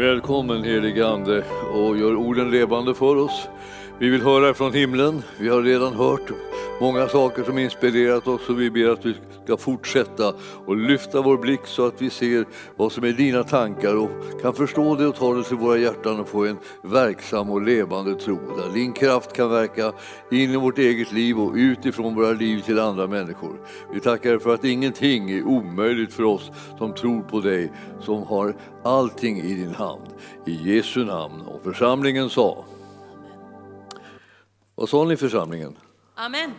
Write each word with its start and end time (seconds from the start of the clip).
Välkommen 0.00 0.64
helige 0.64 1.06
Ande 1.06 1.44
och 1.72 1.98
gör 1.98 2.16
orden 2.16 2.50
levande 2.50 2.94
för 2.94 3.16
oss. 3.16 3.48
Vi 3.98 4.08
vill 4.08 4.22
höra 4.22 4.54
från 4.54 4.74
himlen. 4.74 5.22
Vi 5.38 5.48
har 5.48 5.62
redan 5.62 5.94
hört 5.94 6.30
många 6.80 7.08
saker 7.08 7.44
som 7.44 7.58
inspirerat 7.58 8.26
oss 8.26 8.48
och 8.48 8.60
vi 8.60 8.70
ber 8.70 8.88
att 8.88 9.02
du 9.02 9.14
ska 9.44 9.56
fortsätta 9.56 10.34
och 10.66 10.76
lyfta 10.76 11.22
vår 11.22 11.38
blick 11.38 11.60
så 11.64 11.86
att 11.86 12.02
vi 12.02 12.10
ser 12.10 12.44
vad 12.76 12.92
som 12.92 13.04
är 13.04 13.12
dina 13.12 13.44
tankar 13.44 13.96
och 13.96 14.10
kan 14.42 14.54
förstå 14.54 14.96
det 14.96 15.06
och 15.06 15.16
ta 15.16 15.34
det 15.34 15.44
till 15.44 15.56
våra 15.56 15.78
hjärtan 15.78 16.20
och 16.20 16.28
få 16.28 16.46
en 16.46 16.58
verksam 16.82 17.50
och 17.50 17.62
levande 17.62 18.14
tro 18.14 18.38
där 18.56 18.74
din 18.74 18.92
kraft 18.92 19.32
kan 19.32 19.50
verka 19.50 19.92
in 20.30 20.50
i 20.50 20.56
vårt 20.56 20.78
eget 20.78 21.12
liv 21.12 21.40
och 21.40 21.54
utifrån 21.54 22.14
våra 22.14 22.32
liv 22.32 22.60
till 22.60 22.78
andra 22.78 23.06
människor. 23.06 23.60
Vi 23.92 24.00
tackar 24.00 24.38
för 24.38 24.54
att 24.54 24.64
ingenting 24.64 25.30
är 25.30 25.42
omöjligt 25.42 26.12
för 26.12 26.22
oss 26.22 26.50
som 26.78 26.94
tror 26.94 27.22
på 27.22 27.40
dig 27.40 27.72
som 28.00 28.22
har 28.22 28.56
allting 28.84 29.40
i 29.40 29.54
din 29.54 29.74
hand. 29.74 30.08
I 30.46 30.74
Jesu 30.74 31.04
namn. 31.04 31.40
Och 31.40 31.62
församlingen 31.62 32.30
sa 32.30 32.64
vad 34.74 34.88
sa 34.88 35.04
ni 35.04 35.14
i 35.14 35.16
församlingen? 35.16 35.76
Amen. 36.20 36.50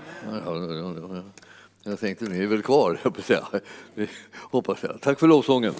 Jag 1.83 1.99
tänkte 1.99 2.25
ni 2.25 2.43
är 2.43 2.47
väl 2.47 2.61
kvar, 2.61 2.99
hoppas 4.51 4.83
jag. 4.83 5.01
Tack 5.01 5.19
för 5.19 5.27
lovsången. 5.27 5.73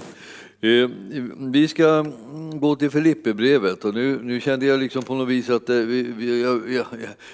Eh, 0.62 0.90
vi 1.38 1.68
ska 1.68 2.06
gå 2.54 2.76
till 2.76 2.90
Filipperbrevet 2.90 3.86
och 3.86 3.94
nu, 3.94 4.20
nu 4.24 4.42
kände 4.42 4.66
jag 4.66 4.80
liksom 4.80 5.04
på 5.04 5.16
något 5.16 5.28
vis 5.28 5.50
att 5.50 5.70
eh, 5.70 5.76
vi, 5.76 6.04
vi, 6.04 6.42
jag, 6.42 6.72
jag, 6.72 6.86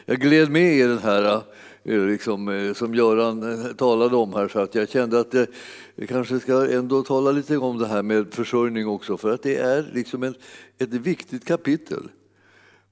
jag 0.06 0.20
gled 0.20 0.50
med 0.50 0.74
i 0.74 0.82
den 0.82 1.00
här 1.00 1.42
eh, 1.84 2.02
liksom, 2.02 2.74
som 2.76 2.96
Göran 2.96 3.74
talade 3.78 4.16
om 4.16 4.34
här 4.34 4.48
så 4.48 4.60
att 4.60 4.76
jag 4.76 4.90
kände 4.90 5.20
att 5.20 5.36
vi 5.96 6.08
kanske 6.08 6.40
ska 6.40 6.72
ändå 6.72 7.04
tala 7.04 7.32
lite 7.32 7.58
om 7.58 7.78
det 7.78 7.88
här 7.88 8.04
med 8.04 8.34
försörjning 8.34 8.88
också 8.88 9.18
för 9.18 9.34
att 9.34 9.44
det 9.44 9.56
är 9.56 9.90
liksom 9.94 10.24
ett, 10.24 10.38
ett 10.78 10.94
viktigt 10.94 11.46
kapitel. 11.48 12.10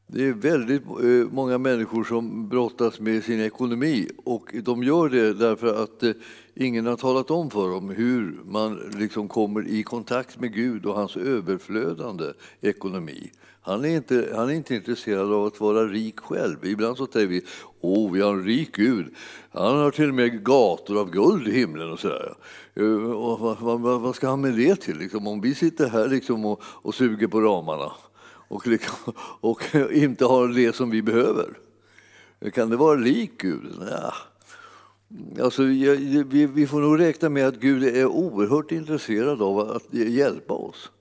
Det 0.08 0.26
är 0.26 0.34
väldigt 0.34 0.82
eh, 0.86 1.32
många 1.32 1.58
människor 1.58 2.04
som 2.04 2.50
brottas 2.50 3.00
med 3.00 3.24
sin 3.24 3.42
ekonomi 3.42 4.10
och 4.24 4.56
de 4.64 4.84
gör 4.84 5.10
det 5.10 5.34
därför 5.34 5.84
att 5.84 6.04
eh, 6.04 6.12
ingen 6.56 6.86
har 6.86 6.98
talat 6.98 7.32
om 7.32 7.50
för 7.50 7.70
dem 7.70 7.90
hur 7.90 8.40
man 8.46 8.80
liksom 8.98 9.28
kommer 9.28 9.68
i 9.68 9.84
kontakt 9.84 10.40
med 10.40 10.54
Gud 10.54 10.86
och 10.86 10.96
hans 10.96 11.18
överflödande 11.18 12.26
ekonomi. 12.62 13.32
Han 13.62 13.86
är, 13.86 13.96
inte, 13.96 14.34
han 14.36 14.50
är 14.50 14.54
inte 14.54 14.76
intresserad 14.76 15.34
av 15.34 15.46
att 15.46 15.60
vara 15.60 15.88
rik 15.88 16.20
själv. 16.20 16.66
Ibland 16.66 16.98
så 16.98 17.08
säger 17.08 17.28
vi 17.28 17.42
åh, 17.82 18.12
vi 18.12 18.22
har 18.22 18.34
en 18.34 18.46
rik 18.46 18.76
Gud. 18.76 19.16
Han 19.52 19.78
har 19.78 19.92
till 19.92 20.10
och 20.10 20.16
med 20.16 20.44
gator 20.44 21.00
av 21.00 21.12
guld 21.12 21.48
i 21.48 21.52
himlen 21.52 21.92
och 21.92 22.00
sådär. 22.00 22.34
Eh, 22.74 23.12
och 23.12 23.40
vad, 23.40 23.82
vad, 23.82 24.02
vad 24.02 24.16
ska 24.16 24.30
han 24.30 24.42
med 24.42 24.54
det 24.54 24.76
till? 24.76 24.98
Liksom, 24.98 25.28
om 25.28 25.42
vi 25.42 25.56
sitter 25.56 25.90
här 25.90 26.08
liksom 26.08 26.46
och, 26.46 26.62
och 26.64 26.96
suger 26.96 27.28
på 27.28 27.42
ramarna 27.42 27.92
och, 28.48 28.68
och 29.42 29.76
inte 29.92 30.26
har 30.26 30.48
det 30.48 30.76
som 30.76 30.90
vi 30.90 31.02
behöver. 31.02 31.58
Kan 32.54 32.70
det 32.70 32.78
vara 32.78 32.96
lik 32.96 33.32
Gud? 33.38 33.74
Ja. 33.90 34.14
Alltså, 35.44 35.64
vi, 35.64 36.46
vi 36.54 36.68
får 36.68 36.80
nog 36.80 37.00
räkna 37.00 37.30
med 37.30 37.48
att 37.48 37.56
Gud 37.56 37.84
är 37.84 38.06
oerhört 38.06 38.72
intresserad 38.72 39.42
av 39.42 39.60
att 39.60 39.94
hjälpa 39.94 40.54
oss. 40.54 40.92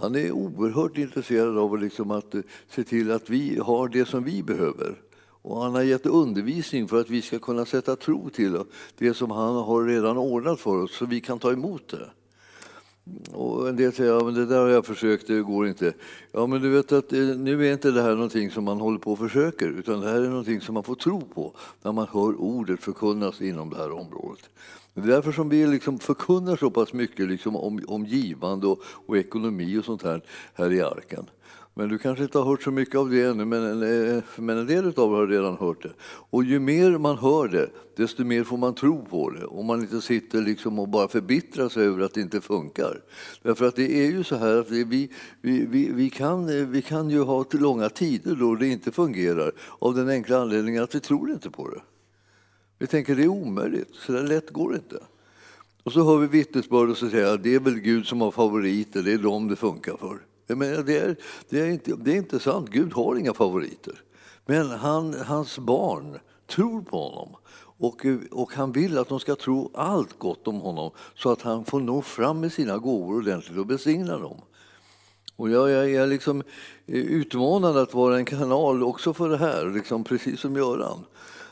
Han 0.00 0.14
är 0.14 0.32
oerhört 0.32 0.98
intresserad 0.98 1.58
av 1.58 1.78
liksom 1.78 2.10
att 2.10 2.34
eh, 2.34 2.40
se 2.68 2.84
till 2.84 3.10
att 3.10 3.30
vi 3.30 3.58
har 3.58 3.88
det 3.88 4.04
som 4.04 4.24
vi 4.24 4.42
behöver. 4.42 4.94
Och 5.42 5.62
han 5.62 5.74
har 5.74 5.82
gett 5.82 6.06
undervisning 6.06 6.88
för 6.88 7.00
att 7.00 7.10
vi 7.10 7.22
ska 7.22 7.38
kunna 7.38 7.64
sätta 7.64 7.96
tro 7.96 8.30
till 8.30 8.58
det 8.98 9.14
som 9.14 9.30
han 9.30 9.56
har 9.56 9.84
redan 9.84 10.18
ordnat 10.18 10.60
för 10.60 10.82
oss 10.82 10.96
så 10.96 11.06
vi 11.06 11.20
kan 11.20 11.38
ta 11.38 11.52
emot 11.52 11.88
det. 11.88 12.10
Och 13.32 13.68
en 13.68 13.76
del 13.76 13.92
säger 13.92 14.12
ja, 14.12 14.24
men 14.24 14.34
det 14.34 14.46
där 14.46 14.60
har 14.60 14.68
jag 14.68 14.86
försökt, 14.86 15.26
det 15.26 15.42
går 15.42 15.68
inte. 15.68 15.92
Ja, 16.32 16.46
men 16.46 16.62
du 16.62 16.70
vet 16.70 16.92
att 16.92 17.12
eh, 17.12 17.18
nu 17.18 17.66
är 17.66 17.72
inte 17.72 17.90
det 17.90 18.02
här 18.02 18.14
någonting 18.14 18.50
som 18.50 18.64
man 18.64 18.80
håller 18.80 18.98
på 18.98 19.12
och 19.12 19.18
försöker, 19.18 19.68
utan 19.68 20.00
det 20.00 20.08
här 20.08 20.20
är 20.20 20.28
någonting 20.28 20.60
som 20.60 20.74
man 20.74 20.82
får 20.82 20.94
tro 20.94 21.20
på 21.20 21.52
när 21.82 21.92
man 21.92 22.06
hör 22.12 22.40
ordet 22.40 22.80
förkunnas 22.80 23.40
inom 23.40 23.70
det 23.70 23.76
här 23.76 23.92
området. 23.92 24.48
Det 24.94 25.00
är 25.00 25.06
därför 25.06 25.32
som 25.32 25.48
vi 25.48 25.66
liksom 25.66 25.98
förkunnar 25.98 26.56
så 26.56 26.70
pass 26.70 26.92
mycket 26.92 27.28
liksom 27.28 27.56
om, 27.56 27.84
om 27.86 28.06
givande 28.06 28.66
och, 28.66 28.82
och 29.06 29.16
ekonomi 29.16 29.78
och 29.78 29.84
sånt 29.84 30.02
här, 30.02 30.22
här 30.54 30.72
i 30.72 30.80
arken. 30.80 31.26
Men 31.78 31.88
du 31.88 31.98
kanske 31.98 32.24
inte 32.24 32.38
har 32.38 32.44
hört 32.44 32.62
så 32.62 32.70
mycket 32.70 32.94
av 32.94 33.10
det 33.10 33.22
ännu, 33.22 33.44
men, 33.44 33.82
eh, 33.82 34.22
men 34.36 34.58
en 34.58 34.66
del 34.66 34.84
av 34.96 35.12
er 35.12 35.16
har 35.16 35.26
redan 35.26 35.56
hört 35.56 35.82
det. 35.82 35.92
Och 36.02 36.44
ju 36.44 36.58
mer 36.58 36.98
man 36.98 37.18
hör 37.18 37.48
det, 37.48 37.70
desto 37.96 38.24
mer 38.24 38.44
får 38.44 38.56
man 38.56 38.74
tro 38.74 39.04
på 39.04 39.30
det. 39.30 39.46
Om 39.46 39.66
man 39.66 39.80
inte 39.80 40.00
sitter 40.00 40.42
liksom 40.42 40.78
och 40.78 40.88
bara 40.88 41.08
förbittrar 41.08 41.68
sig 41.68 41.86
över 41.86 42.02
att 42.04 42.14
det 42.14 42.20
inte 42.20 42.40
funkar. 42.40 43.00
Därför 43.42 43.68
att 43.68 43.76
det 43.76 44.06
är 44.06 44.10
ju 44.10 44.24
så 44.24 44.36
här 44.36 44.56
att 44.56 44.70
vi, 44.70 44.84
vi, 44.84 45.10
vi, 45.40 45.90
vi, 45.92 46.10
kan, 46.10 46.70
vi 46.72 46.82
kan 46.82 47.10
ju 47.10 47.22
ha 47.22 47.44
till 47.44 47.60
långa 47.60 47.88
tider 47.88 48.34
då 48.34 48.54
det 48.54 48.66
inte 48.68 48.92
fungerar 48.92 49.52
av 49.78 49.94
den 49.94 50.08
enkla 50.08 50.38
anledningen 50.38 50.82
att 50.82 50.94
vi 50.94 51.00
tror 51.00 51.30
inte 51.30 51.50
på 51.50 51.70
det. 51.70 51.80
Vi 52.78 52.86
tänker 52.86 53.16
det 53.16 53.22
är 53.22 53.28
omöjligt, 53.28 53.94
så 53.94 54.12
där 54.12 54.22
lätt 54.22 54.50
går 54.50 54.70
det 54.70 54.76
inte. 54.76 55.00
Och 55.82 55.92
så 55.92 56.04
hör 56.04 56.18
vi 56.18 56.26
vittnesbörd 56.26 56.90
och 56.90 56.96
så 56.96 57.10
säger 57.10 57.34
att 57.34 57.42
det 57.42 57.54
är 57.54 57.60
väl 57.60 57.80
Gud 57.80 58.06
som 58.06 58.20
har 58.20 58.30
favoriter, 58.30 59.02
det 59.02 59.12
är 59.12 59.18
dem 59.18 59.48
det 59.48 59.56
funkar 59.56 59.96
för. 59.96 60.27
Jag 60.50 60.58
menar, 60.58 60.82
det, 60.82 60.98
är, 60.98 61.16
det, 61.48 61.60
är 61.60 61.66
inte, 61.66 61.96
det 61.96 62.12
är 62.12 62.16
inte 62.16 62.40
sant, 62.40 62.70
Gud 62.70 62.92
har 62.92 63.16
inga 63.16 63.34
favoriter. 63.34 64.02
Men 64.46 64.70
han, 64.70 65.14
hans 65.14 65.58
barn 65.58 66.18
tror 66.46 66.82
på 66.82 67.08
honom 67.08 67.36
och, 67.78 68.06
och 68.30 68.52
han 68.52 68.72
vill 68.72 68.98
att 68.98 69.08
de 69.08 69.20
ska 69.20 69.36
tro 69.36 69.70
allt 69.74 70.18
gott 70.18 70.48
om 70.48 70.60
honom 70.60 70.90
så 71.14 71.32
att 71.32 71.42
han 71.42 71.64
får 71.64 71.80
nå 71.80 72.02
fram 72.02 72.40
med 72.40 72.52
sina 72.52 72.78
gåvor 72.78 73.16
ordentligt 73.16 73.58
och 73.58 73.66
besigna 73.66 74.18
dem. 74.18 74.40
Och 75.36 75.50
jag, 75.50 75.70
jag 75.70 75.90
är 75.94 76.06
liksom 76.06 76.42
eh, 76.86 76.94
utmanad 76.94 77.76
att 77.76 77.94
vara 77.94 78.16
en 78.16 78.24
kanal 78.24 78.82
också 78.82 79.14
för 79.14 79.28
det 79.28 79.36
här, 79.36 79.70
liksom 79.74 80.04
precis 80.04 80.40
som 80.40 80.56
Göran. 80.56 81.04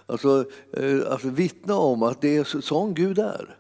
Alltså, 0.07 0.45
eh, 0.73 1.13
att 1.13 1.25
vittna 1.25 1.75
om 1.75 2.03
att 2.03 2.21
det 2.21 2.37
är 2.37 2.61
sån 2.61 2.95
Gud 2.95 3.19
är. 3.19 3.57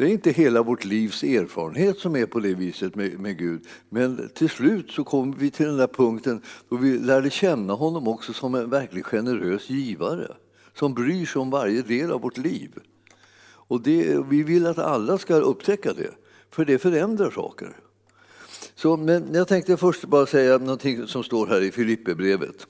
Det 0.00 0.06
är 0.06 0.10
inte 0.10 0.30
hela 0.30 0.62
vårt 0.62 0.84
livs 0.84 1.22
erfarenhet 1.22 1.98
som 1.98 2.16
är 2.16 2.26
på 2.26 2.40
det 2.40 2.54
viset 2.54 2.94
med, 2.94 3.20
med, 3.20 3.38
Gud. 3.38 3.66
Men 3.88 4.28
till 4.34 4.48
slut 4.48 4.90
så 4.90 5.04
kommer 5.04 5.36
vi 5.36 5.50
till 5.50 5.66
den 5.66 5.76
där 5.76 5.86
punkten 5.86 6.42
då 6.68 6.76
vi 6.76 6.98
lärde 6.98 7.30
känna 7.30 7.72
honom 7.72 8.08
också 8.08 8.32
som 8.32 8.54
en 8.54 8.70
verkligt 8.70 9.06
generös 9.06 9.70
givare 9.70 10.36
som 10.74 10.94
bryr 10.94 11.26
sig 11.26 11.40
om 11.40 11.50
varje 11.50 11.82
del 11.82 12.12
av 12.12 12.20
vårt 12.20 12.38
liv. 12.38 12.70
Och 13.42 13.82
det, 13.82 14.18
vi 14.28 14.42
vill 14.42 14.66
att 14.66 14.78
alla 14.78 15.18
ska 15.18 15.34
upptäcka 15.34 15.92
det, 15.92 16.10
för 16.50 16.64
det 16.64 16.78
förändrar 16.78 17.30
saker. 17.30 17.76
Så, 18.74 18.96
men 18.96 19.34
jag 19.34 19.48
tänkte 19.48 19.76
först 19.76 20.04
bara 20.04 20.26
säga 20.26 20.58
någonting 20.58 21.06
som 21.06 21.22
står 21.22 21.46
här 21.46 21.60
i 21.60 21.70
Filipperbrevet. 21.70 22.66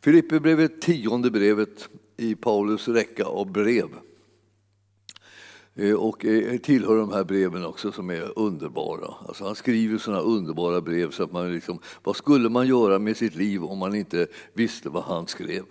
Filipperbrevet, 0.00 0.80
tionde 0.80 1.30
brevet 1.30 1.88
i 2.16 2.34
Paulus 2.34 2.88
räcka 2.88 3.24
av 3.24 3.52
brev. 3.52 3.88
Eh, 5.74 5.94
och 5.94 6.24
eh, 6.24 6.58
tillhör 6.58 6.96
de 6.96 7.12
här 7.12 7.24
breven 7.24 7.64
också 7.64 7.92
som 7.92 8.10
är 8.10 8.38
underbara. 8.38 9.14
Alltså 9.28 9.44
han 9.44 9.54
skriver 9.54 9.98
sådana 9.98 10.22
underbara 10.22 10.80
brev 10.80 11.10
så 11.10 11.22
att 11.22 11.32
man 11.32 11.52
liksom, 11.52 11.78
vad 12.02 12.16
skulle 12.16 12.48
man 12.48 12.66
göra 12.66 12.98
med 12.98 13.16
sitt 13.16 13.34
liv 13.34 13.64
om 13.64 13.78
man 13.78 13.94
inte 13.94 14.26
visste 14.54 14.88
vad 14.88 15.04
han 15.04 15.26
skrev? 15.26 15.64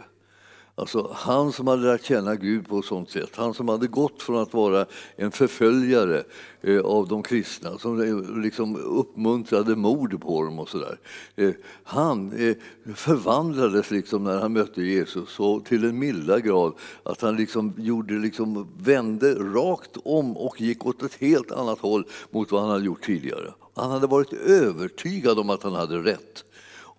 Alltså 0.76 1.12
han 1.16 1.52
som 1.52 1.68
hade 1.68 1.82
lärt 1.82 2.04
känna 2.04 2.36
Gud 2.36 2.68
på 2.68 2.80
ett 2.80 2.86
sånt 2.86 3.10
sätt, 3.10 3.36
han 3.36 3.54
som 3.54 3.70
hade 3.70 3.88
gått 3.88 4.22
från 4.22 4.42
att 4.42 4.54
vara 4.54 4.86
en 5.16 5.32
förföljare 5.32 6.24
eh, 6.62 6.82
av 6.82 7.08
de 7.08 7.24
kristna, 7.24 7.78
som 7.78 8.02
eh, 8.02 8.42
liksom 8.42 8.76
uppmuntrade 8.76 9.76
mord 9.76 10.22
på 10.22 10.44
dem 10.44 10.60
och 10.60 10.70
sådär. 10.70 10.98
Eh, 11.36 11.52
han 11.84 12.32
eh, 12.32 12.56
förvandlades 12.96 13.92
liksom 13.92 14.24
när 14.24 14.40
han 14.40 14.54
mötte 14.54 14.82
Jesus 14.82 15.30
så 15.30 15.60
till 15.60 15.84
en 15.84 16.00
milda 16.00 16.40
grad 16.40 16.74
att 17.04 17.22
han 17.22 17.36
liksom 17.36 17.74
gjorde, 17.78 18.14
liksom, 18.14 18.68
vände 18.78 19.34
rakt 19.34 19.98
om 20.04 20.38
och 20.38 20.62
gick 20.62 20.86
åt 20.86 21.04
ett 21.04 21.16
helt 21.20 21.52
annat 21.52 21.80
håll 21.80 22.06
mot 22.30 22.52
vad 22.52 22.62
han 22.62 22.70
hade 22.70 22.86
gjort 22.86 23.06
tidigare. 23.06 23.54
Han 23.76 23.92
hade 23.92 24.08
varit 24.08 24.34
övertygad 24.34 25.40
om 25.40 25.50
att 25.50 25.64
han 25.64 25.74
hade 25.74 25.98
rätt. 25.98 26.44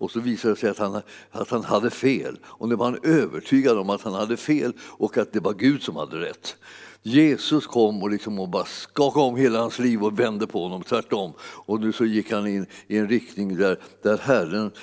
Och 0.03 0.11
så 0.11 0.19
visade 0.19 0.53
det 0.53 0.59
sig 0.59 0.69
att 0.69 0.77
han, 0.77 1.01
att 1.31 1.49
han 1.49 1.63
hade 1.63 1.89
fel. 1.89 2.37
Och 2.45 2.69
nu 2.69 2.75
var 2.75 2.85
han 2.85 2.99
övertygad 3.03 3.77
om 3.77 3.89
att 3.89 4.01
han 4.01 4.13
hade 4.13 4.37
fel 4.37 4.73
och 4.81 5.17
att 5.17 5.33
det 5.33 5.39
var 5.39 5.53
Gud 5.53 5.83
som 5.83 5.95
hade 5.95 6.19
rätt. 6.19 6.55
Jesus 7.01 7.67
kom 7.67 8.03
och, 8.03 8.09
liksom 8.09 8.39
och 8.39 8.49
bara 8.49 8.65
skakade 8.65 9.25
om 9.25 9.35
hela 9.35 9.59
hans 9.59 9.79
liv 9.79 10.03
och 10.03 10.19
vände 10.19 10.47
på 10.47 10.63
honom, 10.63 10.83
tvärtom. 10.83 11.33
Och 11.41 11.79
nu 11.79 11.93
så 11.93 12.05
gick 12.05 12.31
han 12.31 12.47
in 12.47 12.65
i 12.87 12.97
en 12.97 13.07
riktning 13.07 13.57
där, 13.57 13.79
där 14.01 14.17
Herrens 14.17 14.73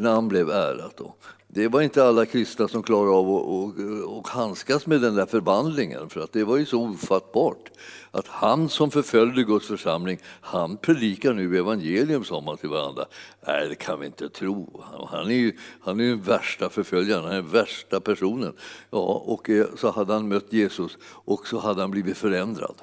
namn 0.00 0.28
blev 0.28 0.50
ärat. 0.50 0.96
Då. 0.96 1.14
Det 1.54 1.68
var 1.68 1.80
inte 1.80 2.04
alla 2.04 2.26
kristna 2.26 2.68
som 2.68 2.82
klarade 2.82 3.10
av 3.10 4.18
att 4.18 4.28
handskas 4.28 4.86
med 4.86 5.00
den 5.00 5.14
där 5.14 5.26
förvandlingen, 5.26 6.08
för 6.08 6.20
att 6.20 6.32
det 6.32 6.44
var 6.44 6.56
ju 6.56 6.66
så 6.66 6.82
ofattbart. 6.82 7.70
Att 8.10 8.26
han 8.26 8.68
som 8.68 8.90
förföljde 8.90 9.42
Guds 9.42 9.66
församling, 9.66 10.18
han 10.40 10.76
predikar 10.76 11.32
nu 11.32 11.58
evangelium, 11.58 12.24
sa 12.24 12.40
man 12.40 12.56
till 12.56 12.68
varandra. 12.68 13.04
Nej, 13.46 13.68
det 13.68 13.74
kan 13.74 14.00
vi 14.00 14.06
inte 14.06 14.28
tro. 14.28 14.84
Han 15.10 15.30
är 15.30 15.34
ju 15.34 15.56
han 15.80 16.00
är 16.00 16.04
den 16.04 16.20
värsta 16.20 16.68
förföljaren, 16.70 17.24
han 17.24 17.32
är 17.32 17.36
den 17.36 17.50
värsta 17.50 18.00
personen. 18.00 18.52
Ja, 18.90 19.22
och 19.26 19.50
eh, 19.50 19.66
så 19.76 19.90
hade 19.90 20.12
han 20.12 20.28
mött 20.28 20.52
Jesus 20.52 20.98
och 21.04 21.46
så 21.46 21.58
hade 21.58 21.80
han 21.80 21.90
blivit 21.90 22.16
förändrad. 22.16 22.76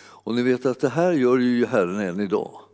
Och 0.00 0.34
ni 0.34 0.42
vet 0.42 0.66
att 0.66 0.80
det 0.80 0.88
här 0.88 1.12
gör 1.12 1.38
ju 1.38 1.66
Herren 1.66 2.00
än 2.00 2.20
idag. 2.20 2.67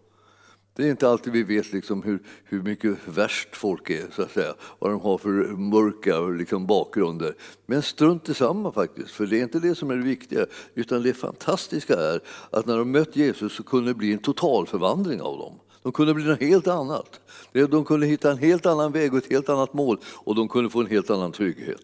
Det 0.76 0.84
är 0.86 0.90
inte 0.90 1.08
alltid 1.08 1.32
vi 1.32 1.42
vet 1.42 1.72
liksom 1.72 2.02
hur, 2.02 2.22
hur 2.44 2.62
mycket 2.62 2.98
värst 3.06 3.56
folk 3.56 3.90
är, 3.90 4.06
så 4.16 4.22
att 4.22 4.32
säga. 4.32 4.54
vad 4.78 4.90
de 4.90 5.00
har 5.00 5.18
för 5.18 5.30
mörka 5.56 6.20
liksom, 6.20 6.66
bakgrunder. 6.66 7.34
Men 7.66 7.82
strunt 7.82 8.28
i 8.28 8.34
faktiskt, 8.74 9.10
för 9.10 9.26
det 9.26 9.38
är 9.38 9.42
inte 9.42 9.58
det 9.58 9.74
som 9.74 9.90
är 9.90 9.96
det 9.96 10.02
viktiga. 10.02 10.46
Utan 10.74 11.02
det 11.02 11.14
fantastiska 11.14 11.94
är 11.94 12.20
att 12.50 12.66
när 12.66 12.78
de 12.78 12.90
mött 12.90 13.16
Jesus 13.16 13.52
så 13.52 13.62
kunde 13.62 13.90
det 13.90 13.94
bli 13.94 14.12
en 14.12 14.18
total 14.18 14.66
förvandling 14.66 15.20
av 15.20 15.38
dem. 15.38 15.60
De 15.82 15.92
kunde 15.92 16.14
bli 16.14 16.24
något 16.24 16.40
helt 16.40 16.66
annat. 16.66 17.20
De 17.52 17.84
kunde 17.84 18.06
hitta 18.06 18.30
en 18.30 18.38
helt 18.38 18.66
annan 18.66 18.92
väg 18.92 19.12
och 19.12 19.18
ett 19.18 19.30
helt 19.30 19.48
annat 19.48 19.74
mål 19.74 19.98
och 20.04 20.34
de 20.34 20.48
kunde 20.48 20.70
få 20.70 20.80
en 20.80 20.86
helt 20.86 21.10
annan 21.10 21.32
trygghet. 21.32 21.82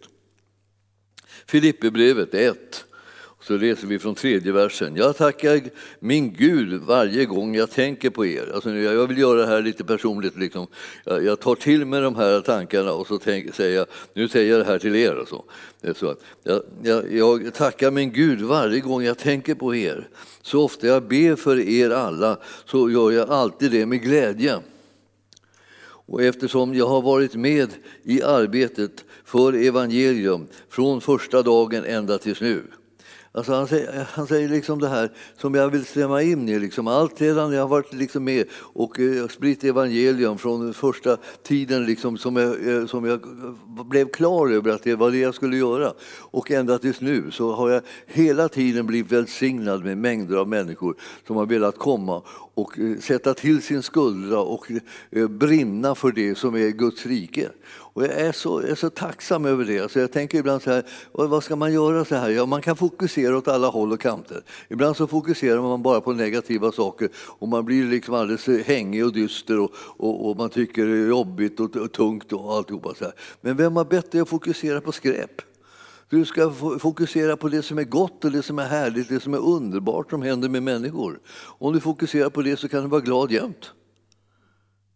Filipperbrevet 1.47 2.33
1 2.33 2.85
så 3.41 3.57
läser 3.57 3.87
vi 3.87 3.99
från 3.99 4.15
tredje 4.15 4.51
versen. 4.51 4.95
Jag 4.95 5.17
tackar 5.17 5.61
min 5.99 6.33
Gud 6.33 6.81
varje 6.81 7.25
gång 7.25 7.55
jag 7.55 7.71
tänker 7.71 8.09
på 8.09 8.25
er. 8.25 8.51
Alltså 8.53 8.69
jag 8.69 9.07
vill 9.07 9.17
göra 9.17 9.39
det 9.39 9.47
här 9.47 9.61
lite 9.61 9.83
personligt. 9.83 10.37
Liksom. 10.37 10.67
Jag 11.05 11.39
tar 11.39 11.55
till 11.55 11.85
mig 11.85 12.01
de 12.01 12.15
här 12.15 12.41
tankarna 12.41 12.93
och 12.93 13.07
så 13.07 13.17
tänk, 13.17 13.55
säger 13.55 13.77
jag, 13.77 13.87
nu 14.13 14.27
säger 14.27 14.51
jag 14.51 14.59
det 14.59 14.71
här 14.71 14.79
till 14.79 14.95
er. 14.95 15.15
Och 15.15 15.27
så. 15.27 15.43
så 15.95 16.15
jag, 16.43 16.63
jag, 16.83 17.13
jag 17.13 17.53
tackar 17.53 17.91
min 17.91 18.11
Gud 18.11 18.41
varje 18.41 18.79
gång 18.79 19.03
jag 19.03 19.17
tänker 19.17 19.55
på 19.55 19.75
er. 19.75 20.07
Så 20.41 20.63
ofta 20.63 20.87
jag 20.87 21.03
ber 21.03 21.35
för 21.35 21.59
er 21.59 21.89
alla 21.89 22.37
så 22.65 22.89
gör 22.89 23.11
jag 23.11 23.29
alltid 23.29 23.71
det 23.71 23.85
med 23.85 24.01
glädje. 24.01 24.59
Och 26.05 26.23
eftersom 26.23 26.75
jag 26.75 26.87
har 26.87 27.01
varit 27.01 27.35
med 27.35 27.69
i 28.03 28.21
arbetet 28.21 29.05
för 29.25 29.53
evangelium 29.53 30.47
från 30.69 31.01
första 31.01 31.41
dagen 31.41 31.85
ända 31.85 32.17
tills 32.17 32.41
nu 32.41 32.63
Alltså 33.33 33.53
han, 33.53 33.67
säger, 33.67 34.07
han 34.11 34.27
säger 34.27 34.49
liksom 34.49 34.79
det 34.79 34.87
här 34.87 35.11
som 35.37 35.55
jag 35.55 35.69
vill 35.69 35.85
stämma 35.85 36.21
in 36.21 36.49
i. 36.49 36.59
Liksom. 36.59 36.87
Allt 36.87 37.17
sedan 37.17 37.53
jag 37.53 37.61
har 37.61 37.67
varit 37.67 37.93
liksom 37.93 38.23
med 38.23 38.47
och 38.53 38.99
eh, 38.99 39.27
spritt 39.27 39.63
evangelium 39.63 40.37
från 40.37 40.73
första 40.73 41.17
tiden 41.43 41.85
liksom, 41.85 42.17
som, 42.17 42.35
jag, 42.35 42.67
eh, 42.67 42.85
som 42.85 43.05
jag 43.05 43.21
blev 43.89 44.09
klar 44.09 44.49
över 44.49 44.71
att 44.71 44.83
det 44.83 44.95
var 44.95 45.11
det 45.11 45.17
jag 45.17 45.35
skulle 45.35 45.57
göra. 45.57 45.93
Och 46.17 46.51
ända 46.51 46.79
tills 46.79 47.01
nu 47.01 47.31
så 47.31 47.51
har 47.53 47.69
jag 47.69 47.81
hela 48.05 48.49
tiden 48.49 48.87
blivit 48.87 49.11
välsignad 49.11 49.83
med 49.83 49.97
mängder 49.97 50.35
av 50.37 50.47
människor 50.47 50.95
som 51.27 51.35
har 51.35 51.45
velat 51.45 51.77
komma 51.77 52.23
och 52.53 52.79
eh, 52.79 52.97
sätta 52.97 53.33
till 53.33 53.61
sin 53.61 53.83
skuldra 53.83 54.39
och 54.39 54.71
eh, 55.11 55.27
brinna 55.27 55.95
för 55.95 56.11
det 56.11 56.37
som 56.37 56.55
är 56.55 56.69
Guds 56.69 57.05
rike. 57.05 57.49
Och 57.93 58.03
jag 58.03 58.11
är 58.11 58.31
så, 58.31 58.61
jag 58.61 58.69
är 58.69 58.75
så 58.75 58.89
tacksam 58.89 59.45
över 59.45 59.65
det. 59.65 59.79
Alltså 59.79 59.99
jag 59.99 60.11
tänker 60.11 60.37
ibland 60.37 60.61
så 60.61 60.71
här, 60.71 60.83
vad 61.11 61.43
ska 61.43 61.55
man 61.55 61.73
göra 61.73 62.05
så 62.05 62.15
här? 62.15 62.29
Ja, 62.29 62.45
man 62.45 62.61
kan 62.61 62.75
fokusera 62.75 63.37
åt 63.37 63.47
alla 63.47 63.67
håll 63.67 63.91
och 63.91 64.01
kanter. 64.01 64.43
Ibland 64.69 64.97
så 64.97 65.07
fokuserar 65.07 65.61
man 65.61 65.81
bara 65.81 66.01
på 66.01 66.13
negativa 66.13 66.71
saker 66.71 67.09
och 67.15 67.47
man 67.47 67.65
blir 67.65 67.85
liksom 67.85 68.15
alldeles 68.15 68.65
hängig 68.65 69.05
och 69.05 69.13
dyster 69.13 69.59
och, 69.59 69.71
och, 69.75 70.29
och 70.29 70.37
man 70.37 70.49
tycker 70.49 70.85
det 70.85 70.97
är 70.97 71.07
jobbigt 71.07 71.59
och, 71.59 71.75
och 71.75 71.91
tungt 71.91 72.33
och 72.33 72.53
alltihopa. 72.53 72.93
Så 72.95 73.03
här. 73.03 73.13
Men 73.41 73.57
vem 73.57 73.75
har 73.75 73.85
bett 73.85 74.11
dig 74.11 74.21
att 74.21 74.29
fokusera 74.29 74.81
på 74.81 74.91
skräp? 74.91 75.41
Du 76.09 76.25
ska 76.25 76.51
fokusera 76.79 77.37
på 77.37 77.49
det 77.49 77.61
som 77.61 77.77
är 77.77 77.83
gott 77.83 78.25
och 78.25 78.31
det 78.31 78.43
som 78.43 78.59
är 78.59 78.65
härligt, 78.65 79.09
det 79.09 79.19
som 79.19 79.33
är 79.33 79.37
underbart 79.37 80.09
som 80.09 80.21
händer 80.21 80.49
med 80.49 80.63
människor. 80.63 81.19
Om 81.59 81.73
du 81.73 81.79
fokuserar 81.79 82.29
på 82.29 82.41
det 82.41 82.57
så 82.57 82.67
kan 82.67 82.83
du 82.83 82.89
vara 82.89 83.01
glad 83.01 83.31
jämt. 83.31 83.71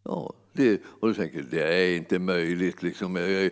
Ja, 0.04 0.34
det, 0.56 0.82
och 0.86 1.08
du 1.08 1.14
tänker, 1.14 1.46
det 1.52 1.64
är 1.64 1.96
inte 1.96 2.20
möjligt. 2.20 2.84
Liksom. 2.84 3.16
Jag, 3.16 3.52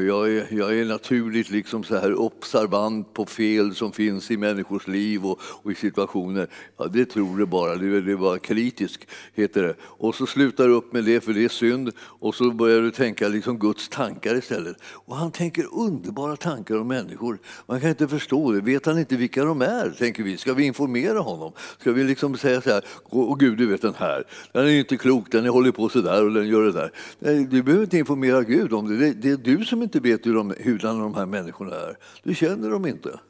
jag, 0.00 0.36
är, 0.36 0.46
jag 0.50 0.78
är 0.78 0.84
naturligt 0.84 1.50
liksom 1.50 1.84
så 1.84 1.96
här 1.96 2.20
observant 2.20 3.14
på 3.14 3.26
fel 3.26 3.74
som 3.74 3.92
finns 3.92 4.30
i 4.30 4.36
människors 4.36 4.88
liv 4.88 5.26
och, 5.26 5.40
och 5.42 5.72
i 5.72 5.74
situationer. 5.74 6.48
Ja, 6.78 6.86
det 6.86 7.04
tror 7.04 7.38
du 7.38 7.46
bara, 7.46 7.76
det 7.76 7.86
är, 7.86 8.16
bara 8.16 8.38
kritisk, 8.38 9.08
heter 9.34 9.62
det. 9.62 9.74
Och 9.82 10.14
så 10.14 10.26
slutar 10.26 10.68
du 10.68 10.74
upp 10.74 10.92
med 10.92 11.04
det, 11.04 11.20
för 11.20 11.32
det 11.32 11.44
är 11.44 11.48
synd. 11.48 11.92
Och 11.98 12.34
så 12.34 12.50
börjar 12.50 12.80
du 12.80 12.90
tänka 12.90 13.28
liksom 13.28 13.58
Guds 13.58 13.88
tankar 13.88 14.34
istället. 14.34 14.76
Och 14.82 15.16
han 15.16 15.30
tänker 15.30 15.66
underbara 15.72 16.36
tankar 16.36 16.80
om 16.80 16.88
människor. 16.88 17.38
Man 17.66 17.80
kan 17.80 17.90
inte 17.90 18.08
förstå 18.08 18.52
det. 18.52 18.60
Vet 18.60 18.86
han 18.86 18.98
inte 18.98 19.16
vilka 19.16 19.44
de 19.44 19.62
är, 19.62 19.90
tänker 19.98 20.22
vi. 20.22 20.36
Ska 20.36 20.54
vi 20.54 20.64
informera 20.64 21.18
honom? 21.18 21.52
Ska 21.78 21.92
vi 21.92 22.04
liksom 22.04 22.36
säga 22.36 22.60
så 22.60 22.70
här, 22.70 22.84
åh 23.04 23.36
Gud, 23.38 23.58
du 23.58 23.66
vet 23.66 23.82
den 23.82 23.94
här, 23.94 24.24
den 24.52 24.66
är 24.66 24.70
inte 24.70 24.96
klok, 24.96 25.30
den 25.30 25.46
håller 25.46 25.70
på 25.70 25.88
så 25.88 26.00
där 26.00 26.24
och 26.24 26.32
den 26.32 26.48
gör 26.48 26.62
det 26.62 26.72
där. 26.72 26.92
Nej, 27.18 27.44
du 27.44 27.62
behöver 27.62 27.84
inte 27.84 27.98
informera 27.98 28.42
Gud 28.42 28.72
om 28.72 28.88
det. 28.88 28.96
Det, 28.96 29.12
det 29.12 29.30
är 29.30 29.36
du 29.36 29.64
som 29.64 29.81
inte 29.82 30.00
vet 30.00 30.26
hur 30.26 30.34
de, 30.34 30.54
hurdana 30.60 31.02
de 31.02 31.14
här 31.14 31.26
människorna 31.26 31.74
är. 31.76 31.98
Du 32.22 32.34
känner 32.34 32.70
dem 32.70 32.86
inte. 32.86 33.20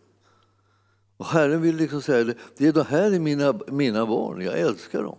Och 1.17 1.27
Herren 1.27 1.63
vill 1.63 1.77
liksom 1.77 2.03
säga 2.03 2.25
det, 2.25 2.35
det 2.57 2.67
är 2.67 2.73
de 2.73 2.87
här 2.87 3.13
är 3.13 3.19
mina, 3.19 3.55
mina 3.67 4.07
barn, 4.07 4.41
jag 4.41 4.59
älskar 4.59 5.03
dem. 5.03 5.19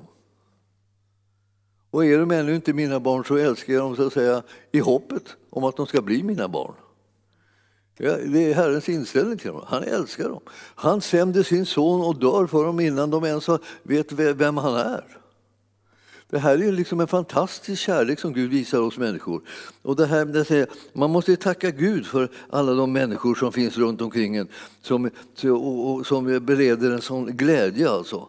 Och 1.92 2.06
är 2.06 2.20
de 2.20 2.32
ännu 2.32 2.56
inte 2.56 2.74
mina 2.74 3.00
barn 3.00 3.26
så 3.26 3.38
älskar 3.38 3.74
jag 3.74 3.84
dem 3.84 3.96
så 3.96 4.08
att 4.08 4.14
säga, 4.14 4.44
i 4.72 4.80
hoppet 4.80 5.24
om 5.50 5.64
att 5.64 5.78
de 5.78 5.86
ska 5.86 6.02
bli 6.02 6.24
mina 6.24 6.48
barn. 6.48 6.74
Det 7.98 8.52
är 8.52 8.54
Herrens 8.54 8.90
inställning 8.90 9.38
till 9.38 9.48
dem. 9.52 9.64
Han 9.68 9.84
älskar 9.84 10.30
dem. 10.30 10.42
Han 10.76 11.02
sänder 11.02 11.44
sin 11.44 11.66
son 11.66 12.02
och 12.02 12.20
dör 12.20 12.48
för 12.48 12.66
dem 12.66 12.80
innan 12.80 13.10
de 13.10 13.24
ens 13.24 13.50
vet 13.84 14.12
vem 14.12 14.58
han 14.58 14.76
är. 14.76 15.18
Det 16.34 16.40
här 16.40 16.54
är 16.54 16.58
ju 16.58 16.72
liksom 16.72 17.00
en 17.00 17.08
fantastisk 17.08 17.82
kärlek 17.82 18.20
som 18.20 18.34
Gud 18.34 18.50
visar 18.50 18.80
oss 18.80 18.98
människor. 18.98 19.42
Och 19.82 19.96
det 19.96 20.06
här, 20.06 20.26
det 20.26 20.46
säger, 20.46 20.68
man 20.94 21.10
måste 21.10 21.36
tacka 21.36 21.72
Gud 21.72 22.06
för 22.06 22.30
alla 22.50 22.74
de 22.74 22.94
människor 22.94 23.36
som 23.36 23.52
finns 23.52 23.78
runt 23.78 24.02
omkring 24.02 24.36
en 24.36 24.48
som, 24.82 25.10
och, 25.52 26.08
som 26.08 26.46
bereder 26.46 26.92
en 26.92 27.02
sån 27.02 27.26
glädje. 27.26 27.90
Alltså. 27.90 28.28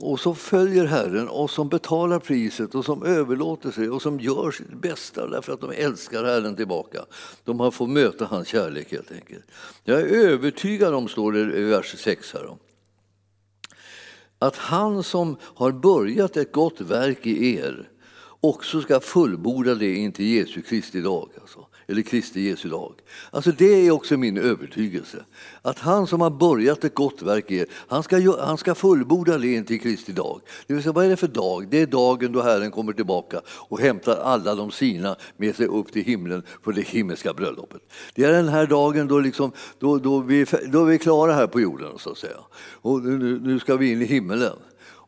Och 0.00 0.20
som 0.20 0.36
följer 0.36 0.84
Herren 0.84 1.28
och 1.28 1.50
som 1.50 1.68
betalar 1.68 2.18
priset 2.18 2.74
och 2.74 2.84
som 2.84 3.02
överlåter 3.02 3.70
sig 3.70 3.90
och 3.90 4.02
som 4.02 4.20
gör 4.20 4.50
sitt 4.50 4.72
bästa 4.72 5.26
därför 5.26 5.52
att 5.52 5.60
de 5.60 5.70
älskar 5.70 6.24
Herren 6.24 6.56
tillbaka. 6.56 7.04
De 7.44 7.60
har 7.60 7.70
fått 7.70 7.90
möta 7.90 8.24
hans 8.24 8.48
kärlek 8.48 8.92
helt 8.92 9.12
enkelt. 9.12 9.44
Jag 9.84 10.00
är 10.00 10.06
övertygad 10.06 10.94
om, 10.94 11.08
står 11.08 11.32
det 11.32 11.58
i 11.58 11.62
vers 11.62 11.94
6 11.98 12.32
här, 12.32 12.56
att 14.38 14.56
han 14.56 15.02
som 15.02 15.36
har 15.40 15.72
börjat 15.72 16.36
ett 16.36 16.52
gott 16.52 16.80
verk 16.80 17.26
i 17.26 17.56
er 17.56 17.90
också 18.40 18.80
ska 18.80 19.00
fullborda 19.00 19.74
det 19.74 19.94
inte 19.94 20.24
Jesu 20.24 20.62
Kristi 20.62 21.00
dag. 21.00 21.28
Alltså 21.40 21.65
eller 21.88 22.02
Kristi 22.02 22.40
Jesu 22.40 22.68
lag. 22.68 22.94
Alltså 23.30 23.52
det 23.52 23.86
är 23.86 23.90
också 23.90 24.16
min 24.16 24.38
övertygelse. 24.38 25.24
Att 25.62 25.78
han 25.78 26.06
som 26.06 26.20
har 26.20 26.30
börjat 26.30 26.84
ett 26.84 26.94
gott 26.94 27.22
verk 27.22 27.50
i 27.50 27.56
er, 27.56 27.66
han 27.88 28.02
ska, 28.02 28.44
han 28.46 28.58
ska 28.58 28.74
fullborda 28.74 29.38
det 29.38 29.62
till 29.62 29.80
Kristi 29.80 30.12
dag. 30.12 30.40
Det 30.66 30.74
vill 30.74 30.82
säga, 30.82 30.92
vad 30.92 31.04
är 31.04 31.08
det 31.08 31.16
för 31.16 31.28
dag? 31.28 31.68
Det 31.68 31.82
är 31.82 31.86
dagen 31.86 32.32
då 32.32 32.42
Herren 32.42 32.70
kommer 32.70 32.92
tillbaka 32.92 33.40
och 33.48 33.80
hämtar 33.80 34.16
alla 34.16 34.54
de 34.54 34.70
sina 34.70 35.16
med 35.36 35.56
sig 35.56 35.66
upp 35.66 35.92
till 35.92 36.04
himlen 36.04 36.42
för 36.64 36.72
det 36.72 36.82
himmelska 36.82 37.32
bröllopet. 37.32 37.82
Det 38.14 38.24
är 38.24 38.32
den 38.32 38.48
här 38.48 38.66
dagen 38.66 39.08
då, 39.08 39.18
liksom, 39.18 39.52
då, 39.78 39.98
då, 39.98 40.18
vi, 40.20 40.46
då 40.68 40.84
vi 40.84 40.94
är 40.94 40.98
klara 40.98 41.34
här 41.34 41.46
på 41.46 41.60
jorden, 41.60 41.98
så 41.98 42.10
att 42.10 42.18
säga. 42.18 42.38
Och 42.72 43.02
nu, 43.02 43.40
nu 43.40 43.58
ska 43.58 43.76
vi 43.76 43.92
in 43.92 44.02
i 44.02 44.04
himmelen. 44.04 44.56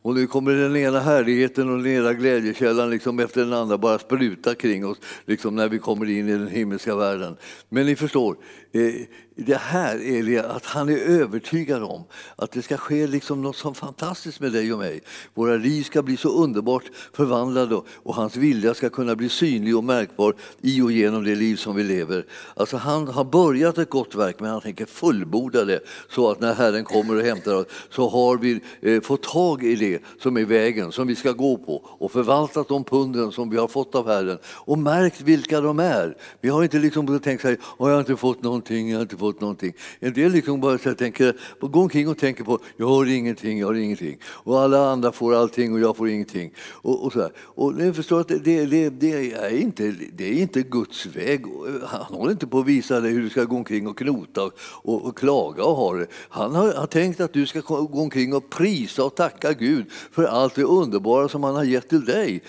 Och 0.01 0.15
nu 0.15 0.27
kommer 0.27 0.51
den 0.51 0.75
ena 0.75 0.99
härligheten 0.99 1.69
och 1.69 1.83
den 1.83 1.93
ena 1.93 2.13
glädjekällan 2.13 2.89
liksom 2.89 3.19
efter 3.19 3.41
den 3.41 3.53
andra 3.53 3.77
bara 3.77 3.99
spruta 3.99 4.55
kring 4.55 4.85
oss 4.85 4.97
liksom 5.25 5.55
när 5.55 5.69
vi 5.69 5.79
kommer 5.79 6.09
in 6.09 6.29
i 6.29 6.31
den 6.31 6.47
himmelska 6.47 6.95
världen. 6.95 7.37
Men 7.69 7.85
ni 7.85 7.95
förstår, 7.95 8.37
Eh, 8.71 9.05
det 9.45 9.57
här 9.57 10.01
är 10.01 10.23
det 10.23 10.39
att 10.39 10.65
han 10.65 10.89
är 10.89 10.97
övertygad 10.97 11.83
om 11.83 12.03
att 12.35 12.51
det 12.51 12.61
ska 12.61 12.77
ske 12.77 13.07
liksom 13.07 13.41
något 13.41 13.55
så 13.55 13.73
fantastiskt 13.73 14.39
med 14.39 14.51
dig 14.51 14.73
och 14.73 14.79
mig. 14.79 15.01
Våra 15.33 15.55
liv 15.55 15.83
ska 15.83 16.01
bli 16.01 16.17
så 16.17 16.29
underbart 16.29 16.83
förvandlade 17.13 17.81
och 17.95 18.15
hans 18.15 18.35
vilja 18.35 18.73
ska 18.73 18.89
kunna 18.89 19.15
bli 19.15 19.29
synlig 19.29 19.77
och 19.77 19.83
märkbar 19.83 20.35
i 20.61 20.81
och 20.81 20.91
genom 20.91 21.23
det 21.23 21.35
liv 21.35 21.55
som 21.55 21.75
vi 21.75 21.83
lever. 21.83 22.25
Alltså 22.55 22.77
han 22.77 23.07
har 23.07 23.23
börjat 23.23 23.77
ett 23.77 23.89
gott 23.89 24.15
verk 24.15 24.35
men 24.39 24.49
han 24.49 24.61
tänker 24.61 24.85
fullborda 24.85 25.65
det 25.65 25.79
så 26.09 26.31
att 26.31 26.39
när 26.39 26.53
Herren 26.53 26.83
kommer 26.83 27.15
och 27.15 27.23
hämtar 27.23 27.55
oss 27.55 27.65
så 27.89 28.09
har 28.09 28.37
vi 28.37 28.61
eh, 28.81 29.01
fått 29.01 29.23
tag 29.23 29.63
i 29.63 29.75
det 29.75 30.01
som 30.21 30.37
är 30.37 30.45
vägen 30.45 30.91
som 30.91 31.07
vi 31.07 31.15
ska 31.15 31.31
gå 31.31 31.57
på 31.57 31.75
och 31.85 32.11
förvaltat 32.11 32.67
de 32.67 32.83
punden 32.83 33.31
som 33.31 33.49
vi 33.49 33.57
har 33.57 33.67
fått 33.67 33.95
av 33.95 34.07
Herren 34.07 34.37
och 34.45 34.77
märkt 34.77 35.21
vilka 35.21 35.61
de 35.61 35.79
är. 35.79 36.17
Vi 36.41 36.49
har 36.49 36.63
inte 36.63 36.79
liksom 36.79 37.19
tänkt 37.19 37.41
så 37.41 37.47
här, 37.47 37.57
har 37.61 37.89
jag 37.89 37.99
inte 37.99 38.15
fått 38.15 38.43
någon 38.43 38.58
någonting, 38.59 38.89
jag 38.89 38.97
har 38.97 39.01
inte 39.01 39.17
fått 39.17 39.41
någonting. 39.41 39.73
En 39.99 40.13
del 40.13 40.31
liksom 40.31 40.61
bara 40.61 40.77
så 40.77 40.93
tänker, 40.93 41.35
går 41.59 41.81
omkring 41.81 42.09
och 42.09 42.17
tänker 42.17 42.43
på 42.43 42.59
jag 42.77 42.87
har 42.87 43.05
ingenting, 43.05 43.59
jag 43.59 43.67
har 43.67 43.73
ingenting. 43.73 44.17
Och 44.23 44.59
alla 44.59 44.91
andra 44.91 45.11
får 45.11 45.35
allting 45.35 45.73
och 45.73 45.79
jag 45.79 45.97
får 45.97 46.09
ingenting. 46.09 46.53
Och, 46.81 47.05
och 47.05 47.13
så 47.13 47.21
här. 47.21 47.31
Och 47.37 47.75
ni 47.75 47.93
förstår 47.93 48.19
att 48.19 48.27
det, 48.27 48.65
det, 48.65 48.89
det, 48.89 49.33
är 49.33 49.57
inte, 49.57 49.95
det 50.13 50.27
är 50.27 50.41
inte 50.41 50.61
Guds 50.61 51.05
väg. 51.05 51.45
Eh, 51.45 51.87
han 51.87 52.13
håller 52.19 52.31
inte 52.31 52.47
på 52.47 52.59
att 52.59 52.65
visa 52.65 52.99
dig 52.99 53.11
hur 53.11 53.21
du 53.21 53.29
ska 53.29 53.43
gå 53.43 53.55
omkring 53.55 53.87
och 53.87 53.97
knota 53.97 54.51
och, 54.83 55.05
och 55.05 55.17
klaga 55.17 55.63
och 55.63 55.75
ha 55.75 55.93
det. 55.93 56.07
Han 56.29 56.55
har, 56.55 56.73
har 56.73 56.87
tänkt 56.87 57.21
att 57.21 57.33
du 57.33 57.45
ska 57.45 57.59
gå 57.59 58.01
omkring 58.01 58.33
och 58.33 58.49
prisa 58.49 59.03
och 59.03 59.15
tacka 59.15 59.53
Gud 59.53 59.85
för 60.11 60.23
allt 60.23 60.55
det 60.55 60.63
underbara 60.63 61.29
som 61.29 61.43
han 61.43 61.55
har 61.55 61.63
gett 61.63 61.89
till 61.89 62.05
dig. 62.05 62.41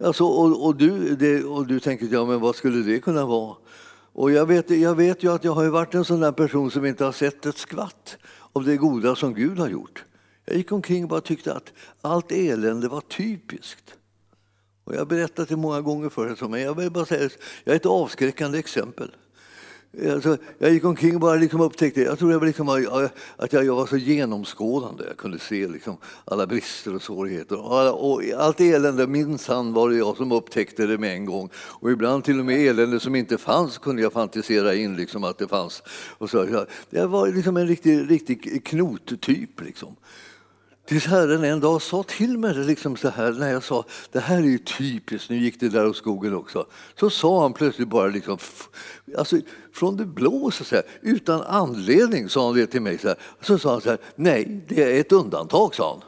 Alltså, 0.00 0.24
och, 0.24 0.66
och, 0.66 0.76
du, 0.76 1.16
det, 1.16 1.44
och 1.44 1.66
du 1.66 1.80
tänker, 1.80 2.08
ja 2.12 2.24
men 2.24 2.40
vad 2.40 2.56
skulle 2.56 2.92
det 2.92 3.00
kunna 3.00 3.26
vara? 3.26 3.56
Och 4.18 4.30
jag 4.30 4.46
vet, 4.46 4.70
jag 4.70 4.94
vet 4.94 5.22
ju 5.22 5.32
att 5.32 5.44
jag 5.44 5.52
har 5.52 5.68
varit 5.68 5.94
en 5.94 6.04
sån 6.04 6.20
där 6.20 6.32
person 6.32 6.70
som 6.70 6.84
inte 6.84 7.04
har 7.04 7.12
sett 7.12 7.46
ett 7.46 7.58
skvatt 7.58 8.16
av 8.52 8.64
det 8.64 8.76
goda 8.76 9.16
som 9.16 9.34
Gud 9.34 9.58
har 9.58 9.68
gjort. 9.68 10.04
Jag 10.44 10.56
gick 10.56 10.72
omkring 10.72 11.02
och 11.02 11.08
bara 11.08 11.20
tyckte 11.20 11.54
att 11.54 11.72
allt 12.00 12.32
elände 12.32 12.88
var 12.88 13.00
typiskt. 13.00 13.94
Och 14.84 14.94
jag 14.94 14.98
har 14.98 15.06
berättat 15.06 15.48
det 15.48 15.56
många 15.56 15.80
gånger 15.80 16.08
förut, 16.08 16.50
men 16.50 16.60
jag 16.60 16.74
vill 16.74 16.90
bara 16.90 17.04
säga 17.04 17.30
jag 17.64 17.72
är 17.72 17.76
ett 17.76 17.86
avskräckande 17.86 18.58
exempel. 18.58 19.10
Alltså, 19.96 20.36
jag 20.58 20.72
gick 20.72 20.84
omkring 20.84 21.14
och 21.14 21.20
bara 21.20 21.34
liksom 21.34 21.60
upptäckte, 21.60 22.00
jag 22.00 22.18
tror 22.18 22.32
jag 22.32 22.38
var 22.38 22.46
liksom, 22.46 22.68
att 23.36 23.52
jag, 23.52 23.64
jag, 23.64 23.74
var 23.74 23.86
så 23.86 23.96
genomskådande. 23.96 25.04
Jag 25.08 25.16
kunde 25.16 25.38
se 25.38 25.68
liksom 25.68 25.96
alla 26.24 26.46
brister 26.46 26.94
och 26.94 27.02
svårigheter. 27.02 27.60
Och, 27.60 27.78
alla, 27.78 27.92
och 27.92 28.22
allt 28.38 28.60
elände, 28.60 29.06
minsann 29.06 29.72
var 29.72 29.90
det 29.90 29.96
jag 29.96 30.16
som 30.16 30.32
upptäckte 30.32 30.86
det 30.86 30.98
med 30.98 31.14
en 31.14 31.24
gång. 31.24 31.50
Och 31.56 31.90
ibland 31.90 32.24
till 32.24 32.38
och 32.38 32.44
med 32.44 32.60
elände 32.60 33.00
som 33.00 33.14
inte 33.14 33.38
fanns 33.38 33.78
kunde 33.78 34.02
jag 34.02 34.12
fantisera 34.12 34.74
in 34.74 34.96
liksom 34.96 35.24
att 35.24 35.38
det 35.38 35.48
fanns. 35.48 35.82
Och 36.18 36.30
så, 36.30 36.36
jag, 36.36 36.66
jag 36.90 37.08
var 37.08 37.28
liksom 37.28 37.56
en 37.56 37.66
riktig, 37.66 38.10
riktig 38.10 38.64
knottyp. 38.64 39.60
Liksom. 39.60 39.96
Tills 40.88 41.06
Herren 41.06 41.44
en 41.44 41.60
dag 41.60 41.82
sa 41.82 42.02
till 42.02 42.38
mig 42.38 42.54
liksom 42.54 42.96
så 42.96 43.08
här, 43.08 43.32
när 43.32 43.52
jag 43.52 43.62
sa 43.62 43.84
det 44.12 44.20
här 44.20 44.36
är 44.38 44.42
ju 44.42 44.58
typiskt, 44.58 45.30
nu 45.30 45.36
gick 45.36 45.60
det 45.60 45.68
där 45.68 45.86
åt 45.86 45.96
skogen 45.96 46.34
också. 46.34 46.66
Så 47.00 47.10
sa 47.10 47.42
han 47.42 47.52
plötsligt 47.52 47.88
bara 47.88 48.06
liksom, 48.06 48.38
alltså, 49.18 49.36
från 49.72 49.96
det 49.96 50.04
blå, 50.04 50.50
så 50.50 50.64
säga, 50.64 50.82
utan 51.02 51.42
anledning 51.42 52.28
sa 52.28 52.46
han 52.46 52.54
det 52.54 52.66
till 52.66 52.82
mig. 52.82 52.98
Så, 52.98 53.08
här. 53.08 53.16
så 53.40 53.58
sa 53.58 53.72
han 53.72 53.80
så 53.80 53.90
här, 53.90 53.98
nej, 54.14 54.64
det 54.68 54.96
är 54.96 55.00
ett 55.00 55.12
undantag, 55.12 55.74
sa 55.74 55.90
han. 55.90 56.07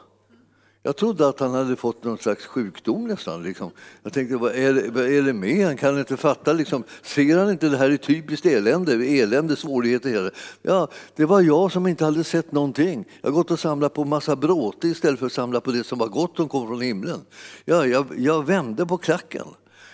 Jag 0.83 0.95
trodde 0.95 1.27
att 1.27 1.39
han 1.39 1.53
hade 1.53 1.75
fått 1.75 2.03
någon 2.03 2.17
slags 2.17 2.45
sjukdom 2.45 3.07
nästan. 3.07 3.43
Liksom. 3.43 3.71
Jag 4.03 4.13
tänkte, 4.13 4.37
vad 4.37 4.55
är, 4.55 4.73
det, 4.73 4.89
vad 4.89 5.03
är 5.03 5.21
det 5.21 5.33
med 5.33 5.65
Han 5.65 5.77
kan 5.77 5.99
inte 5.99 6.17
fatta. 6.17 6.53
Liksom. 6.53 6.83
Ser 7.01 7.37
han 7.37 7.49
inte 7.49 7.69
det 7.69 7.77
här 7.77 7.89
är 7.89 7.97
typiskt 7.97 8.45
elände, 8.45 9.05
elände, 9.05 9.55
svårigheter? 9.55 10.31
Ja, 10.61 10.87
det 11.15 11.25
var 11.25 11.41
jag 11.41 11.71
som 11.71 11.87
inte 11.87 12.05
hade 12.05 12.23
sett 12.23 12.51
någonting. 12.51 13.05
Jag 13.21 13.29
har 13.29 13.35
gått 13.35 13.51
och 13.51 13.59
samlat 13.59 13.93
på 13.93 14.05
massa 14.05 14.35
bråte 14.35 14.87
istället 14.87 15.19
för 15.19 15.25
att 15.25 15.31
samla 15.31 15.61
på 15.61 15.71
det 15.71 15.83
som 15.83 15.99
var 15.99 16.07
gott 16.07 16.35
som 16.35 16.49
kom 16.49 16.67
från 16.67 16.81
himlen. 16.81 17.21
Ja, 17.65 17.85
jag, 17.85 18.05
jag 18.17 18.45
vände 18.45 18.85
på 18.85 18.97
klacken. 18.97 19.47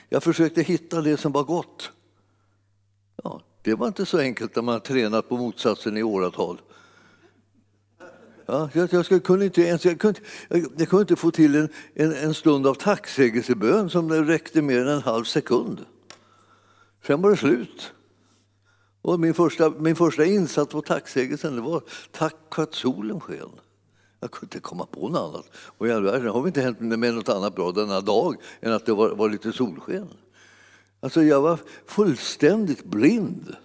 Jag 0.10 0.24
försökte 0.24 0.62
hitta 0.62 1.01
det 1.01 1.17
som 1.17 1.32
var 1.32 1.44
gott. 1.44 1.91
Ja, 3.24 3.41
det 3.62 3.75
var 3.75 3.88
inte 3.88 4.06
så 4.06 4.20
enkelt 4.20 4.56
när 4.56 4.63
man 4.63 4.74
har 4.74 4.79
tränat 4.79 5.29
på 5.29 5.38
motsatsen 5.38 5.98
i 5.98 6.03
åratal. 6.03 6.62
Ja, 8.50 8.70
jag, 8.74 8.89
jag, 9.10 9.24
kunde 9.24 9.46
inte 9.46 9.62
ens, 9.62 9.86
jag, 9.86 10.00
kunde, 10.00 10.20
jag, 10.50 10.66
jag 10.77 10.89
kunde 10.89 11.01
inte 11.01 11.16
få 11.16 11.32
till 11.32 11.56
en, 11.56 11.70
en, 11.94 12.12
en 12.12 12.34
stund 12.34 12.68
av 12.68 12.74
tacksägelsebön 12.74 13.89
som 13.89 14.12
räckte 14.12 14.62
mer 14.62 14.82
än 14.82 14.88
en 14.88 15.01
halv 15.01 15.24
sekund. 15.24 15.86
Sen 17.08 17.22
var 17.22 17.30
det 17.30 17.38
slut. 17.38 17.92
Och 19.01 19.20
min, 19.20 19.34
första, 19.34 19.70
min 19.70 19.96
första 19.96 20.25
insats 20.25 20.72
på 20.72 20.82
tacksägelsen 20.82 21.56
det 21.56 21.62
var 21.62 21.84
tack 22.12 22.36
för 22.56 22.63
att 22.63 22.74
solen 22.74 23.20
sken. 23.20 23.50
Jag 24.20 24.32
kunde 24.32 24.46
inte 24.46 24.60
komma 24.60 24.86
på 24.86 25.10
något 25.10 25.34
annat. 25.34 25.46
Och 25.56 25.88
i 25.88 25.92
all 25.92 26.04
världen 26.04 26.27
har 26.27 26.42
vi 26.42 26.48
inte 26.48 26.62
hänt 26.62 26.80
med 26.80 27.13
något 27.13 27.30
annat 27.30 27.56
bra 27.56 27.72
denna 27.72 28.01
dag 28.01 28.36
än 28.62 28.74
att 28.74 28.86
det 28.86 28.94
var, 28.94 29.10
var 29.10 29.30
lite 29.30 29.51
solsken. 29.51 30.08
Alltså 31.00 31.24
jag 31.24 31.42
var 31.42 31.60
fullständigt 31.86 32.84
blind. 32.84 33.56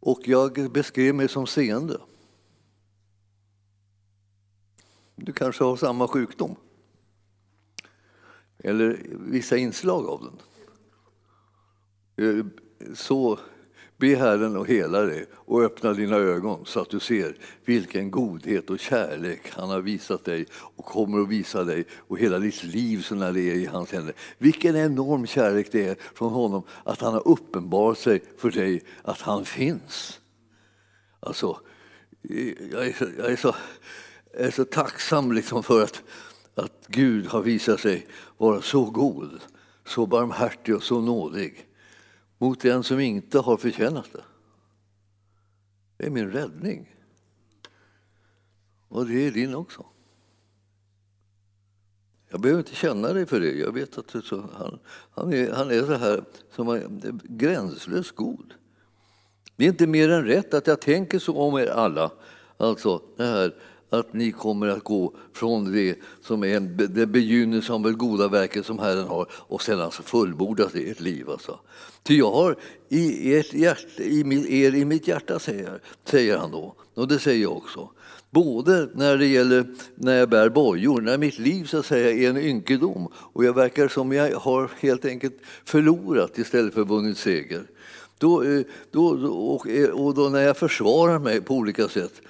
Och 0.00 0.20
jag 0.24 0.70
beskrev 0.72 1.14
mig 1.14 1.28
som 1.28 1.46
seende. 1.46 1.98
Du 5.16 5.32
kanske 5.32 5.64
har 5.64 5.76
samma 5.76 6.08
sjukdom. 6.08 6.56
Eller 8.58 8.98
vissa 9.10 9.56
inslag 9.56 10.06
av 10.06 10.20
den. 10.24 10.38
Eh, 12.26 12.46
så 12.94 13.38
be 13.96 14.16
Herren 14.16 14.56
att 14.56 14.66
hela 14.66 15.00
dig 15.00 15.26
och 15.34 15.62
öppna 15.62 15.92
dina 15.92 16.16
ögon 16.16 16.66
så 16.66 16.80
att 16.80 16.90
du 16.90 17.00
ser 17.00 17.36
vilken 17.64 18.10
godhet 18.10 18.70
och 18.70 18.78
kärlek 18.78 19.50
han 19.50 19.70
har 19.70 19.80
visat 19.80 20.24
dig 20.24 20.46
och 20.52 20.84
kommer 20.84 21.22
att 21.22 21.28
visa 21.28 21.64
dig 21.64 21.84
och 21.92 22.18
hela 22.18 22.38
ditt 22.38 22.62
liv 22.62 23.02
så 23.02 23.14
när 23.14 23.32
det 23.32 23.40
är 23.40 23.54
i 23.54 23.66
hans 23.66 23.92
händer. 23.92 24.14
Vilken 24.38 24.76
enorm 24.76 25.26
kärlek 25.26 25.68
det 25.72 25.88
är 25.88 25.96
från 26.14 26.32
honom 26.32 26.62
att 26.84 27.00
han 27.00 27.12
har 27.12 27.28
uppenbarat 27.28 27.98
sig 27.98 28.22
för 28.38 28.50
dig 28.50 28.82
att 29.02 29.20
han 29.20 29.44
finns. 29.44 30.20
Alltså, 31.20 31.60
eh, 32.30 32.52
jag 32.72 32.86
är 32.86 32.92
så, 32.92 33.06
jag 33.18 33.32
är 33.32 33.36
så 33.36 33.54
är 34.36 34.50
så 34.50 34.64
tacksam 34.64 35.32
liksom 35.32 35.62
för 35.62 35.82
att, 35.82 36.02
att 36.54 36.86
Gud 36.86 37.26
har 37.26 37.42
visat 37.42 37.80
sig 37.80 38.06
vara 38.36 38.62
så 38.62 38.84
god, 38.84 39.40
så 39.86 40.06
barmhärtig 40.06 40.76
och 40.76 40.82
så 40.82 41.00
nådig 41.00 41.68
mot 42.38 42.60
den 42.60 42.84
som 42.84 43.00
inte 43.00 43.38
har 43.38 43.56
förtjänat 43.56 44.12
det. 44.12 44.24
Det 45.96 46.06
är 46.06 46.10
min 46.10 46.30
räddning. 46.30 46.94
Och 48.88 49.06
det 49.06 49.26
är 49.26 49.30
din 49.30 49.54
också. 49.54 49.86
Jag 52.28 52.40
behöver 52.40 52.60
inte 52.60 52.74
känna 52.74 53.12
dig 53.12 53.26
för 53.26 53.40
det. 53.40 53.52
Jag 53.52 53.72
vet 53.72 53.98
att 53.98 54.24
så, 54.24 54.48
han, 54.58 54.78
han, 55.10 55.32
är, 55.32 55.52
han 55.52 55.70
är 55.70 55.82
så 55.82 55.94
här 55.94 56.24
som 56.54 56.68
är 56.68 56.88
gränslöst 57.22 58.14
god. 58.14 58.54
Det 59.56 59.64
är 59.64 59.68
inte 59.68 59.86
mer 59.86 60.08
än 60.08 60.24
rätt 60.24 60.54
att 60.54 60.66
jag 60.66 60.80
tänker 60.80 61.18
så 61.18 61.38
om 61.38 61.58
er 61.58 61.66
alla. 61.66 62.10
Alltså 62.56 63.02
det 63.16 63.24
här 63.24 63.54
att 63.98 64.12
ni 64.12 64.32
kommer 64.32 64.68
att 64.68 64.84
gå 64.84 65.12
från 65.32 65.72
det 65.72 65.98
som 66.22 66.44
är 66.44 66.56
en, 66.56 66.76
det 66.76 67.06
begynnelse 67.06 67.72
av 67.72 67.82
det 67.82 67.92
goda 67.92 68.28
verket 68.28 68.66
som 68.66 68.78
Herren 68.78 69.06
har 69.06 69.26
och 69.32 69.62
sedan 69.62 69.80
alltså 69.80 70.02
fullbordat 70.02 70.72
det 70.72 70.80
i 70.80 70.90
ert 70.90 71.00
liv. 71.00 71.30
Alltså. 71.30 71.58
Ty 72.02 72.18
jag 72.18 72.32
har 72.32 72.56
i, 72.88 73.34
ert 73.36 73.54
hjärta, 73.54 74.02
i 74.02 74.62
er 74.64 74.74
i 74.74 74.84
mitt 74.84 75.08
hjärta, 75.08 75.38
säger, 75.38 75.80
säger 76.04 76.38
han 76.38 76.50
då, 76.50 76.74
och 76.94 77.08
det 77.08 77.18
säger 77.18 77.42
jag 77.42 77.56
också. 77.56 77.88
Både 78.30 78.88
när 78.94 79.16
det 79.16 79.26
gäller 79.26 79.66
när 79.94 80.16
jag 80.16 80.28
bär 80.28 80.48
bojor, 80.48 81.00
när 81.00 81.18
mitt 81.18 81.38
liv 81.38 81.64
så 81.64 81.78
att 81.78 81.86
säga 81.86 82.10
är 82.10 82.30
en 82.30 82.36
ynkedom 82.36 83.08
och 83.14 83.44
jag 83.44 83.52
verkar 83.52 83.88
som 83.88 84.12
jag 84.12 84.36
har 84.36 84.70
helt 84.80 85.04
enkelt 85.04 85.36
förlorat 85.64 86.38
istället 86.38 86.74
för 86.74 86.84
vunnit 86.84 87.18
seger. 87.18 87.62
Då, 88.18 88.42
eh, 88.42 88.62
då, 88.90 89.06
och, 89.28 89.66
och 89.92 90.14
då 90.14 90.28
när 90.28 90.40
jag 90.40 90.56
försvarar 90.56 91.18
mig 91.18 91.40
på 91.40 91.54
olika 91.54 91.88
sätt 91.88 92.22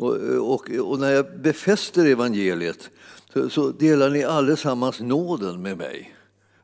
och, 0.00 0.16
och, 0.54 0.70
och 0.70 1.00
när 1.00 1.10
jag 1.10 1.40
befäster 1.40 2.06
evangeliet 2.06 2.90
så, 3.32 3.50
så, 3.50 3.70
delar 3.70 4.10
ni 4.10 4.24
allesammans 4.24 5.00
nåden 5.00 5.62
med 5.62 5.78
mig. 5.78 6.14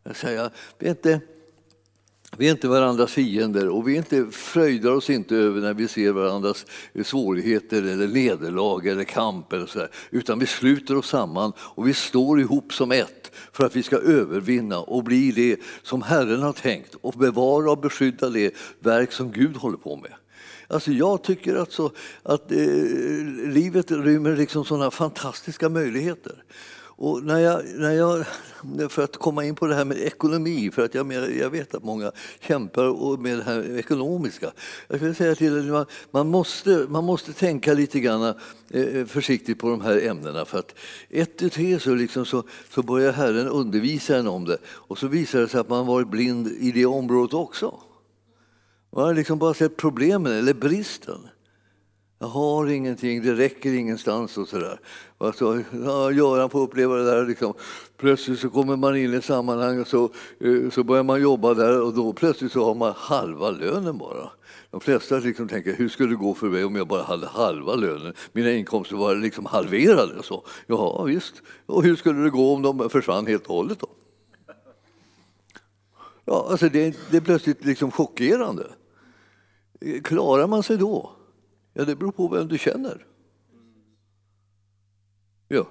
Jag 0.05 0.17
säger, 0.17 0.51
vi, 0.79 0.87
är 0.87 0.91
inte, 0.91 1.21
vi 2.37 2.47
är 2.47 2.51
inte 2.51 2.69
varandras 2.69 3.13
fiender 3.13 3.69
och 3.69 3.89
vi 3.89 3.97
inte 3.97 4.27
fröjdar 4.31 4.91
oss 4.91 5.11
inte 5.11 5.37
över 5.37 5.61
när 5.61 5.75
vi 5.75 5.89
ser 5.89 6.13
varandras 6.13 6.67
svårigheter 7.05 7.83
eller 7.83 8.09
nederlag 8.09 8.87
eller 8.87 9.05
kamp 9.05 9.53
eller 9.53 9.67
så 9.67 9.79
där, 9.79 9.91
utan 10.11 10.39
vi 10.39 10.47
sluter 10.47 10.97
oss 10.97 11.09
samman 11.09 11.53
och 11.59 11.89
vi 11.89 11.95
står 11.95 12.41
ihop 12.41 12.73
som 12.73 12.93
ett 12.93 13.31
för 13.53 13.65
att 13.65 13.77
vi 13.77 13.83
ska 13.83 13.97
övervinna 13.97 14.79
och 14.79 15.05
bli 15.05 15.31
det 15.31 15.61
som 15.83 16.03
Herren 16.03 16.43
har 16.43 16.53
tänkt 16.53 16.95
och 17.01 17.13
bevara 17.13 17.71
och 17.71 17.81
beskydda 17.81 18.31
det 18.31 18.55
verk 18.81 19.13
som 19.13 19.33
Gud 19.33 19.57
håller 19.57 19.79
på 19.79 19.97
med. 19.97 20.13
Alltså 20.69 20.93
jag 20.93 21.23
tycker 21.23 21.57
alltså 21.57 21.93
att 22.23 22.53
eh, 22.53 22.59
livet 23.47 23.91
rymmer 23.91 24.37
liksom 24.37 24.65
sådana 24.65 24.91
fantastiska 24.91 25.69
möjligheter. 25.69 26.45
Och 26.99 27.23
när 27.23 27.39
jag, 27.39 27.63
när 27.75 27.93
jag, 27.93 28.25
för 28.93 29.03
att 29.03 29.17
komma 29.17 29.45
in 29.45 29.55
på 29.55 29.67
det 29.67 29.75
här 29.75 29.85
med 29.85 29.99
ekonomi, 29.99 30.71
för 30.71 30.85
att 30.85 30.95
jag, 30.95 31.13
jag 31.13 31.51
vet 31.51 31.75
att 31.75 31.85
många 31.85 32.13
kämpar 32.41 33.17
med 33.17 33.39
det 33.39 33.45
här 33.45 33.79
ekonomiska. 33.79 34.53
Jag 34.89 34.99
skulle 34.99 35.15
säga 35.15 35.35
till 35.35 35.57
er, 35.57 35.87
man, 36.11 36.29
måste, 36.29 36.87
man 36.89 37.05
måste 37.05 37.33
tänka 37.33 37.75
lite 37.75 38.01
grann 38.01 38.35
eh, 38.71 38.83
eh, 38.83 39.07
försiktigt 39.07 39.59
på 39.59 39.71
de 39.71 39.81
här 39.81 40.07
ämnena. 40.07 40.45
För 40.45 40.59
att 40.59 40.75
ett 41.11 41.39
tu 41.39 41.49
tre 41.49 41.81
så, 41.81 41.95
liksom 41.95 42.27
så, 42.27 42.43
så 42.75 42.83
börjar 42.83 43.13
Herren 43.13 43.49
undervisa 43.49 44.17
en 44.17 44.27
om 44.27 44.45
det 44.45 44.59
och 44.67 44.99
så 44.99 45.07
visar 45.07 45.41
det 45.41 45.49
sig 45.49 45.61
att 45.61 45.69
man 45.69 45.87
varit 45.87 46.09
blind 46.09 46.49
i 46.49 46.73
det 46.73 46.87
området 46.87 47.35
också. 47.35 47.81
Jag 48.97 49.03
har 49.03 49.15
liksom 49.15 49.39
bara 49.39 49.55
sett 49.55 49.77
problemen 49.77 50.33
eller 50.33 50.55
bristen. 50.55 51.29
Jag 52.19 52.27
har 52.27 52.67
ingenting, 52.67 53.23
det 53.23 53.35
räcker 53.35 53.73
ingenstans 53.73 54.39
och 54.39 54.49
sådär. 54.49 54.81
Alltså, 55.19 55.63
ja, 55.85 56.13
Göran 56.13 56.51
får 56.51 56.61
uppleva 56.61 56.97
det 56.97 57.05
där. 57.05 57.27
Liksom. 57.27 57.55
Plötsligt 57.97 58.41
så 58.41 58.51
kommer 58.51 58.77
man 58.77 58.97
in 58.97 59.15
i 59.15 59.23
sammanhang 59.23 59.81
och 59.81 59.87
så, 59.87 60.05
eh, 60.41 60.71
så 60.71 60.85
börjar 60.85 61.03
man 61.03 61.23
jobba 61.23 61.55
där 61.55 61.83
och 61.83 61.95
då 61.95 62.13
plötsligt 62.13 62.53
så 62.53 62.65
har 62.65 62.75
man 62.75 62.95
halva 62.97 63.51
lönen 63.51 63.99
bara. 63.99 64.31
De 64.71 64.81
flesta 64.81 65.19
liksom 65.19 65.49
tänker, 65.49 65.77
hur 65.77 65.89
skulle 65.89 66.09
det 66.09 66.17
gå 66.17 66.35
för 66.35 66.47
mig 66.47 66.65
om 66.65 66.77
jag 66.77 66.89
bara 66.89 67.03
hade 67.03 67.27
halva 67.27 67.75
lönen? 67.75 68.15
Mina 68.33 68.53
inkomster 68.53 68.97
var 68.97 69.15
liksom 69.15 69.47
halverade. 69.47 70.23
Så. 70.23 70.45
Ja, 70.67 71.03
visst. 71.03 71.35
Och 71.67 71.83
hur 71.83 71.97
skulle 71.97 72.23
det 72.23 72.31
gå 72.31 72.55
om 72.55 72.63
de 72.63 72.91
försvann 72.91 73.27
helt 73.27 73.47
och 73.47 73.55
hållet 73.55 73.79
då? 73.81 73.89
Ja, 76.25 76.47
alltså 76.51 76.69
det, 76.69 76.97
det 77.11 77.17
är 77.17 77.21
plötsligt 77.21 77.65
liksom 77.65 77.91
chockerande. 77.91 78.67
Klarar 80.05 80.47
man 80.47 80.63
sig 80.63 80.77
då? 80.77 81.11
Ja, 81.75 81.85
det 81.85 81.97
beror 81.97 82.13
på 82.13 82.29
vem 82.29 82.49
du 82.49 82.59
känner. 82.59 83.07
Ja. 85.49 85.67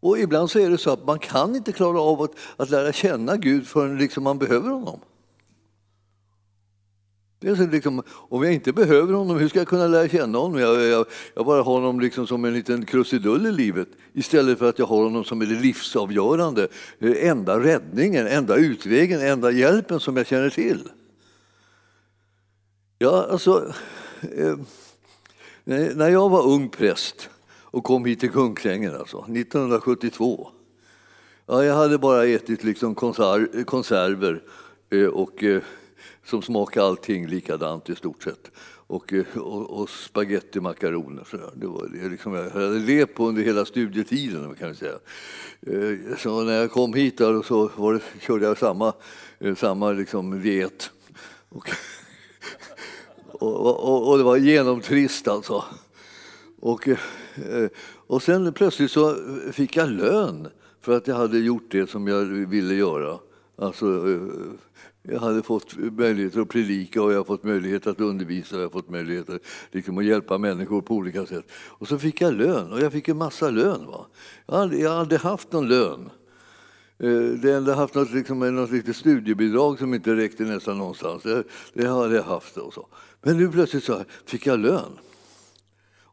Och 0.00 0.18
ibland 0.18 0.50
så 0.50 0.58
är 0.58 0.70
det 0.70 0.78
så 0.78 0.90
att 0.90 1.06
man 1.06 1.18
kan 1.18 1.56
inte 1.56 1.72
klara 1.72 2.00
av 2.00 2.22
att, 2.22 2.32
att 2.56 2.70
lära 2.70 2.92
känna 2.92 3.36
Gud 3.36 3.66
förrän 3.66 3.98
liksom 3.98 4.24
man 4.24 4.38
behöver 4.38 4.70
honom. 4.70 5.00
Det 7.40 7.48
är 7.48 7.54
så 7.54 7.66
liksom, 7.66 8.02
om 8.08 8.42
jag 8.42 8.54
inte 8.54 8.72
behöver 8.72 9.12
honom, 9.12 9.36
hur 9.36 9.48
ska 9.48 9.58
jag 9.58 9.68
kunna 9.68 9.86
lära 9.86 10.08
känna 10.08 10.38
honom? 10.38 10.60
Jag, 10.60 10.82
jag, 10.82 11.06
jag 11.34 11.46
bara 11.46 11.62
har 11.62 11.72
honom 11.72 12.00
liksom 12.00 12.26
som 12.26 12.44
en 12.44 12.54
liten 12.54 12.86
krusidull 12.86 13.46
i 13.46 13.52
livet 13.52 13.88
istället 14.12 14.58
för 14.58 14.68
att 14.68 14.78
jag 14.78 14.86
har 14.86 15.02
honom 15.02 15.24
som 15.24 15.42
är 15.42 15.46
det 15.46 15.60
livsavgörande, 15.60 16.68
eh, 16.98 17.28
enda 17.28 17.60
räddningen, 17.60 18.26
enda 18.26 18.56
utvägen, 18.56 19.20
enda 19.20 19.50
hjälpen 19.50 20.00
som 20.00 20.16
jag 20.16 20.26
känner 20.26 20.50
till. 20.50 20.88
Ja, 23.00 23.26
alltså, 23.30 23.72
eh, 24.36 24.56
när 25.64 26.08
jag 26.08 26.28
var 26.28 26.46
ung 26.46 26.68
präst 26.68 27.30
och 27.62 27.84
kom 27.84 28.04
hit 28.04 28.20
till 28.20 28.30
Kungsängen 28.30 28.94
alltså, 28.94 29.18
1972. 29.18 30.48
Ja, 31.46 31.64
jag 31.64 31.74
hade 31.74 31.98
bara 31.98 32.24
ätit 32.24 32.64
liksom 32.64 32.94
konserv, 32.94 33.64
konserver 33.64 34.42
eh, 34.90 35.06
och 35.06 35.44
eh, 35.44 35.62
som 36.24 36.42
smakade 36.42 36.86
allting 36.86 37.26
likadant 37.26 37.90
i 37.90 37.94
stort 37.94 38.22
sett. 38.22 38.50
Och, 38.86 39.12
eh, 39.12 39.36
och, 39.36 39.80
och 39.80 39.90
spagetti 39.90 40.60
makaroner. 40.60 41.26
Det 41.54 41.66
var 41.66 41.88
det 41.88 42.08
liksom 42.08 42.34
jag 42.34 42.50
hade 42.50 42.78
levt 42.78 43.14
på 43.14 43.28
under 43.28 43.42
hela 43.42 43.64
studietiden. 43.64 44.54
Kan 44.54 44.68
jag 44.68 44.76
säga. 44.76 44.98
Eh, 45.60 46.16
så 46.18 46.42
när 46.42 46.52
jag 46.52 46.70
kom 46.70 46.94
hit 46.94 47.18
där 47.18 47.42
så 47.42 47.70
var 47.76 47.94
det, 47.94 48.00
körde 48.20 48.46
jag 48.46 48.58
samma, 48.58 48.92
eh, 49.38 49.54
samma 49.54 49.92
liksom 49.92 50.42
diet. 50.42 50.90
Och, 51.48 51.70
och, 53.38 54.10
och, 54.10 54.18
det 54.18 54.24
var 54.24 54.36
genomtrist 54.36 55.28
alltså. 55.28 55.64
Och, 56.60 56.88
eh, 56.88 56.96
och 58.06 58.22
sen 58.22 58.52
plötsligt 58.52 58.90
så 58.90 59.16
fick 59.52 59.76
jag 59.76 59.90
lön 59.90 60.48
för 60.80 60.96
att 60.96 61.06
jag 61.06 61.16
hade 61.16 61.38
gjort 61.38 61.70
det 61.70 61.90
som 61.90 62.08
jag 62.08 62.24
ville 62.24 62.74
göra. 62.74 63.18
Alltså 63.56 64.08
eh, 64.08 64.20
jag 65.02 65.20
hade 65.20 65.42
fått 65.42 65.76
möjligheter 65.76 66.40
att 66.40 66.48
predika 66.48 67.02
och 67.02 67.10
jag 67.10 67.16
hade 67.16 67.26
fått 67.26 67.44
möjlighet 67.44 67.86
att 67.86 68.00
undervisa 68.00 68.56
och 68.56 68.62
jag 68.62 68.66
har 68.66 68.72
fått 68.72 68.90
möjlighet 68.90 69.28
liksom, 69.72 69.98
att 69.98 70.04
hjälpa 70.04 70.38
människor 70.38 70.80
på 70.80 70.94
olika 70.94 71.26
sätt. 71.26 71.44
Och 71.52 71.88
så 71.88 71.98
fick 71.98 72.20
jag 72.20 72.34
lön 72.34 72.72
och 72.72 72.80
jag 72.80 72.92
fick 72.92 73.08
en 73.08 73.16
massa 73.16 73.50
lön. 73.50 73.86
Va? 73.86 74.06
Jag, 74.46 74.54
hade, 74.54 74.76
jag 74.76 74.90
hade 74.90 75.18
haft 75.18 75.52
någon 75.52 75.68
lön. 75.68 76.10
Eh, 76.98 77.10
det 77.42 77.52
enda 77.52 77.74
haft 77.74 77.94
något, 77.94 78.10
liksom, 78.10 78.54
något 78.54 78.70
litet 78.70 78.96
studiebidrag 78.96 79.78
som 79.78 79.94
inte 79.94 80.16
räckte 80.16 80.42
nästan 80.42 80.78
någonstans. 80.78 81.22
Det, 81.22 81.44
det 81.72 81.88
hade 81.88 82.16
jag 82.16 82.22
haft. 82.22 82.56
Och 82.56 82.74
så. 82.74 82.86
Men 83.22 83.36
nu 83.36 83.50
plötsligt 83.50 83.84
så 83.84 84.04
fick 84.26 84.46
jag 84.46 84.58
lön. 84.58 84.98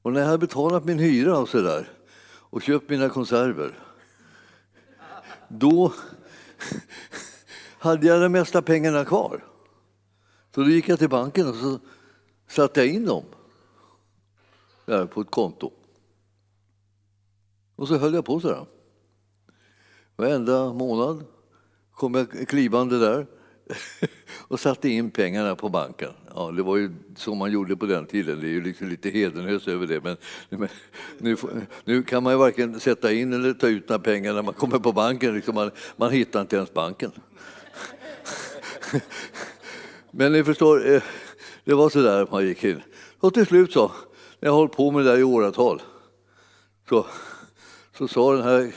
Och 0.06 0.14
när 0.14 0.20
jag 0.20 0.28
hade 0.28 0.38
betalat 0.38 0.86
min 0.86 1.00
hyra 1.00 1.38
och 1.38 1.50
så 1.50 1.62
där, 1.62 1.90
och 2.28 2.62
köpt 2.62 2.90
mina 2.90 3.10
konserver, 3.10 3.80
då 5.48 5.94
hade 7.80 8.08
jag 8.08 8.22
de 8.22 8.32
mesta 8.32 8.62
pengarna 8.62 9.06
kvar. 9.06 9.44
Så 10.56 10.62
då 10.62 10.70
gick 10.70 10.90
jag 10.90 11.00
till 11.00 11.10
banken 11.10 11.48
och 11.48 11.56
så 11.56 11.80
satte 12.48 12.80
jag 12.80 12.90
in 12.90 13.06
dem 13.06 13.24
där 14.86 15.06
på 15.06 15.22
ett 15.22 15.32
konto. 15.32 15.72
Och 17.76 17.88
så 17.88 17.98
höll 17.98 18.14
jag 18.14 18.26
på 18.26 18.40
så 18.40 18.48
där. 18.48 18.66
Varenda 20.16 20.74
månad 20.74 21.26
kom 21.92 22.16
jag 22.16 22.48
klivande 22.48 23.00
där 23.00 23.28
och 24.48 24.60
satte 24.60 24.90
in 24.90 25.12
pengarna 25.12 25.56
på 25.56 25.70
banken. 25.70 26.12
Ja, 26.36 26.52
det 26.52 26.64
var 26.64 26.78
ju 26.78 26.92
så 27.16 27.36
man 27.36 27.52
gjorde 27.52 27.76
på 27.76 27.86
den 27.86 28.06
tiden. 28.06 28.40
Det 28.42 28.48
är 28.48 28.52
ju 28.52 28.64
liksom 28.64 28.90
lite 28.90 29.10
hedenhös 29.10 29.68
över 29.68 29.88
det. 29.88 30.04
Men, 30.04 30.18
men 30.50 30.70
nu, 31.18 31.38
nu, 31.84 32.04
kan 32.04 32.24
man 32.24 32.34
ju 32.34 32.40
varken 32.40 32.80
sätta 32.80 33.12
in 33.12 33.34
eller 33.34 33.54
ta 33.54 33.68
ut 33.68 33.90
några 33.90 34.04
pengar 34.04 34.34
när 34.34 34.42
man 34.42 34.54
kommer 34.54 34.80
på 34.80 34.92
banken. 34.92 35.34
Liksom 35.34 35.56
man, 35.56 35.72
man 35.96 36.12
hittar 36.12 36.42
inte 36.42 36.56
ens 36.56 36.74
banken. 36.74 37.12
Men 40.12 40.32
ni 40.32 40.44
förstår, 40.44 40.94
eh, 40.94 41.04
det 41.64 41.74
var 41.74 41.90
så 41.90 42.02
där 42.02 42.28
man 42.32 42.48
gick 42.48 42.64
in. 42.64 42.82
Och 43.20 43.34
till 43.34 43.46
slut 43.46 43.74
så, 43.74 43.92
när 44.40 44.50
jag 44.50 44.54
hållit 44.54 44.72
på 44.72 44.92
med 44.92 45.06
det 45.06 45.12
där 45.12 45.18
i 45.20 45.24
åratal, 45.24 45.82
så, 46.90 47.06
så 47.98 48.08
sa 48.08 48.34
den 48.34 48.44
här 48.44 48.72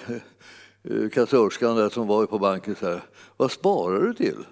eh, 0.83 1.09
kassörskan 1.09 1.77
där 1.77 1.89
som 1.89 2.07
var 2.07 2.27
på 2.27 2.39
banken 2.39 2.77
så 2.77 2.87
här, 2.87 3.03
vad 3.37 3.53
sparar 3.53 4.01
du 4.01 4.15
till? 4.15 4.45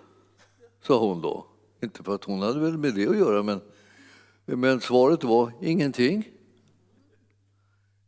Sa 0.86 0.98
hon 0.98 1.22
då. 1.22 1.46
Inte 1.82 2.02
för 2.02 2.14
att 2.14 2.24
hon 2.24 2.42
hade 2.42 2.60
väl 2.60 2.78
med 2.78 2.94
det 2.94 3.08
att 3.08 3.16
göra, 3.16 3.42
men, 3.42 3.60
men 4.44 4.80
svaret 4.80 5.24
var 5.24 5.52
ingenting. 5.60 6.28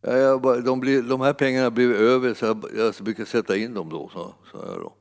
Jag 0.00 0.40
bara, 0.40 0.60
de, 0.60 0.80
blir, 0.80 1.02
de 1.02 1.20
här 1.20 1.32
pengarna 1.32 1.70
blev 1.70 1.92
över 1.92 2.34
så 2.34 2.46
jag, 2.46 2.64
jag 2.76 2.94
brukar 3.00 3.24
sätta 3.24 3.56
in 3.56 3.74
dem 3.74 3.88
då, 3.88 4.10
sa 4.12 4.34
jag 4.52 4.80
då 4.80 4.94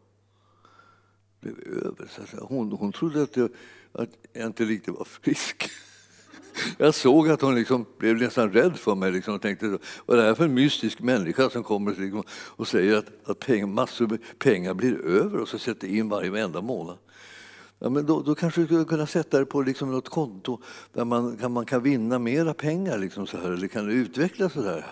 blev 1.39 1.85
över. 1.85 2.07
Så 2.07 2.45
hon, 2.45 2.71
hon 2.71 2.91
trodde 2.91 3.21
att 3.23 3.37
jag, 3.37 3.49
att 3.91 4.09
jag 4.33 4.45
inte 4.45 4.65
riktigt 4.65 4.93
var 4.93 5.05
frisk. 5.05 5.69
Jag 6.77 6.95
såg 6.95 7.29
att 7.29 7.41
hon 7.41 7.55
liksom 7.55 7.85
blev 7.97 8.15
nästan 8.15 8.51
rädd 8.51 8.77
för 8.77 8.95
mig 8.95 9.11
liksom, 9.11 9.35
och 9.35 9.41
tänkte 9.41 9.77
vad 10.05 10.17
är 10.17 10.21
det 10.21 10.27
här 10.27 10.35
för 10.35 10.43
en 10.43 10.53
mystisk 10.53 10.99
människa 10.99 11.49
som 11.49 11.63
kommer 11.63 11.95
liksom, 11.95 12.23
och 12.29 12.67
säger 12.67 12.97
att, 12.97 13.05
att 13.23 13.39
pengar, 13.39 13.67
massor 13.67 14.07
med 14.07 14.19
pengar 14.39 14.73
blir 14.73 15.05
över 15.05 15.39
och 15.39 15.49
så 15.49 15.59
sätter 15.59 15.87
in 15.87 16.09
varje 16.09 16.43
enda 16.43 16.61
månad. 16.61 16.97
Ja, 17.79 17.89
men 17.89 18.05
då, 18.05 18.21
då 18.21 18.35
kanske 18.35 18.61
du 18.61 18.65
skulle 18.65 18.85
kunna 18.85 19.07
sätta 19.07 19.39
det 19.39 19.45
på 19.45 19.61
liksom 19.61 19.91
något 19.91 20.09
konto 20.09 20.61
där 20.93 21.05
man 21.05 21.37
kan, 21.37 21.51
man 21.51 21.65
kan 21.65 21.83
vinna 21.83 22.19
mera 22.19 22.53
pengar 22.53 22.97
liksom 22.97 23.27
så 23.27 23.37
här, 23.37 23.51
eller 23.51 23.67
kan 23.67 23.87
du 23.87 23.93
utvecklas 23.93 24.53
så 24.53 24.61
där. 24.61 24.85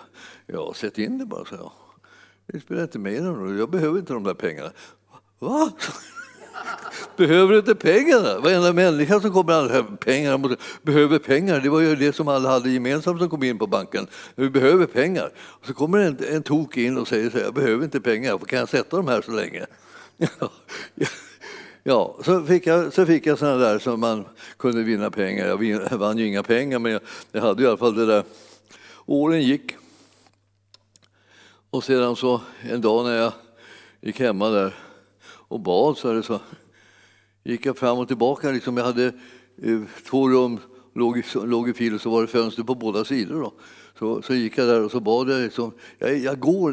Ja, 0.46 0.74
sätt 0.74 0.98
in 0.98 1.18
det 1.18 1.26
bara, 1.26 1.46
så 1.46 1.56
jag. 1.56 1.72
Det 2.46 2.60
spelar 2.60 2.84
inte 2.84 3.00
mig 3.00 3.22
någon 3.22 3.36
roll, 3.36 3.60
jag 3.60 3.70
behöver 3.70 4.00
inte 4.00 4.14
de 4.14 4.24
där 4.24 4.34
pengarna. 4.34 4.72
Va? 5.40 5.72
behöver 7.18 7.58
inte 7.58 7.76
pengarna. 7.76 8.40
Varenda 8.40 8.74
människa 8.74 9.20
som 9.20 9.34
kommer 9.34 9.54
alla 9.54 9.84
pengar 9.84 10.58
behöver 10.82 11.20
pengar. 11.20 11.60
Det 11.60 11.70
var 11.70 11.80
ju 11.80 11.96
det 11.96 12.14
som 12.14 12.28
alla 12.28 12.50
hade 12.50 12.70
gemensamt 12.70 13.20
som 13.20 13.30
kom 13.30 13.44
in 13.44 13.58
på 13.58 13.68
banken. 13.68 14.08
Vi 14.36 14.50
behöver 14.50 14.86
pengar. 14.86 15.32
Och 15.38 15.66
så 15.66 15.74
kommer 15.74 15.98
en, 15.98 16.18
en 16.30 16.44
tok 16.44 16.78
in 16.78 16.98
och 16.98 17.08
säger 17.08 17.30
så 17.30 17.38
här, 17.38 17.44
jag 17.44 17.54
behöver 17.54 17.84
inte 17.84 18.02
pengar, 18.02 18.38
kan 18.38 18.60
jag 18.60 18.70
sätta 18.70 18.98
dem 18.98 19.08
här 19.08 19.22
så 19.22 19.32
länge? 19.32 19.66
Ja, 20.40 20.50
så 22.24 22.46
fick 22.48 22.68
jag, 22.68 22.94
så 22.94 23.06
fick 23.06 23.26
jag 23.26 23.40
sådana 23.40 23.58
där 23.58 23.80
som 23.80 24.00
man 24.00 24.26
kunde 24.58 24.84
vinna 24.84 25.12
pengar. 25.12 25.48
Jag 25.48 25.98
vann 25.98 26.18
ju 26.18 26.28
inga 26.28 26.44
pengar, 26.44 26.80
men 26.80 26.92
jag, 26.92 27.02
jag 27.32 27.42
hade 27.42 27.64
i 27.64 27.68
alla 27.68 27.78
fall 27.78 27.96
det 27.96 28.06
där. 28.06 28.24
Åren 29.06 29.42
gick. 29.42 29.76
Och 31.70 31.84
sedan 31.84 32.16
så 32.16 32.42
en 32.62 32.82
dag 32.82 33.06
när 33.06 33.16
jag 33.16 33.34
gick 34.02 34.20
hemma 34.20 34.50
där 34.50 34.76
och 35.26 35.60
bad 35.60 35.98
så, 35.98 36.24
så 36.24 36.40
gick 37.44 37.66
jag 37.66 37.78
fram 37.78 37.98
och 37.98 38.08
tillbaka. 38.08 38.52
Liksom 38.52 38.78
jag 38.78 38.86
hade 38.86 39.06
eh, 39.64 39.82
två 40.10 40.30
rum, 40.30 40.60
låg, 40.96 41.24
låg 41.34 41.70
i 41.70 41.74
fil 41.74 41.96
och 41.96 42.02
så 42.02 42.10
var 42.10 42.22
det 42.22 42.28
fönster 42.28 42.64
på 42.64 42.76
båda 42.76 43.06
sidor. 43.06 43.42
Då. 43.42 43.54
Så, 44.00 44.22
så 44.22 44.34
gick 44.34 44.58
jag 44.58 44.68
där 44.68 44.84
och 44.84 44.92
så 44.92 45.00
bad 45.00 45.30
jag. 45.30 45.42
Liksom, 45.42 45.72
jag, 46.00 46.18
jag 46.18 46.40
går 46.40 46.72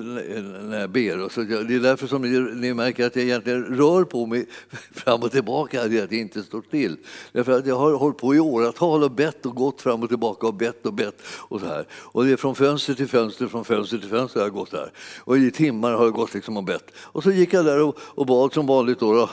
när 0.68 0.80
jag 0.80 0.90
ber. 0.90 1.24
Och 1.24 1.32
så, 1.32 1.40
det 1.40 1.74
är 1.74 1.80
därför 1.80 2.06
som 2.06 2.22
ni, 2.22 2.38
ni, 2.54 2.74
märker 2.74 3.06
att 3.06 3.16
jag 3.16 3.24
egentligen 3.24 3.64
rör 3.64 4.04
på 4.04 4.26
mig 4.26 4.46
fram 4.92 5.22
och 5.22 5.32
tillbaka, 5.32 5.82
att 5.82 5.92
jag 5.92 6.12
inte 6.12 6.42
står 6.42 6.62
still. 6.68 6.96
Därför 7.32 7.52
att 7.52 7.66
jag 7.66 7.78
har 7.78 7.94
hållit 7.94 8.18
på 8.18 8.34
i 8.34 8.40
åratal 8.40 9.02
och 9.02 9.10
bett 9.10 9.46
och 9.46 9.54
gått 9.54 9.82
fram 9.82 10.02
och 10.02 10.08
tillbaka 10.08 10.46
och 10.46 10.54
bett 10.54 10.86
och 10.86 10.94
bett. 10.94 11.22
Och, 11.26 11.60
så 11.60 11.66
här. 11.66 11.86
och 11.92 12.24
det 12.24 12.32
är 12.32 12.36
från 12.36 12.54
fönster 12.54 12.94
till 12.94 13.08
fönster, 13.08 13.46
från 13.46 13.64
fönster 13.64 13.98
till 13.98 14.08
fönster 14.08 14.40
har 14.40 14.46
jag 14.46 14.54
gått 14.54 14.70
där. 14.70 14.92
Och 15.18 15.38
i 15.38 15.50
timmar 15.50 15.92
har 15.92 16.04
jag 16.04 16.14
gått 16.14 16.34
liksom 16.34 16.56
och 16.56 16.64
bett. 16.64 16.90
Och 16.96 17.22
så 17.22 17.30
gick 17.30 17.52
jag 17.52 17.64
där 17.64 17.82
och, 17.82 17.98
och 18.00 18.26
bad 18.26 18.52
som 18.52 18.66
vanligt. 18.66 19.00
Då, 19.00 19.12
då. 19.12 19.30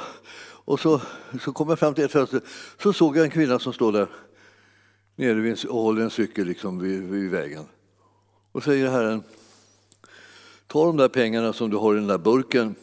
Och 0.65 0.79
så, 0.79 1.01
så 1.43 1.53
kom 1.53 1.69
jag 1.69 1.79
fram 1.79 1.93
till 1.93 2.03
ett 2.03 2.11
fönster, 2.11 2.41
så 2.83 2.93
såg 2.93 3.17
jag 3.17 3.23
en 3.23 3.31
kvinna 3.31 3.59
som 3.59 3.73
stod 3.73 3.93
där 3.93 4.07
nere 5.19 5.33
vid, 5.33 5.65
och 5.65 5.81
håller 5.81 6.01
en 6.01 6.09
cykel 6.09 6.47
liksom 6.47 6.79
vid, 6.79 7.03
vid 7.03 7.29
vägen. 7.29 7.65
Och 8.51 8.63
säger 8.63 8.89
Herren, 8.89 9.23
ta 10.67 10.85
de 10.85 10.97
där 10.97 11.09
pengarna 11.09 11.53
som 11.53 11.69
du 11.69 11.77
har 11.77 11.93
i 11.93 11.97
den 11.97 12.07
där 12.07 12.17
burken 12.17 12.75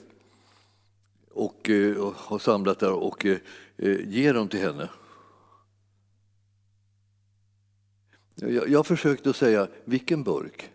och, 1.33 1.71
eh, 1.71 1.97
och 1.97 2.15
har 2.15 2.39
samlat 2.39 2.79
där 2.79 2.93
och 2.93 3.27
eh, 3.27 3.39
eh, 3.77 4.09
ge 4.09 4.33
dem 4.33 4.49
till 4.49 4.61
henne. 4.61 4.89
Jag, 8.35 8.69
jag 8.69 8.87
försökte 8.87 9.33
säga, 9.33 9.69
vilken 9.85 10.23
burk? 10.23 10.71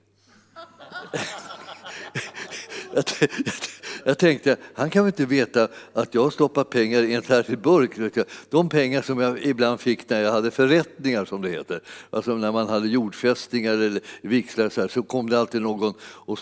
jag, 4.06 4.18
tänkte, 4.18 4.58
han 4.74 4.90
kan 4.90 5.04
väl 5.04 5.14
inte 5.14 5.26
veta 5.26 5.68
att 5.94 6.16
jag 6.16 6.34
stoppar 6.34 6.64
pengar 6.64 7.04
i 7.04 7.14
en 7.14 7.24
särskild 7.24 7.62
burk. 7.62 8.26
De 8.50 8.70
pengar 8.70 9.02
som 9.02 9.20
jag 9.20 9.46
ibland 9.46 9.80
fick 9.80 10.10
när 10.10 10.22
jag 10.22 10.32
hade 10.32 10.52
förrättningar, 10.52 11.26
som 11.26 11.42
det 11.42 11.50
heter, 11.50 11.82
alltså 12.10 12.36
när 12.36 12.52
man 12.52 12.70
hade 12.70 12.88
jordfästningar 12.88 13.72
eller 13.72 14.02
vigslar 14.22 14.70
så, 14.70 14.82
här, 14.82 14.88
så 14.88 15.04
kom 15.04 15.30
det 15.30 15.40
alltid 15.40 15.62
någon 15.62 15.94
och 16.02 16.40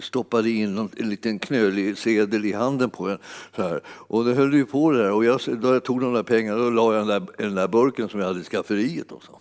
stoppade 0.00 0.50
in 0.50 0.90
en 0.96 1.08
liten 1.08 1.38
knölig 1.38 1.98
sedel 1.98 2.44
i 2.44 2.52
handen 2.52 2.90
på 2.90 3.08
en. 3.08 3.18
Så 3.56 3.62
här. 3.62 3.80
Och 3.86 4.24
då 4.24 4.32
höll 4.32 4.54
ju 4.54 4.66
på 4.66 4.90
det 4.90 5.02
där 5.02 5.12
och 5.12 5.24
jag, 5.24 5.40
då 5.46 5.72
jag 5.72 5.84
tog 5.84 6.00
de 6.00 6.14
där 6.14 6.22
pengarna 6.22 6.64
och 6.64 6.72
la 6.72 6.94
jag 6.94 7.06
den 7.06 7.08
där, 7.08 7.26
den 7.36 7.54
där 7.54 7.68
burken 7.68 8.08
som 8.08 8.20
jag 8.20 8.26
hade 8.26 8.40
i 8.40 8.44
skafferiet. 8.44 9.12
Och 9.12 9.22
så. 9.22 9.39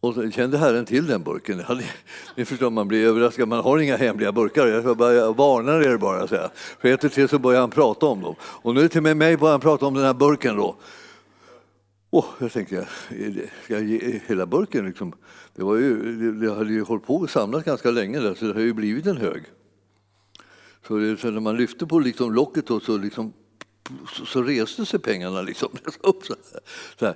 Och 0.00 0.14
så 0.14 0.30
kände 0.30 0.58
Herren 0.58 0.84
till 0.84 1.06
den 1.06 1.22
burken. 1.22 1.62
Ni 2.36 2.44
förstår, 2.44 2.70
man 2.70 2.88
blir 2.88 3.06
överraskad. 3.06 3.48
Man 3.48 3.64
har 3.64 3.78
inga 3.78 3.96
hemliga 3.96 4.32
burkar. 4.32 4.66
Jag, 4.66 4.96
bara, 4.96 5.12
jag 5.12 5.36
varnar 5.36 5.80
er 5.80 5.96
bara. 5.96 6.26
Så 6.26 6.36
För 6.78 6.88
ett 6.88 7.04
och 7.04 7.12
till 7.12 7.28
så 7.28 7.38
börjar 7.38 7.60
han 7.60 7.70
prata 7.70 8.06
om 8.06 8.22
dem. 8.22 8.34
Och 8.40 8.74
nu 8.74 8.88
till 8.88 8.98
och 8.98 9.02
med 9.02 9.16
mig 9.16 9.36
börjar 9.36 9.52
han 9.52 9.60
prata 9.60 9.86
om 9.86 9.94
den 9.94 10.04
här 10.04 10.14
burken. 10.14 10.56
Då. 10.56 10.76
Oh, 12.10 12.26
jag 12.38 12.52
tänkte, 12.52 12.88
ska 13.64 13.74
jag 13.74 13.84
ge 13.84 14.20
hela 14.26 14.46
burken? 14.46 14.86
Liksom? 14.86 15.12
Det, 15.56 15.62
var 15.62 15.76
ju, 15.76 16.32
det 16.32 16.54
hade 16.54 16.72
ju 16.72 16.82
hållit 16.82 17.06
på 17.06 17.16
och 17.16 17.30
samlat 17.30 17.64
ganska 17.64 17.90
länge 17.90 18.20
där, 18.20 18.34
så 18.34 18.44
det 18.44 18.52
har 18.52 18.60
ju 18.60 18.72
blivit 18.72 19.06
en 19.06 19.16
hög. 19.16 19.42
Så, 20.86 20.96
det, 20.96 21.16
så 21.16 21.30
när 21.30 21.40
man 21.40 21.56
lyfte 21.56 21.86
på 21.86 21.98
liksom 21.98 22.34
locket 22.34 22.66
då, 22.66 22.80
så, 22.80 22.98
liksom, 22.98 23.32
så, 24.12 24.26
så 24.26 24.42
reste 24.42 24.86
sig 24.86 25.00
pengarna 25.00 25.42
liksom. 25.42 25.68
Så 26.98 27.06
här. 27.06 27.14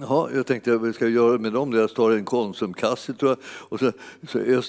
Ja, 0.00 0.30
jag 0.34 0.46
tänkte, 0.46 0.76
vad 0.76 0.94
ska 0.94 1.04
jag 1.04 1.14
göra 1.14 1.38
med 1.38 1.52
dem? 1.52 1.72
Jag 1.72 1.94
tar 1.94 2.10
en 2.10 2.24
Konsumkasse 2.24 3.12
tror 3.12 3.30
jag. 3.30 3.38
Och 3.44 3.78
så, 3.78 3.92
så 4.28 4.38
jag 4.38 4.64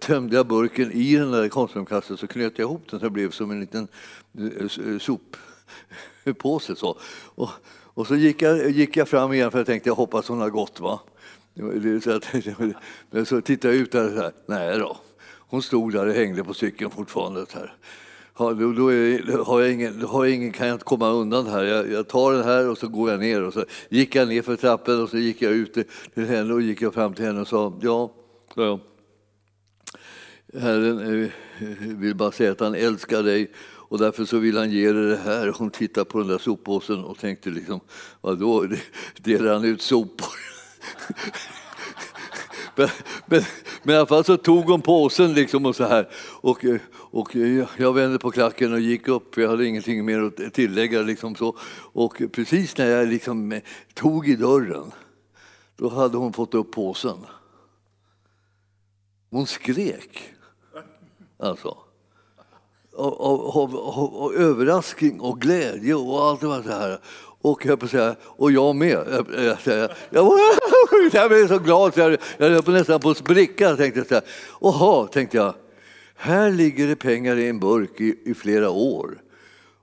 tömde 0.00 0.36
jag 0.36 0.46
burken 0.46 0.92
i 0.92 1.16
den 1.16 1.30
där 1.30 1.48
Konsumkassen 1.48 2.16
så 2.16 2.26
knöt 2.26 2.58
jag 2.58 2.66
ihop 2.66 2.82
den 2.90 3.00
så 3.00 3.06
det 3.06 3.10
blev 3.10 3.30
som 3.30 3.50
en 3.50 3.60
liten 3.60 3.88
eh, 4.38 4.92
eh, 4.92 4.98
soppåse. 6.24 6.76
Så. 6.76 6.98
Och, 7.34 7.50
och 7.94 8.06
så 8.06 8.16
gick 8.16 8.42
jag, 8.42 8.70
gick 8.70 8.96
jag 8.96 9.08
fram 9.08 9.32
igen 9.32 9.50
för 9.50 9.58
jag 9.58 9.66
tänkte 9.66 9.88
jag 9.88 9.94
hoppas 9.94 10.28
hon 10.28 10.40
har 10.40 10.50
gått. 10.50 10.80
Va? 10.80 11.00
Så, 12.02 12.10
att, 12.12 12.24
så 13.28 13.40
tittade 13.40 13.74
jag 13.74 13.82
ut 13.82 13.92
där 13.92 14.06
och 14.06 14.12
så 14.12 14.22
här, 14.22 14.32
nej 14.46 14.78
då. 14.78 14.96
Hon 15.50 15.62
stod 15.62 15.92
där 15.92 16.06
och 16.06 16.14
hängde 16.14 16.44
på 16.44 16.54
cykeln 16.54 16.90
fortfarande. 16.90 17.46
Så 17.46 17.58
här. 17.58 17.74
Ja, 18.40 18.52
då, 18.52 18.72
då, 18.72 18.92
är, 18.92 19.44
har 19.44 19.60
jag 19.60 19.72
ingen, 19.72 20.02
har 20.02 20.24
jag 20.24 20.34
ingen, 20.34 20.52
kan 20.52 20.66
jag 20.66 20.74
inte 20.74 20.84
komma 20.84 21.10
undan 21.10 21.46
här. 21.46 21.64
Jag, 21.64 21.90
jag, 21.90 22.08
tar 22.08 22.32
den 22.32 22.44
här 22.44 22.68
och 22.68 22.78
så 22.78 22.88
går 22.88 23.10
jag 23.10 23.20
ner. 23.20 23.42
Och 23.42 23.52
så 23.52 23.64
gick 23.88 24.14
jag 24.14 24.28
ner 24.28 24.42
för 24.42 24.56
trappen 24.56 25.02
och 25.02 25.08
så 25.08 25.18
gick 25.18 25.42
jag 25.42 25.52
ut 25.52 25.78
till 26.14 26.26
henne 26.26 26.54
och 26.54 26.62
gick 26.62 26.82
jag 26.82 26.94
fram 26.94 27.14
till 27.14 27.24
henne 27.24 27.40
och 27.40 27.48
sa 27.48 27.78
ja, 27.82 28.12
sa 28.54 28.64
jag. 28.64 28.80
Herren 30.62 31.22
eh, 31.22 31.30
vill 31.80 32.14
bara 32.14 32.32
säga 32.32 32.52
att 32.52 32.60
han 32.60 32.74
älskar 32.74 33.22
dig 33.22 33.52
och 33.62 33.98
därför 33.98 34.24
så 34.24 34.38
vill 34.38 34.56
han 34.56 34.70
ge 34.70 34.92
dig 34.92 35.06
det 35.06 35.16
här. 35.16 35.52
Hon 35.56 35.70
tittade 35.70 36.04
på 36.04 36.18
den 36.18 36.28
där 36.28 36.38
soppåsen 36.38 37.04
och 37.04 37.18
tänkte 37.18 37.50
liksom, 37.50 37.80
vadå, 38.20 38.66
delar 39.16 39.52
han 39.52 39.64
ut 39.64 39.82
sopor? 39.82 40.28
men, 42.80 42.88
men, 43.26 43.42
men 43.82 43.94
i 43.94 43.98
alla 43.98 44.06
fall 44.06 44.24
så 44.24 44.36
tog 44.36 44.64
hon 44.64 44.82
påsen 44.82 45.34
liksom 45.34 45.66
och 45.66 45.76
så 45.76 45.84
här. 45.84 46.08
Och, 46.40 46.64
och 46.92 47.36
jag 47.76 47.92
vände 47.92 48.18
på 48.18 48.30
klacken 48.30 48.72
och 48.72 48.80
gick 48.80 49.08
upp, 49.08 49.36
jag 49.36 49.48
hade 49.48 49.66
ingenting 49.66 50.04
mer 50.04 50.20
att 50.20 50.54
tillägga. 50.54 51.02
Liksom 51.02 51.34
så. 51.34 51.56
Och 51.92 52.22
precis 52.32 52.76
när 52.76 52.86
jag 52.86 53.08
liksom 53.08 53.60
tog 53.94 54.28
i 54.28 54.36
dörren, 54.36 54.92
då 55.76 55.88
hade 55.88 56.16
hon 56.16 56.32
fått 56.32 56.54
upp 56.54 56.72
påsen. 56.72 57.18
Hon 59.30 59.46
skrek. 59.46 60.32
Alltså 61.38 61.76
av, 62.96 63.14
av, 63.22 63.76
av, 63.76 63.76
av, 64.22 64.34
överraskning 64.34 65.20
och 65.20 65.40
glädje 65.40 65.94
och 65.94 66.24
allt 66.24 66.40
det 66.40 66.46
var 66.46 66.62
så 66.62 66.68
här. 66.68 67.00
Och 67.42 67.66
jag, 67.66 67.80
på 67.80 67.88
säga, 67.88 68.16
och 68.22 68.52
jag 68.52 68.76
med. 68.76 68.98
Jag, 69.10 69.26
jag, 69.34 69.56
jag, 69.64 69.90
jag, 70.10 70.30
jag 71.12 71.30
blev 71.30 71.48
så 71.48 71.58
glad 71.58 71.94
så 71.94 72.00
jag, 72.00 72.16
jag 72.38 72.50
höll 72.50 72.62
på 72.62 72.70
nästan 72.70 73.00
på 73.00 73.10
att 73.10 73.16
spricka. 73.16 73.76
Tänkte 73.76 74.04
så 74.04 74.14
här. 74.14 74.24
Oha, 74.60 75.06
tänkte 75.06 75.36
jag. 75.36 75.54
Här 76.14 76.50
ligger 76.50 76.88
det 76.88 76.96
pengar 76.96 77.36
i 77.36 77.48
en 77.48 77.60
burk 77.60 78.00
i, 78.00 78.16
i 78.24 78.34
flera 78.34 78.70
år. 78.70 79.22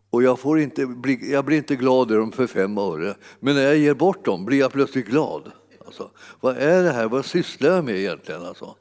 Och 0.10 0.24
jag, 0.24 0.40
får 0.40 0.60
inte 0.60 0.86
bli, 0.86 1.32
jag 1.32 1.46
blir 1.46 1.58
inte 1.58 1.76
glad 1.76 2.12
i 2.12 2.16
dem 2.16 2.32
för 2.32 2.48
fem 2.48 2.78
öre. 2.78 3.16
Men 3.40 3.56
när 3.56 3.62
jag 3.62 3.78
ger 3.78 3.94
bort 3.94 4.26
dem 4.26 4.46
blir 4.46 4.60
jag 4.60 4.72
plötsligt 4.72 5.08
glad. 5.08 5.52
Alltså, 5.86 6.12
vad 6.40 6.58
är 6.58 6.84
det 6.84 6.92
här? 6.92 7.08
Vad 7.08 7.26
sysslar 7.26 7.70
jag 7.70 7.86
med 7.86 7.96
egentligen? 7.96 8.46
Alltså? 8.46 8.76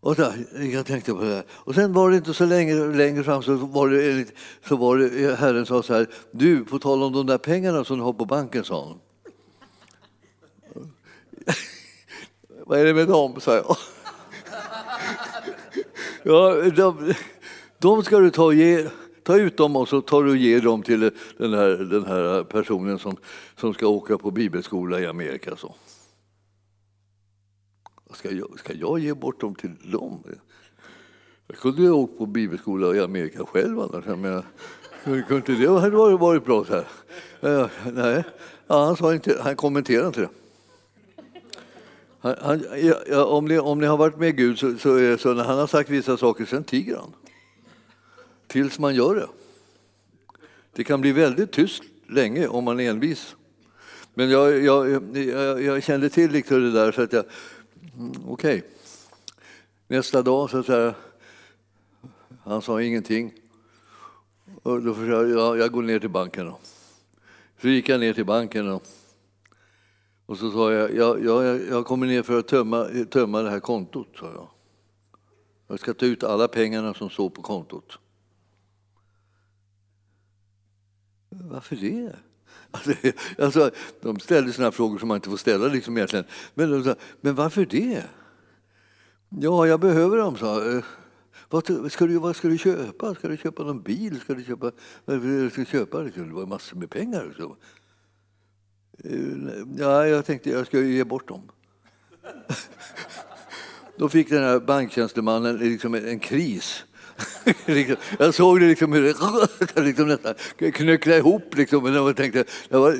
Och 0.00 0.16
så, 0.16 0.32
jag 0.72 0.86
tänkte 0.86 1.12
på 1.12 1.20
det. 1.20 1.44
Och 1.50 1.74
sen 1.74 1.92
var 1.92 2.10
det 2.10 2.16
inte 2.16 2.34
så 2.34 2.44
länge 2.44 2.74
längre 2.74 3.24
fram 3.24 3.42
så 3.42 3.54
var 3.54 3.88
det, 3.88 4.26
så 4.68 4.76
var 4.76 4.98
det 4.98 5.36
Herren 5.36 5.66
sa 5.66 5.82
så 5.82 5.94
här, 5.94 6.06
du, 6.30 6.64
på 6.64 6.78
tal 6.78 7.02
om 7.02 7.12
de 7.12 7.26
där 7.26 7.38
pengarna 7.38 7.84
som 7.84 7.98
du 7.98 8.04
har 8.04 8.12
på 8.12 8.24
banken, 8.24 8.64
sa 8.64 8.86
han. 8.86 8.98
Vad 12.66 12.80
är 12.80 12.84
det 12.84 12.94
med 12.94 13.08
dem, 13.08 13.40
sa 13.40 13.54
jag. 13.54 13.76
ja, 16.22 16.54
de, 16.76 17.14
de 17.78 18.02
ska 18.04 18.18
du 18.18 18.30
ta 18.30 18.44
och 18.44 18.54
ge, 18.54 18.88
ta 19.22 19.36
ut 19.36 19.56
dem 19.56 19.76
och 19.76 19.88
så 19.88 20.00
tar 20.00 20.22
du 20.22 20.30
och 20.30 20.36
ger 20.36 20.60
dem 20.60 20.82
till 20.82 21.00
den 21.36 21.54
här, 21.54 21.68
den 21.68 22.04
här 22.06 22.44
personen 22.44 22.98
som, 22.98 23.16
som 23.56 23.74
ska 23.74 23.86
åka 23.86 24.18
på 24.18 24.30
bibelskola 24.30 25.00
i 25.00 25.06
Amerika. 25.06 25.56
Så. 25.56 25.74
Ska 28.12 28.30
jag, 28.30 28.58
ska 28.58 28.72
jag 28.72 28.98
ge 28.98 29.14
bort 29.14 29.40
dem 29.40 29.54
till 29.54 29.76
dem? 29.92 30.22
Jag 31.46 31.56
kunde 31.56 31.82
ju 31.82 31.88
ha 31.88 31.96
åkt 31.96 32.18
på 32.18 32.26
bibelskola 32.26 32.96
i 32.96 33.00
Amerika 33.00 33.44
själv 33.44 33.80
annars. 33.80 34.04
Men 34.06 34.42
kunde 35.02 35.36
inte 35.36 35.52
det 35.52 35.80
hade 35.80 35.96
varit, 35.96 36.20
varit 36.20 36.44
bra. 36.44 36.64
Så 36.64 36.72
här. 36.72 36.86
Nej, 37.92 38.24
ja, 38.66 38.84
han, 38.84 38.96
sa 38.96 39.14
inte, 39.14 39.38
han 39.42 39.56
kommenterade 39.56 40.06
inte 40.06 40.20
det. 40.20 40.28
Han, 42.20 42.34
han, 42.40 42.64
ja, 43.08 43.24
om, 43.24 43.44
ni, 43.44 43.58
om 43.58 43.80
ni 43.80 43.86
har 43.86 43.96
varit 43.96 44.18
med 44.18 44.36
Gud 44.36 44.58
så, 44.58 44.78
så, 44.78 44.96
är 44.96 45.16
så 45.16 45.34
när 45.34 45.44
han 45.44 45.58
har 45.58 45.66
sagt 45.66 45.90
vissa 45.90 46.16
saker, 46.16 46.44
sen 46.44 46.64
tiger 46.64 46.96
han. 46.96 47.12
Tills 48.46 48.78
man 48.78 48.94
gör 48.94 49.14
det. 49.14 49.28
Det 50.72 50.84
kan 50.84 51.00
bli 51.00 51.12
väldigt 51.12 51.52
tyst 51.52 51.82
länge 52.08 52.48
om 52.48 52.64
man 52.64 52.80
är 52.80 52.90
envis. 52.90 53.36
Men 54.14 54.30
jag, 54.30 54.64
jag, 54.64 54.90
jag, 55.16 55.62
jag 55.62 55.82
kände 55.82 56.08
till 56.08 56.30
liksom 56.30 56.60
det 56.62 56.72
där 56.72 56.92
så 56.92 57.02
att 57.02 57.12
jag, 57.12 57.24
Mm, 57.96 58.12
Okej. 58.26 58.58
Okay. 58.58 58.62
Nästa 59.86 60.22
dag 60.22 60.50
så 60.50 60.62
säger 60.62 60.94
han 62.44 62.62
sa 62.62 62.82
ingenting. 62.82 63.32
Och 64.62 64.82
då 64.82 65.06
jag, 65.06 65.58
jag 65.58 65.72
går 65.72 65.82
ner 65.82 65.98
till 65.98 66.10
banken. 66.10 66.46
Då. 66.46 66.58
Så 67.60 67.68
gick 67.68 67.88
jag 67.88 68.00
ner 68.00 68.12
till 68.12 68.24
banken 68.24 68.66
då. 68.66 68.80
och 70.26 70.38
så 70.38 70.50
sa 70.50 70.72
jag, 70.72 70.94
jag, 70.94 71.24
jag, 71.24 71.60
jag 71.68 71.86
kommer 71.86 72.06
ner 72.06 72.22
för 72.22 72.38
att 72.38 72.48
tömma, 72.48 72.88
tömma 73.10 73.42
det 73.42 73.50
här 73.50 73.60
kontot. 73.60 74.08
Sa 74.18 74.26
jag. 74.26 74.48
jag 75.66 75.80
ska 75.80 75.94
ta 75.94 76.06
ut 76.06 76.24
alla 76.24 76.48
pengarna 76.48 76.94
som 76.94 77.10
står 77.10 77.30
på 77.30 77.42
kontot. 77.42 77.98
Varför 81.28 81.76
det? 81.76 82.16
Alltså, 82.70 82.92
alltså, 83.38 83.70
de 84.00 84.20
ställde 84.20 84.52
sådana 84.52 84.72
frågor 84.72 84.98
som 84.98 85.08
man 85.08 85.14
inte 85.14 85.30
får 85.30 85.36
ställa 85.36 85.66
liksom 85.66 85.96
egentligen. 85.96 86.24
Men, 86.54 86.70
de 86.70 86.84
sa, 86.84 86.94
men 87.20 87.34
varför 87.34 87.66
det? 87.66 88.04
Ja, 89.28 89.66
jag 89.66 89.80
behöver 89.80 90.16
dem, 90.16 90.36
sa 90.36 90.70
eh, 90.70 90.84
vad 91.50 91.92
ska, 91.92 92.06
du, 92.06 92.18
vad 92.18 92.36
ska 92.36 92.48
du 92.48 92.58
köpa? 92.58 93.14
Ska 93.14 93.28
du 93.28 93.36
köpa 93.36 93.62
någon 93.62 93.82
bil? 93.82 94.20
Ska 94.20 94.34
du 94.34 94.44
köpa, 94.44 94.72
vad 95.04 95.22
du 95.22 95.50
köpa? 95.66 96.02
Det 96.02 96.32
var 96.32 96.46
massor 96.46 96.76
med 96.76 96.90
pengar. 96.90 97.34
Så. 97.36 97.56
Eh, 99.04 99.64
ja, 99.76 100.06
jag 100.06 100.24
tänkte 100.24 100.50
jag 100.50 100.66
ska 100.66 100.80
ge 100.80 101.04
bort 101.04 101.28
dem. 101.28 101.42
Då 103.96 104.08
fick 104.08 104.28
den 104.28 104.42
här 104.42 104.60
banktjänstemannen 104.60 105.56
liksom 105.56 105.94
en 105.94 106.18
kris. 106.18 106.84
Jag 108.18 108.34
såg 108.34 108.60
det 108.60 108.66
liksom 108.66 108.92
hur 108.92 109.02
det 109.74 109.82
liksom 109.82 110.08
nästan 110.08 110.34
knöcklade 110.72 111.18
ihop. 111.18 111.56
Liksom, 111.56 111.84
och 111.84 111.90
jag 111.90 112.16
tänkte, 112.16 112.44
det, 112.68 112.76
var, 112.76 112.92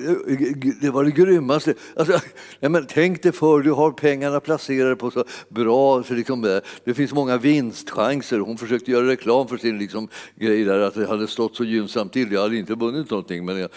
det 0.81 0.91
var 0.91 1.05
det 1.05 1.11
grymmaste. 1.11 1.75
Alltså, 1.97 2.21
nej, 2.61 2.71
men 2.71 2.87
tänk 2.87 3.23
dig 3.23 3.33
för, 3.33 3.61
du 3.61 3.73
har 3.73 3.91
pengarna 3.91 4.41
placerade 4.41 4.97
på 4.97 5.11
så 5.11 5.25
bra, 5.49 6.03
så 6.03 6.15
liksom, 6.15 6.45
eh, 6.45 6.59
det 6.85 6.95
finns 6.95 7.13
många 7.13 7.37
vinstchanser. 7.37 8.39
Hon 8.39 8.59
försökte 8.59 8.91
göra 8.91 9.07
reklam 9.09 9.49
för 9.49 9.57
sin 9.57 9.79
liksom, 9.79 10.09
grej 10.37 10.65
där, 10.65 10.81
att 10.81 10.95
det 10.95 11.07
hade 11.07 11.27
stått 11.27 11.57
så 11.57 11.65
gynnsamt 11.65 12.13
till. 12.13 12.33
Jag 12.33 12.43
hade 12.43 12.57
inte 12.57 12.75
vunnit 12.75 13.11
någonting, 13.11 13.45
men, 13.45 13.59
jag, 13.59 13.71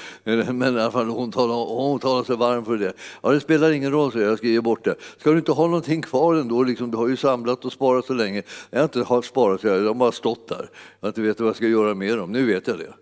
men 0.56 0.78
i 0.78 0.82
alla 0.82 0.92
fall, 0.92 1.10
hon 1.10 1.32
talade, 1.32 1.74
hon 1.74 2.00
talade 2.00 2.26
sig 2.26 2.36
varm 2.36 2.66
för 2.66 2.78
det. 2.78 2.94
Ja, 3.22 3.30
det 3.30 3.40
spelar 3.40 3.72
ingen 3.72 3.92
roll, 3.92 4.12
så 4.12 4.20
jag 4.20 4.38
ska 4.38 4.48
ge 4.48 4.62
bort 4.62 4.84
det. 4.84 4.96
Ska 5.18 5.32
du 5.32 5.38
inte 5.38 5.52
ha 5.52 5.66
någonting 5.66 6.02
kvar 6.02 6.36
ändå? 6.36 6.64
Liksom, 6.64 6.92
du 6.92 6.98
har 6.98 7.08
ju 7.08 7.18
samlat 7.18 7.66
och 7.66 7.74
sparat 7.74 8.06
så 8.06 8.14
länge. 8.14 8.44
Jag 8.70 8.80
har 8.80 8.84
inte 8.84 9.28
sparat, 9.28 9.64
jag 9.64 9.84
har 9.84 9.94
bara 9.94 10.12
stått 10.12 10.31
där. 10.48 10.70
Jag 11.00 11.10
inte 11.10 11.22
vet 11.22 11.40
vad 11.40 11.50
jag 11.50 11.56
ska 11.56 11.68
göra 11.68 11.96
med 11.96 12.18
dem. 12.18 12.32
Nu 12.32 12.46
vet 12.46 12.68
jag 12.68 12.78
det. 12.78 12.94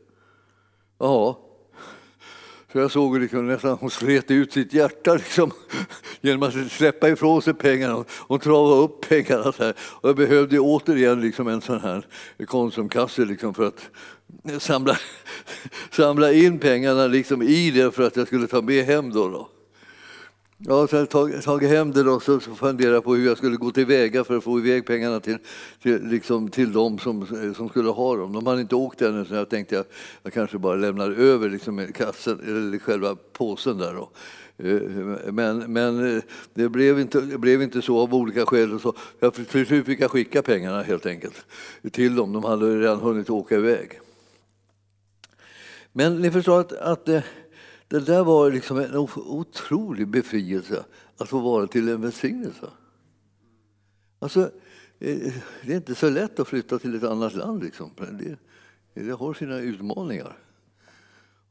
Ja. 1.00 1.40
Så 2.72 2.78
jag 2.78 2.92
såg 2.92 3.20
liksom 3.20 3.48
nästan 3.48 3.78
hon 3.78 3.90
slet 3.90 4.32
ut 4.32 4.54
sitt 4.54 4.74
hjärta 4.74 5.14
liksom, 5.14 5.52
genom 6.22 6.44
att 6.44 6.72
släppa 6.72 7.10
ifrån 7.10 7.42
sig 7.42 7.54
pengarna. 7.54 8.06
Hon 8.10 8.40
travade 8.40 8.82
upp 8.82 9.10
pengarna. 9.10 9.52
Så 9.52 9.64
här. 9.64 9.74
Och 9.80 10.10
jag 10.10 10.16
behövde 10.16 10.60
återigen 10.60 11.22
liksom 11.22 11.48
en 11.48 11.62
sån 11.62 11.80
här 11.80 12.06
Konsumkasse 12.46 13.26
liksom 13.26 13.54
för 13.54 13.68
att 13.68 13.90
samla, 14.62 14.98
samla 15.92 16.32
in 16.32 16.60
pengarna 16.60 17.08
liksom 17.08 17.42
i 17.42 17.72
det 17.72 17.92
för 17.92 18.04
att 18.04 18.16
jag 18.16 18.28
skulle 18.28 18.48
ta 18.48 18.62
med 18.62 18.86
hem. 18.86 19.14
Då, 19.14 19.28
då. 19.28 19.50
Jag 20.62 20.74
har 20.74 21.06
tagit, 21.06 21.44
tagit 21.44 21.70
hem 21.70 21.92
det 21.92 22.12
och 22.12 22.24
så 22.24 22.40
funderat 22.40 23.04
på 23.04 23.16
hur 23.16 23.26
jag 23.26 23.38
skulle 23.38 23.56
gå 23.56 23.72
tillväga 23.72 24.24
för 24.24 24.38
att 24.38 24.44
få 24.44 24.60
iväg 24.60 24.86
pengarna 24.86 25.20
till, 25.20 25.38
till, 25.82 26.04
liksom, 26.04 26.50
till 26.50 26.74
de 26.74 27.00
som, 27.00 27.26
som 27.56 27.70
skulle 27.70 27.90
ha 27.90 28.16
dem. 28.16 28.34
De 28.34 28.48
hade 28.48 28.62
inte 28.62 28.76
åkt 28.76 29.02
ännu 29.02 29.26
så 29.26 29.36
jag 29.36 29.50
tänkte 29.50 29.80
att 29.80 29.88
jag, 29.88 29.96
jag 30.24 30.34
kanske 30.34 30.58
bara 30.58 30.76
lämnar 30.76 31.12
över 31.12 31.50
liksom, 31.50 31.88
kassen, 31.94 32.40
eller 32.40 32.80
själva 32.80 33.18
påsen 33.34 33.78
där. 33.78 33.94
Då. 33.94 34.10
Eh, 34.58 34.82
men, 35.32 35.74
men 35.74 36.16
eh, 36.16 36.24
det, 36.54 36.70
blev 36.70 37.00
inte, 37.00 37.22
det 37.22 37.38
blev 37.38 37.62
inte 37.62 37.82
så 37.82 38.00
av 38.00 38.16
olika 38.16 38.46
skäl. 38.46 38.80
så 38.80 38.94
jag, 39.20 39.34
till 39.34 39.66
slut 39.66 39.86
fick 39.86 40.02
jag 40.02 40.12
skicka 40.12 40.42
pengarna 40.42 40.82
helt 40.82 41.06
enkelt 41.06 41.46
till 41.92 42.16
dem. 42.16 42.34
De 42.34 42.44
hade 42.44 42.80
redan 42.80 43.00
hunnit 43.00 43.30
åka 43.30 43.56
iväg. 43.56 44.00
Men 45.92 46.22
ni 46.22 46.32
förstår 46.32 46.60
att, 46.60 46.74
att 46.74 47.10
eh, 47.10 47.22
det 47.90 48.00
där 48.00 48.24
var 48.24 48.52
liksom 48.52 48.78
en 48.78 48.96
otrolig 49.16 50.08
befrielse 50.08 50.86
att 51.18 51.30
få 51.30 51.40
vara 51.40 51.68
till 51.68 51.90
en 51.90 52.02
välsignelse. 52.02 52.70
Alltså, 54.20 54.42
eh, 55.00 55.34
det 55.66 55.74
är 55.74 55.76
inte 55.76 55.96
så 55.96 56.10
lätt 56.10 56.40
att 56.40 56.48
flytta 56.48 56.80
till 56.80 56.96
ett 56.96 57.04
annat 57.04 57.36
land. 57.36 57.64
Liksom. 57.64 57.92
Det, 57.98 58.38
det 58.94 59.12
har 59.12 59.34
sina 59.34 59.60
utmaningar. 59.60 60.38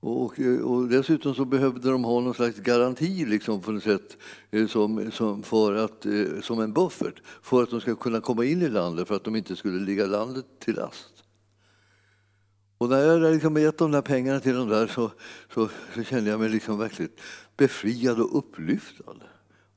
Och, 0.01 0.40
och, 0.64 0.88
dessutom 0.88 1.35
så 1.35 1.44
behövde 1.44 1.90
de 1.90 2.05
ha 2.05 2.20
någon 2.20 2.35
slags 2.35 2.59
garanti 2.59 3.24
liksom, 3.27 3.61
på 3.61 3.72
något 3.72 3.83
sätt, 3.83 4.16
eh, 4.51 4.66
som, 4.66 5.11
som, 5.11 5.42
för 5.42 5.74
att, 5.74 6.07
eh, 6.07 6.40
som 6.42 6.61
en 6.61 6.72
buffert 6.72 7.22
för 7.42 7.62
att 7.62 7.70
de 7.70 7.81
ska 7.81 7.94
kunna 7.94 8.20
komma 8.20 8.44
in 8.44 8.62
i 8.62 8.68
landet 8.68 9.09
för 9.09 9.14
att 9.14 9.24
de 9.24 9.37
inte 9.37 9.57
skulle 9.57 9.85
ligga 9.85 10.07
landet 10.07 10.46
till 10.59 10.74
last. 10.74 11.17
Och 12.79 12.88
när 12.88 12.99
jag 12.99 13.33
liksom 13.33 13.57
gett 13.57 13.79
de 13.79 13.91
där 13.91 14.03
pengarna 14.03 14.41
till 14.41 14.55
dem 14.55 14.69
där 14.69 14.87
så, 14.87 15.11
så, 15.55 15.69
så 15.95 16.03
kände 16.03 16.31
jag 16.31 16.41
mig 16.41 16.49
liksom 16.49 16.79
verkligen 16.79 17.12
befriad 17.57 18.21
och 18.21 18.38
upplyftad. 18.38 19.17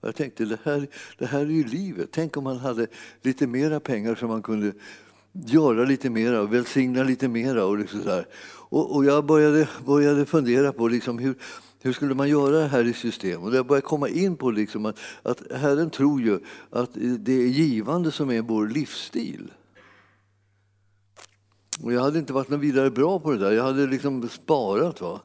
Och 0.02 0.08
jag 0.08 0.16
tänkte, 0.16 0.46
det 0.46 0.60
här, 0.64 0.88
det 1.18 1.26
här 1.26 1.40
är 1.40 1.46
ju 1.46 1.64
livet. 1.64 2.10
Tänk 2.12 2.38
om 2.38 2.44
man 2.44 2.58
hade 2.58 2.88
lite 3.22 3.48
mera 3.48 3.80
pengar 3.80 4.16
så 4.16 4.28
man 4.28 4.42
kunde 4.42 4.74
göra 5.32 5.86
lite 5.86 6.10
mera, 6.10 6.44
välsigna 6.44 7.04
lite 7.04 7.28
mera. 7.28 7.66
Och, 7.66 7.78
liksom 7.78 8.02
där. 8.02 8.26
och, 8.70 8.96
och, 8.96 9.06
jag 9.06 9.26
började, 9.26 9.68
började 9.86 10.26
fundera 10.26 10.74
på 10.74 10.88
liksom 10.88 11.20
hur, 11.20 11.36
hur 11.82 11.94
skulle 11.94 12.16
man 12.16 12.30
göra 12.30 12.58
det 12.58 12.68
här 12.68 12.88
i 12.88 12.94
system? 12.94 13.42
Och 13.42 13.56
jag 13.56 13.66
började 13.66 13.88
komma 13.88 14.10
in 14.10 14.38
på 14.38 14.52
liksom 14.52 14.86
att, 14.86 15.00
att 15.24 15.42
Herren 15.52 15.90
tror 15.90 16.22
ju 16.22 16.40
att 16.70 16.90
det 17.20 17.34
är 17.34 17.48
givande 17.48 18.12
som 18.12 18.32
är 18.32 18.42
vår 18.42 18.68
livsstil. 18.68 19.52
Och 21.79 21.93
jag 21.93 22.01
hade 22.01 22.19
inte 22.19 22.34
varit 22.34 22.49
någon 22.49 22.60
vidare 22.60 22.91
bra 22.91 23.19
på 23.19 23.31
det 23.31 23.38
där. 23.38 23.51
Jag 23.51 23.63
hade 23.63 23.88
liksom 23.88 24.29
sparat. 24.29 25.01
Va? 25.01 25.21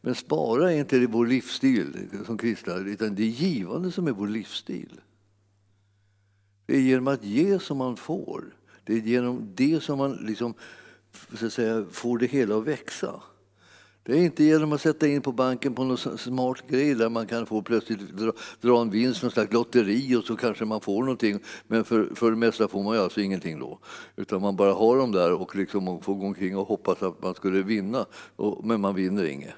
Men 0.00 0.14
spara 0.14 0.72
är 0.72 0.78
inte 0.78 1.06
vår 1.06 1.26
livsstil 1.26 2.08
som 2.26 2.38
kristna, 2.38 2.74
utan 2.74 3.14
det 3.14 3.22
är 3.22 3.26
givande 3.26 3.92
som 3.92 4.06
är 4.06 4.12
vår 4.12 4.28
livsstil. 4.28 5.00
Det 6.66 6.76
är 6.76 6.80
genom 6.80 7.08
att 7.08 7.24
ge 7.24 7.58
som 7.58 7.78
man 7.78 7.96
får. 7.96 8.44
Det 8.84 8.92
är 8.92 9.00
genom 9.00 9.52
det 9.54 9.82
som 9.82 9.98
man 9.98 10.12
liksom, 10.12 10.54
så 11.34 11.46
att 11.46 11.52
säga, 11.52 11.86
får 11.90 12.18
det 12.18 12.26
hela 12.26 12.56
att 12.56 12.64
växa. 12.64 13.22
Det 14.08 14.18
är 14.18 14.24
inte 14.24 14.44
genom 14.44 14.72
att 14.72 14.80
sätta 14.80 15.06
in 15.06 15.22
på 15.22 15.32
banken 15.32 15.74
på 15.74 15.84
någon 15.84 16.18
smart 16.18 16.68
grej 16.68 16.94
där 16.94 17.08
man 17.08 17.26
kan 17.26 17.46
få 17.46 17.62
plötsligt 17.62 18.00
dra, 18.00 18.32
dra 18.60 18.80
en 18.80 18.90
vinst, 18.90 19.22
någon 19.22 19.30
slags 19.30 19.52
lotteri 19.52 20.16
och 20.16 20.24
så 20.24 20.36
kanske 20.36 20.64
man 20.64 20.80
får 20.80 21.00
någonting. 21.02 21.40
Men 21.66 21.84
för, 21.84 22.10
för 22.14 22.30
det 22.30 22.36
mesta 22.36 22.68
får 22.68 22.82
man 22.82 22.96
ju 22.96 23.02
alltså 23.02 23.20
ingenting 23.20 23.58
då. 23.58 23.78
Utan 24.16 24.40
man 24.40 24.56
bara 24.56 24.72
har 24.72 24.96
dem 24.96 25.12
där 25.12 25.32
och 25.32 25.56
liksom 25.56 26.00
får 26.00 26.14
gå 26.14 26.26
omkring 26.26 26.56
och 26.56 26.68
hoppas 26.68 27.02
att 27.02 27.22
man 27.22 27.34
skulle 27.34 27.62
vinna. 27.62 28.06
Och, 28.36 28.66
men 28.66 28.80
man 28.80 28.94
vinner 28.94 29.24
inget. 29.24 29.54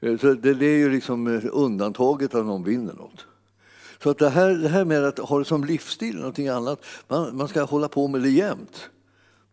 Eh, 0.00 0.18
så 0.18 0.34
det, 0.34 0.54
det 0.54 0.66
är 0.66 0.78
ju 0.78 0.90
liksom 0.90 1.26
eh, 1.26 1.44
undantaget 1.52 2.34
att 2.34 2.46
någon 2.46 2.64
vinner 2.64 2.94
något. 2.94 3.26
Så 4.02 4.10
att 4.10 4.18
det, 4.18 4.28
här, 4.28 4.50
det 4.50 4.68
här 4.68 4.84
med 4.84 5.04
att 5.04 5.18
ha 5.18 5.38
det 5.38 5.44
som 5.44 5.64
livsstil, 5.64 6.16
någonting 6.16 6.48
annat, 6.48 6.84
man, 7.08 7.36
man 7.36 7.48
ska 7.48 7.62
hålla 7.62 7.88
på 7.88 8.08
med 8.08 8.22
det 8.22 8.30
jämt. 8.30 8.90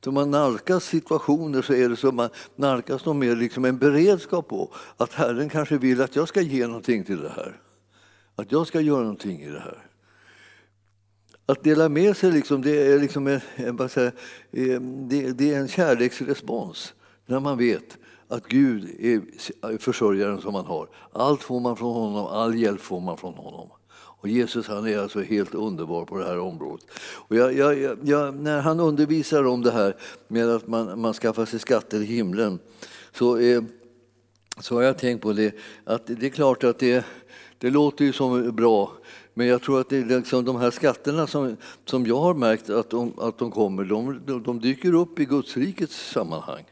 Så 0.06 0.12
man 0.12 0.32
nalkas 0.32 0.84
situationer 0.84 1.62
så 1.62 1.74
är 1.74 1.90
det 1.90 1.96
som 1.96 2.16
man 2.16 2.30
nalkas 2.56 3.04
dem 3.04 3.20
med 3.20 3.38
liksom 3.38 3.66
en 3.66 3.78
beredskap 3.78 4.48
på 4.48 4.74
att 4.98 5.14
Herren 5.14 5.50
kanske 5.50 5.78
vill 5.78 6.02
att 6.02 6.16
jag 6.16 6.28
ska 6.28 6.42
ge 6.42 6.68
någonting 6.68 7.04
till 7.04 7.22
det 7.22 7.30
här. 7.30 7.60
Att 8.36 8.52
jag 8.52 8.68
ska 8.68 8.82
göra 8.82 9.02
någonting 9.02 9.42
i 9.42 9.50
det 9.50 9.60
här. 9.60 9.88
Att 11.46 11.64
dela 11.64 11.90
med 11.90 12.18
sig 12.18 12.32
liksom, 12.32 12.62
det, 12.62 12.88
är 12.88 13.00
liksom 13.00 13.28
en, 13.28 13.40
en, 13.56 13.90
säga, 13.90 14.12
eh, 14.52 14.82
det, 14.82 15.32
det 15.32 15.54
är 15.54 15.60
en 15.60 15.68
kärleksrespons 15.68 16.94
när 17.26 17.40
man 17.40 17.58
vet 17.58 17.98
att 18.28 18.48
Gud 18.48 18.90
är 19.00 19.78
försörjaren 19.78 20.42
som 20.42 20.54
man 20.54 20.66
har. 20.66 20.88
Allt 21.14 21.44
får 21.44 21.60
man 21.60 21.78
från 21.78 21.94
honom, 21.94 22.26
all 22.26 22.56
hjälp 22.56 22.82
får 22.82 23.02
man 23.02 23.18
från 23.18 23.34
honom. 23.34 23.70
Och 24.18 24.28
Jesus 24.28 24.68
han 24.68 24.88
är 24.88 24.98
alltså 24.98 25.22
helt 25.22 25.56
underbar 25.56 26.06
på 26.06 26.18
det 26.18 26.26
här 26.26 26.40
området. 26.40 26.86
Och 27.00 27.36
jag, 27.36 27.54
jag, 27.54 27.98
jag, 28.04 28.36
när 28.36 28.62
han 28.62 28.80
undervisar 28.80 29.44
om 29.44 29.62
det 29.62 29.72
här 29.72 29.96
med 30.28 30.50
att 30.50 30.68
man, 30.68 31.02
man 31.02 31.14
skaffar 31.14 31.46
sig 31.46 31.60
skatter 31.60 32.02
i 32.02 32.06
himlen 32.06 32.60
så, 33.12 33.38
eh, 33.38 33.64
så 34.60 34.76
har 34.76 34.82
jag 34.82 34.98
tänkt 34.98 35.22
på 35.22 35.34
det 35.34 35.56
att 35.84 36.08
det 36.08 36.26
är 36.26 36.30
klart 36.30 36.64
att 36.64 36.80
det, 36.80 37.06
det 37.58 37.70
låter 37.70 38.06
ju 38.06 38.14
som 38.14 38.56
bra 38.56 38.92
men 39.34 39.48
jag 39.48 39.62
tror 39.62 39.82
att 39.82 39.90
det 39.90 39.98
är 39.98 40.06
liksom 40.06 40.46
de 40.46 40.56
här 40.56 40.72
skatterna 40.72 41.28
som, 41.28 41.58
som 41.86 42.06
jag 42.06 42.20
har 42.20 42.34
märkt 42.34 42.70
att 42.70 42.90
de, 42.90 43.20
att 43.20 43.38
de 43.38 43.52
kommer, 43.52 43.84
de, 43.84 44.44
de 44.44 44.60
dyker 44.60 44.94
upp 44.94 45.20
i 45.20 45.26
Gudsrikets 45.26 46.12
sammanhang 46.12 46.64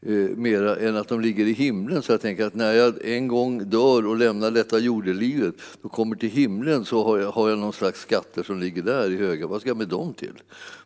Eh, 0.00 0.36
mera 0.36 0.76
än 0.76 0.96
att 0.96 1.08
de 1.08 1.20
ligger 1.20 1.46
i 1.46 1.52
himlen. 1.52 2.02
Så 2.02 2.12
jag 2.12 2.20
tänker 2.20 2.46
att 2.46 2.54
när 2.54 2.72
jag 2.72 3.04
en 3.04 3.28
gång 3.28 3.70
dör 3.70 4.06
och 4.06 4.16
lämnar 4.16 4.50
detta 4.50 4.78
jordelivet 4.78 5.54
och 5.82 5.92
kommer 5.92 6.16
till 6.16 6.30
himlen 6.30 6.84
så 6.84 7.04
har 7.04 7.18
jag, 7.18 7.30
har 7.30 7.48
jag 7.48 7.58
någon 7.58 7.72
slags 7.72 8.00
skatter 8.00 8.42
som 8.42 8.60
ligger 8.60 8.82
där 8.82 9.10
i 9.10 9.16
höga. 9.16 9.46
Vad 9.46 9.60
ska 9.60 9.70
jag 9.70 9.76
med 9.76 9.88
dem 9.88 10.14
till? 10.14 10.42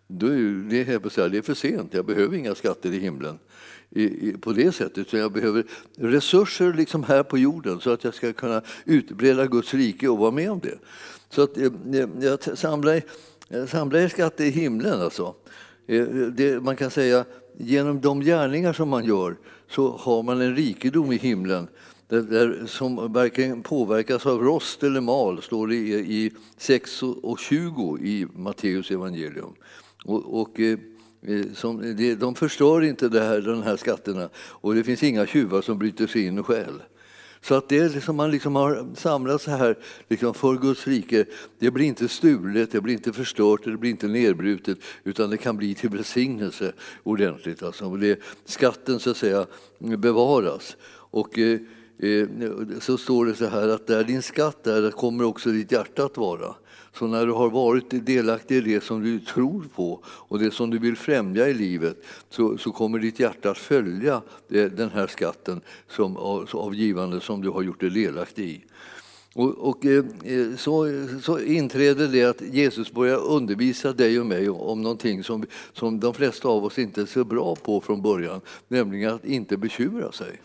Då 0.06 0.26
är 0.26 0.68
det, 0.70 0.84
det 0.84 1.38
är 1.38 1.42
för 1.42 1.54
sent, 1.54 1.94
jag 1.94 2.06
behöver 2.06 2.36
inga 2.36 2.54
skatter 2.54 2.92
i 2.92 2.98
himlen 2.98 3.38
i, 3.90 4.02
i, 4.02 4.32
på 4.40 4.52
det 4.52 4.72
sättet. 4.72 5.08
Så 5.08 5.16
jag 5.16 5.32
behöver 5.32 5.64
resurser 5.98 6.72
liksom 6.72 7.02
här 7.02 7.22
på 7.22 7.38
jorden 7.38 7.80
så 7.80 7.90
att 7.90 8.04
jag 8.04 8.14
ska 8.14 8.32
kunna 8.32 8.62
utbreda 8.84 9.46
Guds 9.46 9.74
rike 9.74 10.08
och 10.08 10.18
vara 10.18 10.30
med 10.30 10.50
om 10.50 10.60
det. 10.60 10.78
Så 11.30 11.42
att 11.42 11.56
eh, 11.56 11.70
jag 12.20 12.58
samlar, 12.58 13.02
jag 13.48 13.68
samlar 13.68 14.08
skatter 14.08 14.44
i 14.44 14.50
himlen 14.50 15.00
alltså. 15.00 15.34
Eh, 15.90 16.06
det, 16.06 16.62
man 16.62 16.76
kan 16.76 16.90
säga 16.90 17.24
genom 17.58 18.00
de 18.00 18.20
gärningar 18.20 18.72
som 18.72 18.88
man 18.88 19.04
gör 19.04 19.36
så 19.68 19.96
har 19.96 20.22
man 20.22 20.40
en 20.40 20.56
rikedom 20.56 21.12
i 21.12 21.16
himlen 21.16 21.68
där, 22.08 22.22
där, 22.22 22.66
som 22.66 23.12
varken 23.12 23.62
påverkas 23.62 24.26
av 24.26 24.42
rost 24.42 24.82
eller 24.82 25.00
mal, 25.00 25.42
står 25.42 25.66
det 25.66 25.74
i, 25.74 26.24
i 26.24 26.30
6 26.56 27.02
och 27.02 27.38
20 27.38 27.98
i 27.98 28.26
Matteus 28.34 28.90
evangelium. 28.90 29.54
Och, 30.04 30.40
och 30.40 30.60
eh, 30.60 30.78
eh, 31.22 31.46
som, 31.54 31.96
de 32.20 32.34
förstör 32.34 32.84
inte 32.84 33.20
här, 33.20 33.40
de 33.40 33.62
här 33.62 33.76
skatterna 33.76 34.28
och 34.36 34.74
det 34.74 34.84
finns 34.84 35.02
inga 35.02 35.26
tjuvar 35.26 35.62
som 35.62 35.78
bryter 35.78 36.06
sig 36.06 36.26
in 36.26 36.38
och 36.38 36.46
stjäl. 36.46 36.82
Så 37.42 37.54
att 37.54 37.68
det 37.68 37.88
som 37.88 37.94
liksom, 37.94 38.16
man 38.16 38.30
liksom 38.30 38.56
har 38.56 38.86
samlat 38.94 39.42
så 39.42 39.50
här 39.50 39.78
liksom 40.08 40.34
för 40.34 40.56
Guds 40.56 40.86
rike, 40.86 41.24
det 41.58 41.70
blir 41.70 41.84
inte 41.84 42.08
stulet, 42.08 42.72
det 42.72 42.80
blir 42.80 42.94
inte 42.94 43.12
förstört, 43.12 43.64
det 43.64 43.76
blir 43.76 43.90
inte 43.90 44.08
nedbrutet, 44.08 44.78
utan 45.04 45.30
det 45.30 45.36
kan 45.36 45.56
bli 45.56 45.74
till 45.74 45.90
välsignelse 45.90 46.72
ordentligt. 47.02 47.62
Alltså. 47.62 47.96
Det, 47.96 48.20
skatten 48.44 49.00
så 49.00 49.10
att 49.10 49.16
säga 49.16 49.46
bevaras. 49.78 50.76
Och, 50.92 51.38
eh, 51.38 51.60
eh, 51.98 52.28
så 52.80 52.98
står 52.98 53.26
det 53.26 53.34
så 53.34 53.46
här 53.46 53.68
att 53.68 53.86
där 53.86 54.04
din 54.04 54.22
skatt 54.22 54.66
är, 54.66 54.82
där 54.82 54.90
kommer 54.90 55.24
också 55.24 55.50
ditt 55.50 55.72
hjärta 55.72 56.04
att 56.04 56.16
vara. 56.16 56.54
Så 56.94 57.06
när 57.06 57.26
du 57.26 57.32
har 57.32 57.50
varit 57.50 58.06
delaktig 58.06 58.56
i 58.56 58.60
det 58.60 58.84
som 58.84 59.02
du 59.02 59.20
tror 59.20 59.64
på 59.74 60.00
och 60.06 60.38
det 60.38 60.50
som 60.50 60.70
du 60.70 60.78
vill 60.78 60.96
främja 60.96 61.48
i 61.48 61.54
livet 61.54 62.04
så, 62.30 62.58
så 62.58 62.72
kommer 62.72 62.98
ditt 62.98 63.20
hjärta 63.20 63.50
att 63.50 63.58
följa 63.58 64.22
den 64.48 64.90
här 64.90 65.06
skatten 65.06 65.60
som, 65.88 66.16
av 66.52 66.74
givande 66.74 67.20
som 67.20 67.42
du 67.42 67.48
har 67.48 67.62
gjort 67.62 67.80
dig 67.80 67.90
delaktig 67.90 68.44
i. 68.44 68.64
Och, 69.34 69.58
och 69.58 69.86
eh, 69.86 70.04
eh, 70.24 70.56
så, 70.56 71.06
så, 71.22 71.40
inträder 71.40 72.08
det 72.08 72.24
att 72.24 72.40
Jesus 72.40 72.92
börjar 72.92 73.18
undervisa 73.18 73.92
dig 73.92 74.20
och 74.20 74.26
mig 74.26 74.48
om 74.48 74.82
någonting 74.82 75.24
som, 75.24 75.46
som 75.72 76.00
de 76.00 76.14
flesta 76.14 76.48
av 76.48 76.64
oss 76.64 76.78
inte 76.78 77.02
är 77.02 77.06
så 77.06 77.24
bra 77.24 77.56
på 77.56 77.80
från 77.80 78.02
början, 78.02 78.40
nämligen 78.68 79.14
att 79.14 79.24
inte 79.24 79.56
bekymra 79.56 80.12
sig. 80.12 80.40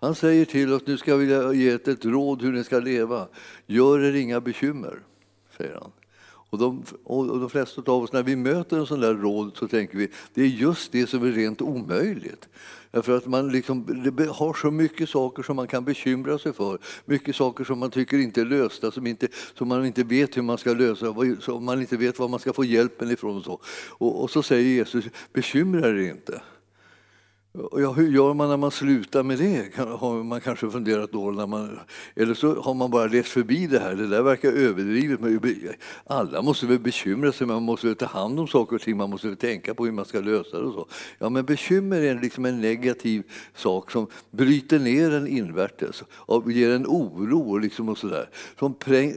Han 0.00 0.14
säger 0.14 0.44
till 0.44 0.72
oss, 0.72 0.82
nu 0.86 0.98
ska 0.98 1.16
vi 1.16 1.56
ge 1.58 1.70
ett 1.70 2.04
råd 2.04 2.42
hur 2.42 2.52
ni 2.52 2.64
ska 2.64 2.78
leva. 2.78 3.28
Gör 3.66 4.04
er 4.04 4.12
inga 4.12 4.40
bekymmer 4.40 4.98
säger 5.62 5.74
han. 5.74 5.92
Och 6.50 6.58
de, 6.58 6.82
och 7.04 7.40
de 7.40 7.50
flesta 7.50 7.82
av 7.86 8.02
oss, 8.02 8.12
när 8.12 8.22
vi 8.22 8.36
möter 8.36 8.78
en 8.78 8.86
sån 8.86 9.00
där 9.00 9.14
råd 9.14 9.52
så 9.56 9.68
tänker 9.68 9.98
vi 9.98 10.08
det 10.34 10.42
är 10.42 10.46
just 10.46 10.92
det 10.92 11.06
som 11.06 11.24
är 11.24 11.32
rent 11.32 11.62
omöjligt. 11.62 12.48
Därför 12.90 13.16
att 13.16 13.26
man 13.26 13.52
liksom, 13.52 13.84
har 14.30 14.54
så 14.54 14.70
mycket 14.70 15.08
saker 15.08 15.42
som 15.42 15.56
man 15.56 15.66
kan 15.66 15.84
bekymra 15.84 16.38
sig 16.38 16.52
för. 16.52 16.78
Mycket 17.04 17.36
saker 17.36 17.64
som 17.64 17.78
man 17.78 17.90
tycker 17.90 18.18
inte 18.18 18.40
är 18.40 18.44
lösta, 18.44 18.90
som, 18.90 19.06
inte, 19.06 19.28
som 19.54 19.68
man 19.68 19.86
inte 19.86 20.04
vet 20.04 20.36
hur 20.36 20.42
man 20.42 20.58
ska 20.58 20.72
lösa, 20.72 21.14
som 21.40 21.64
man 21.64 21.80
inte 21.80 21.96
vet 21.96 22.18
var 22.18 22.28
man 22.28 22.40
ska 22.40 22.52
få 22.52 22.64
hjälpen 22.64 23.10
ifrån. 23.10 23.36
Och 23.36 23.44
så, 23.44 23.60
och, 23.88 24.22
och 24.22 24.30
så 24.30 24.42
säger 24.42 24.68
Jesus, 24.68 25.04
bekymra 25.32 25.88
er 25.88 26.10
inte. 26.10 26.42
Ja, 27.54 27.92
hur 27.92 28.12
gör 28.12 28.34
man 28.34 28.48
när 28.48 28.56
man 28.56 28.70
slutar 28.70 29.22
med 29.22 29.38
det? 29.38 29.76
Har 29.76 30.22
man 30.22 30.40
kanske 30.40 30.70
funderat 30.70 31.12
då. 31.12 31.30
När 31.30 31.46
man, 31.46 31.78
eller 32.16 32.34
så 32.34 32.60
har 32.60 32.74
man 32.74 32.90
bara 32.90 33.06
läst 33.06 33.28
förbi 33.28 33.66
det 33.66 33.78
här. 33.78 33.94
Det 33.94 34.06
där 34.06 34.22
verkar 34.22 34.52
överdrivet. 34.52 35.76
Alla 36.04 36.42
måste 36.42 36.66
väl 36.66 36.78
bekymra 36.78 37.32
sig, 37.32 37.46
man 37.46 37.62
måste 37.62 37.86
väl 37.86 37.96
ta 37.96 38.06
hand 38.06 38.40
om 38.40 38.48
saker 38.48 38.76
och 38.76 38.82
ting, 38.82 38.96
man 38.96 39.10
måste 39.10 39.26
väl 39.26 39.36
tänka 39.36 39.74
på 39.74 39.84
hur 39.84 39.92
man 39.92 40.04
ska 40.04 40.20
lösa 40.20 40.58
det. 40.58 40.64
Och 40.64 40.74
så. 40.74 40.86
Ja, 41.18 41.28
men 41.28 41.44
bekymmer 41.44 42.00
är 42.00 42.20
liksom 42.20 42.44
en 42.44 42.60
negativ 42.60 43.22
sak 43.54 43.90
som 43.90 44.06
bryter 44.30 44.78
ner 44.78 45.10
en 45.10 45.26
invärtes 45.26 46.02
och 46.10 46.52
ger 46.52 46.70
en 46.70 46.86
oro 46.86 47.58
liksom 47.58 47.88
och 47.88 47.98
sådär. 47.98 48.28
Som 48.58 48.74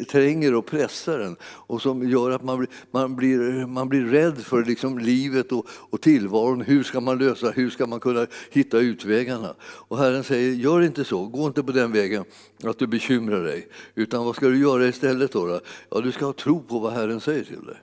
tränger 0.09 0.55
och 0.55 0.65
pressar 0.65 1.19
en 1.19 1.35
och 1.43 1.81
som 1.81 2.09
gör 2.09 2.31
att 2.31 2.43
man 2.43 2.57
blir, 2.57 2.69
man 2.91 3.15
blir, 3.15 3.65
man 3.65 3.89
blir 3.89 4.05
rädd 4.05 4.37
för 4.37 4.65
liksom 4.65 4.99
livet 4.99 5.51
och, 5.51 5.65
och 5.69 6.01
tillvaron. 6.01 6.61
Hur 6.61 6.83
ska 6.83 6.99
man 6.99 7.17
lösa, 7.17 7.51
hur 7.51 7.69
ska 7.69 7.85
man 7.85 7.99
kunna 7.99 8.24
hitta 8.51 8.79
utvägarna. 8.79 9.55
Och 9.61 9.97
Herren 9.97 10.23
säger, 10.23 10.51
gör 10.53 10.81
inte 10.81 11.03
så, 11.03 11.25
gå 11.25 11.47
inte 11.47 11.63
på 11.63 11.71
den 11.71 11.91
vägen 11.91 12.25
att 12.63 12.79
du 12.79 12.87
bekymrar 12.87 13.43
dig. 13.43 13.67
Utan 13.95 14.25
vad 14.25 14.35
ska 14.35 14.47
du 14.47 14.59
göra 14.59 14.87
istället 14.87 15.31
då? 15.31 15.45
då? 15.45 15.59
Ja, 15.89 16.01
du 16.01 16.11
ska 16.11 16.25
ha 16.25 16.33
tro 16.33 16.63
på 16.63 16.79
vad 16.79 16.93
Herren 16.93 17.21
säger 17.21 17.43
till 17.43 17.65
dig. 17.65 17.77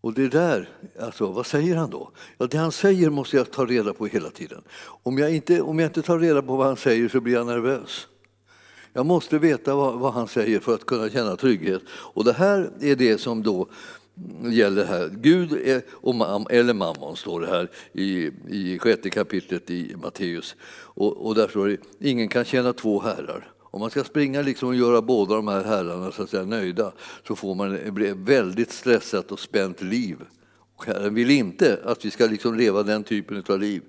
Och 0.00 0.14
det 0.14 0.28
där, 0.28 0.68
alltså, 1.00 1.26
vad 1.26 1.46
säger 1.46 1.76
han 1.76 1.90
då? 1.90 2.10
Ja, 2.38 2.46
det 2.46 2.58
han 2.58 2.72
säger 2.72 3.10
måste 3.10 3.36
jag 3.36 3.50
ta 3.50 3.66
reda 3.66 3.94
på 3.94 4.06
hela 4.06 4.30
tiden. 4.30 4.62
Om 5.02 5.18
jag, 5.18 5.34
inte, 5.34 5.62
om 5.62 5.78
jag 5.78 5.88
inte 5.88 6.02
tar 6.02 6.18
reda 6.18 6.42
på 6.42 6.56
vad 6.56 6.66
han 6.66 6.76
säger 6.76 7.08
så 7.08 7.20
blir 7.20 7.34
jag 7.34 7.46
nervös. 7.46 8.08
Jag 8.92 9.06
måste 9.06 9.38
veta 9.38 9.74
vad, 9.74 9.98
vad, 9.98 10.12
han 10.12 10.28
säger 10.28 10.60
för 10.60 10.74
att 10.74 10.86
kunna 10.86 11.10
känna 11.10 11.36
trygghet. 11.36 11.82
Och 11.88 12.24
det 12.24 12.32
här 12.32 12.70
är 12.80 12.96
det 12.96 13.18
som 13.18 13.42
då 13.42 13.68
gäller 14.50 14.84
här. 14.84 15.10
Gud 15.20 15.52
är, 15.52 15.82
eller 16.50 16.74
mammon 16.74 17.16
står 17.16 17.40
det 17.40 17.46
här 17.46 17.70
i, 17.92 18.30
i 18.48 18.78
sjätte 18.78 19.10
kapitlet 19.10 19.70
i 19.70 19.96
Matteus. 20.02 20.56
Och, 20.72 21.26
och 21.26 21.34
där 21.34 21.48
står 21.48 21.68
det, 21.68 21.78
ingen 22.00 22.28
kan 22.28 22.44
tjäna 22.44 22.72
två 22.72 23.00
herrar. 23.00 23.52
Om 23.60 23.80
man 23.80 23.90
ska 23.90 24.04
springa 24.04 24.42
liksom 24.42 24.68
och 24.68 24.74
göra 24.74 25.02
båda 25.02 25.34
de 25.34 25.48
här 25.48 25.64
herrarna 25.64 26.12
så 26.12 26.22
att 26.22 26.30
säga, 26.30 26.44
nöjda 26.44 26.92
så 27.26 27.36
får 27.36 27.54
man 27.54 27.74
ett 27.74 28.16
väldigt 28.16 28.72
stressat 28.72 29.32
och 29.32 29.40
spänt 29.40 29.82
liv. 29.82 30.16
Och 30.76 30.86
Herren 30.86 31.14
vill 31.14 31.30
inte 31.30 31.80
att 31.84 32.04
vi 32.04 32.10
ska 32.10 32.26
liksom 32.26 32.54
leva 32.54 32.82
den 32.82 33.04
typen 33.04 33.44
av 33.48 33.60
liv. 33.60 33.82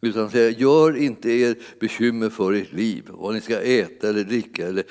Utan 0.00 0.30
säga, 0.30 0.50
gör 0.50 0.96
inte 0.96 1.30
er 1.30 1.56
bekymmer 1.80 2.30
för 2.30 2.52
ert 2.52 2.72
liv, 2.72 3.04
vad 3.08 3.34
ni 3.34 3.40
ska 3.40 3.60
äta 3.60 4.08
eller 4.08 4.24
dricka, 4.24 4.66
eller 4.66 4.84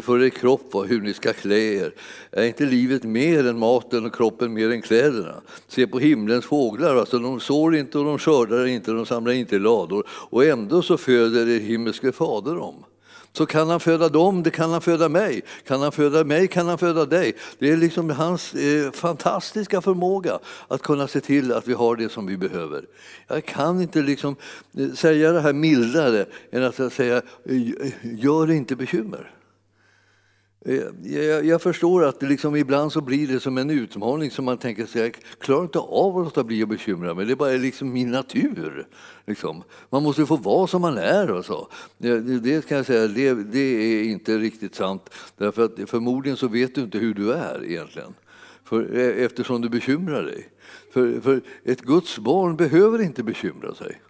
för 0.00 0.22
er 0.22 0.28
kropp, 0.28 0.74
hur 0.88 1.00
ni 1.00 1.14
ska 1.14 1.32
klä 1.32 1.58
er. 1.58 1.92
Är 2.30 2.44
inte 2.44 2.64
livet 2.64 3.02
mer 3.02 3.46
än 3.46 3.58
maten 3.58 4.06
och 4.06 4.14
kroppen 4.14 4.52
mer 4.52 4.70
än 4.70 4.82
kläderna? 4.82 5.40
Se 5.68 5.86
på 5.86 5.98
himlens 5.98 6.44
fåglar, 6.44 6.96
alltså, 6.96 7.18
de 7.18 7.40
sår 7.40 7.76
inte 7.76 7.98
och 7.98 8.04
de 8.04 8.18
skördar 8.18 8.66
inte, 8.66 8.90
de 8.90 9.06
samlar 9.06 9.32
inte 9.32 9.56
i 9.56 9.58
lador 9.58 10.06
och 10.08 10.44
ändå 10.44 10.82
så 10.82 10.96
föder 10.96 11.48
er 11.48 11.60
himmelske 11.60 12.12
fader 12.12 12.54
dem 12.54 12.84
så 13.32 13.46
kan 13.46 13.70
han 13.70 13.80
föda 13.80 14.08
dem, 14.08 14.42
det 14.42 14.50
kan 14.50 14.70
han 14.70 14.80
föda 14.80 15.08
mig. 15.08 15.42
Kan 15.66 15.80
han 15.80 15.92
föda 15.92 16.24
mig 16.24 16.48
kan 16.48 16.68
han 16.68 16.78
föda 16.78 17.06
dig. 17.06 17.36
Det 17.58 17.70
är 17.70 17.76
liksom 17.76 18.10
hans 18.10 18.54
eh, 18.54 18.92
fantastiska 18.92 19.80
förmåga 19.80 20.38
att 20.68 20.82
kunna 20.82 21.08
se 21.08 21.20
till 21.20 21.52
att 21.52 21.68
vi 21.68 21.72
har 21.72 21.96
det 21.96 22.08
som 22.08 22.26
vi 22.26 22.36
behöver. 22.36 22.84
Jag 23.28 23.44
kan 23.44 23.82
inte 23.82 24.02
liksom 24.02 24.36
eh, 24.78 24.92
säga 24.92 25.32
det 25.32 25.40
här 25.40 25.52
mildare 25.52 26.26
än 26.50 26.64
att 26.64 26.92
säga 26.92 27.16
eh, 27.44 27.92
gör 28.02 28.50
inte 28.50 28.76
bekymmer. 28.76 29.37
Eh, 30.68 30.82
jag, 31.02 31.44
jag, 31.44 31.62
förstår 31.62 32.04
att 32.04 32.20
det 32.20 32.26
liksom 32.26 32.56
ibland 32.56 32.92
så 32.92 33.00
blir 33.00 33.28
det 33.28 33.40
som 33.40 33.58
en 33.58 33.70
utmaning 33.70 34.30
som 34.30 34.44
man 34.44 34.58
tänker 34.58 34.86
sig, 34.86 35.02
jag 35.02 35.16
klarar 35.38 35.62
inte 35.62 35.78
av 35.78 36.18
att 36.18 36.24
låta 36.24 36.44
bli 36.44 36.62
att 36.62 36.68
bekymra 36.68 37.14
mig, 37.14 37.26
det 37.26 37.32
är 37.32 37.36
bara 37.36 37.50
liksom 37.50 37.92
min 37.92 38.10
natur. 38.10 38.86
Liksom. 39.26 39.62
Man 39.90 40.02
måste 40.02 40.26
få 40.26 40.36
vara 40.36 40.66
som 40.66 40.82
man 40.82 40.98
är 40.98 41.28
alltså. 41.28 41.52
och 41.52 41.60
så. 41.60 41.68
Det, 41.98 42.20
det 42.20 42.68
kan 42.68 42.76
jag 42.76 42.86
säga, 42.86 43.06
det, 43.06 43.34
det, 43.34 43.58
är 43.58 44.04
inte 44.04 44.38
riktigt 44.38 44.74
sant, 44.74 45.10
därför 45.36 45.64
att 45.64 45.90
förmodligen 45.90 46.36
så 46.36 46.48
vet 46.48 46.74
du 46.74 46.80
inte 46.80 46.98
hur 46.98 47.14
du 47.14 47.32
är 47.32 47.64
egentligen. 47.64 48.14
För, 48.64 48.96
eh, 48.96 49.24
eftersom 49.24 49.60
du 49.60 49.68
bekymrar 49.68 50.22
dig. 50.22 50.48
För, 50.92 51.20
för 51.20 51.40
ett 51.64 51.80
Guds 51.80 52.18
barn 52.18 52.56
behöver 52.56 53.02
inte 53.02 53.22
bekymra 53.22 53.74
sig. 53.74 54.00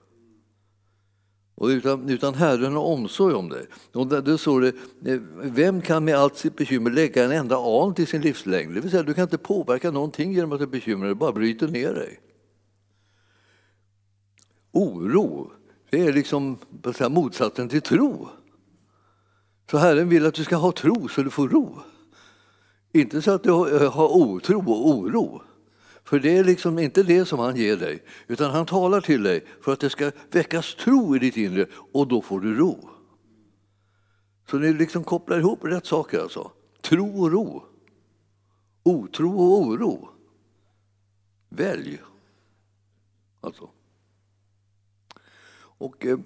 Och 1.59 1.67
utan, 1.67 2.09
utan 2.09 2.35
Herren 2.35 2.73
har 2.73 2.83
omsorg 2.83 3.35
om 3.35 3.49
dig. 3.49 3.67
Och 3.93 4.07
där 4.07 4.37
står 4.37 4.61
det, 4.61 4.69
eh, 5.13 5.21
vem 5.43 5.81
kan 5.81 6.05
med 6.05 6.17
allt 6.17 6.37
sitt 6.37 6.57
bekymmer 6.57 6.91
lägga 6.91 7.25
en 7.25 7.33
enda 7.33 7.57
an 7.57 7.95
till 7.95 8.07
sin 8.07 8.21
livslängd? 8.21 8.75
Det 8.75 8.81
vill 8.81 8.91
säga, 8.91 9.03
du 9.03 9.15
kan 9.15 9.23
inte 9.23 9.39
påverka 9.39 9.91
någonting 9.91 10.33
genom 10.33 10.53
att 10.53 10.61
du 10.61 10.67
bekymrar 10.67 11.07
dig, 11.07 11.15
bara 11.15 11.33
bryter 11.33 11.69
ner 11.69 11.95
dig. 11.95 12.21
Oro, 14.73 15.53
det 15.91 16.01
är 16.01 16.13
liksom 16.13 16.59
säga, 16.97 17.09
motsatsen 17.09 17.69
till 17.69 17.83
tro. 17.83 18.29
Så 19.71 19.79
Herren 19.79 20.09
vill 20.09 20.27
att 20.27 20.35
du 20.35 20.45
ska 20.45 20.57
ha 20.57 20.73
tro 20.73 21.09
så 21.09 21.23
du 21.23 21.31
får 21.31 21.49
ro. 21.49 21.79
Inte 22.93 23.23
så 23.23 23.31
att 23.31 23.43
du 23.43 23.51
har 23.51 24.17
otro 24.17 24.71
och 24.71 24.89
oro. 24.89 25.43
För 26.09 26.19
det 26.19 26.37
är 26.37 26.45
liksom 26.45 26.79
inte 26.79 27.03
det 27.03 27.25
som 27.25 27.39
han 27.39 27.57
ger 27.57 27.77
dig, 27.77 28.03
utan 28.27 28.51
han 28.51 28.67
talar 28.67 29.01
till 29.01 29.23
dig 29.23 29.45
för 29.61 29.73
att 29.73 29.81
det 29.81 29.91
ska 29.91 30.11
väckas 30.31 30.75
tro 30.75 31.17
i 31.17 31.19
ditt 31.19 31.37
inre 31.37 31.67
och 31.93 32.09
då 32.09 32.23
får 32.23 32.41
du 32.41 32.55
ro. 32.55 32.89
Så 34.51 34.59
ni 34.59 34.73
liksom 34.73 35.05
kopplar 35.05 35.39
ihop 35.39 35.65
rätt 35.65 35.87
saker 35.87 36.21
alltså. 36.21 36.53
Tro 36.81 37.23
och 37.23 37.33
ro. 37.33 37.65
Otro 38.83 39.31
och 39.31 39.67
oro. 39.67 40.09
Välj. 41.49 42.01
Alltså. 43.41 43.71
Och, 45.61 46.07
eh, 46.07 46.19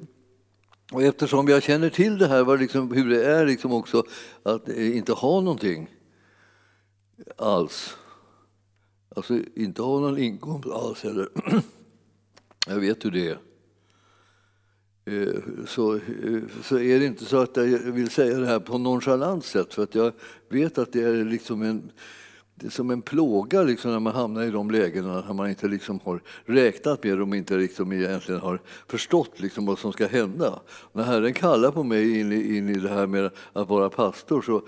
och 0.93 1.03
eftersom 1.03 1.49
jag 1.49 1.63
känner 1.63 1.91
till 1.91 2.19
det 2.19 2.27
här, 2.27 2.59
liksom, 2.59 2.93
hur 2.93 3.11
det 3.11 3.25
är 3.25 3.47
liksom 3.47 3.73
också 3.73 4.05
att 4.43 4.69
eh, 4.69 4.97
inte 4.97 5.13
ha 5.13 5.41
någonting 5.41 5.91
alls 7.37 7.97
Alltså 9.17 9.39
inte 9.55 9.83
ha 9.83 10.01
någon 10.01 10.19
inkomst 10.19 10.69
alls 10.69 11.03
heller. 11.03 11.29
Jag 12.67 12.81
vet 12.81 13.05
hur 13.05 13.11
det 13.11 13.29
är. 13.29 13.39
Eh, 15.05 15.41
så, 15.67 15.95
eh, 15.95 16.01
så 16.63 16.79
är 16.79 17.01
det 17.01 17.07
inte 17.07 17.25
så 17.25 17.37
att 17.37 17.57
jag 17.57 17.65
vill 17.79 18.11
säga 18.11 18.39
det 18.39 18.47
här 18.47 18.61
på 18.61 18.79
nonchalant 18.79 19.45
sätt 19.45 19.75
för 19.75 19.83
att 19.83 19.95
jag 19.95 20.13
vet 20.49 20.79
att 20.79 20.93
det 20.93 21.03
är 21.03 21.25
liksom 21.25 21.63
en, 21.63 21.93
det 22.55 22.67
är 22.67 22.71
som 22.71 22.91
en 22.91 23.03
plåga 23.03 23.63
liksom 23.63 23.91
när 23.91 24.01
man 24.01 24.15
hamnar 24.15 24.43
i 24.43 24.51
de 24.51 24.71
lägena 24.71 25.25
när 25.27 25.35
man 25.35 25.49
inte 25.49 25.69
liksom 25.69 26.01
har 26.05 26.23
räknat 26.45 27.05
med 27.05 27.19
det 27.19 27.23
och 27.23 27.37
inte 27.37 27.57
liksom 27.57 27.93
egentligen 27.93 28.41
har 28.41 28.61
förstått 28.87 29.41
liksom 29.41 29.67
vad 29.67 29.79
som 29.79 29.93
ska 29.93 30.07
hända. 30.07 30.61
När 30.93 31.05
Herren 31.05 31.35
kallar 31.35 31.71
på 31.71 31.83
mig 31.83 32.21
in 32.21 32.33
i, 32.33 32.57
in 32.57 32.69
i 32.69 32.79
det 32.79 32.89
här 32.89 33.07
med 33.07 33.31
att 33.53 33.69
vara 33.69 33.91
pastor 33.91 34.43
så, 34.43 34.63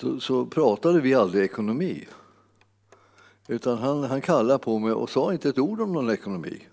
så, 0.00 0.20
så 0.20 0.46
pratade 0.46 1.00
vi 1.00 1.14
aldrig 1.14 1.44
ekonomi. 1.44 2.06
Utan 3.48 3.78
han, 3.78 4.04
han 4.04 4.20
kallade 4.20 4.58
på 4.58 4.78
mig 4.78 4.92
och 4.92 5.10
sa 5.10 5.32
inte 5.32 5.48
ett 5.48 5.58
ord 5.58 5.80
om 5.80 5.92
någon 5.92 6.10
ekonomi. 6.10 6.68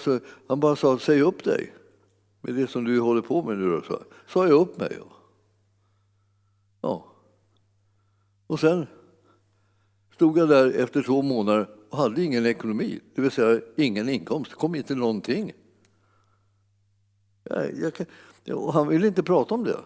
Så, 0.00 0.20
han 0.48 0.60
bara 0.60 0.76
sa, 0.76 0.98
säg 0.98 1.20
upp 1.20 1.44
dig 1.44 1.74
med 2.40 2.54
det 2.54 2.66
som 2.66 2.84
du 2.84 3.00
håller 3.00 3.22
på 3.22 3.42
med 3.42 3.58
nu. 3.58 3.70
Då, 3.70 3.82
så 3.82 4.02
sa 4.26 4.48
jag 4.48 4.60
upp 4.60 4.78
mig. 4.78 4.98
Ja. 6.80 7.06
Och 8.46 8.60
sen 8.60 8.86
stod 10.14 10.38
jag 10.38 10.48
där 10.48 10.72
efter 10.72 11.02
två 11.02 11.22
månader 11.22 11.68
och 11.90 11.98
hade 11.98 12.24
ingen 12.24 12.46
ekonomi, 12.46 13.00
det 13.14 13.22
vill 13.22 13.30
säga 13.30 13.60
ingen 13.76 14.08
inkomst. 14.08 14.50
Det 14.50 14.56
kom 14.56 14.74
inte 14.74 14.94
någonting. 14.94 15.52
Jag, 17.42 17.92
jag, 18.44 18.64
och 18.64 18.72
han 18.72 18.88
ville 18.88 19.06
inte 19.06 19.22
prata 19.22 19.54
om 19.54 19.64
det. 19.64 19.78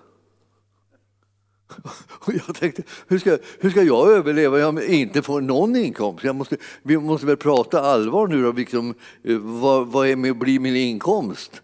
Och 2.09 2.33
jag 2.35 2.55
tänkte, 2.55 2.83
hur 3.07 3.19
ska, 3.19 3.39
hur 3.61 3.71
ska 3.71 3.83
jag 3.83 4.13
överleva? 4.13 4.59
Jag 4.59 4.85
inte 4.85 5.23
får 5.23 5.41
någon 5.41 5.77
inkomst. 5.77 6.25
Jag 6.25 6.37
måste, 6.37 6.57
vi 6.83 6.99
måste 6.99 7.27
väl 7.27 7.37
prata 7.37 7.81
allvar 7.81 8.27
nu 8.27 8.43
då, 8.43 8.53
liksom, 8.53 8.95
eh, 9.23 9.39
vad, 9.39 9.87
vad 9.87 10.09
är 10.09 10.17
med 10.17 10.39
blir 10.39 10.61
min 10.61 10.77
inkomst? 10.77 11.63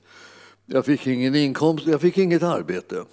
Jag 0.67 0.85
fick 0.85 1.07
ingen 1.07 1.35
inkomst, 1.35 1.87
jag 1.87 2.01
fick 2.01 2.19
inget 2.19 2.43
arbete. 2.43 3.05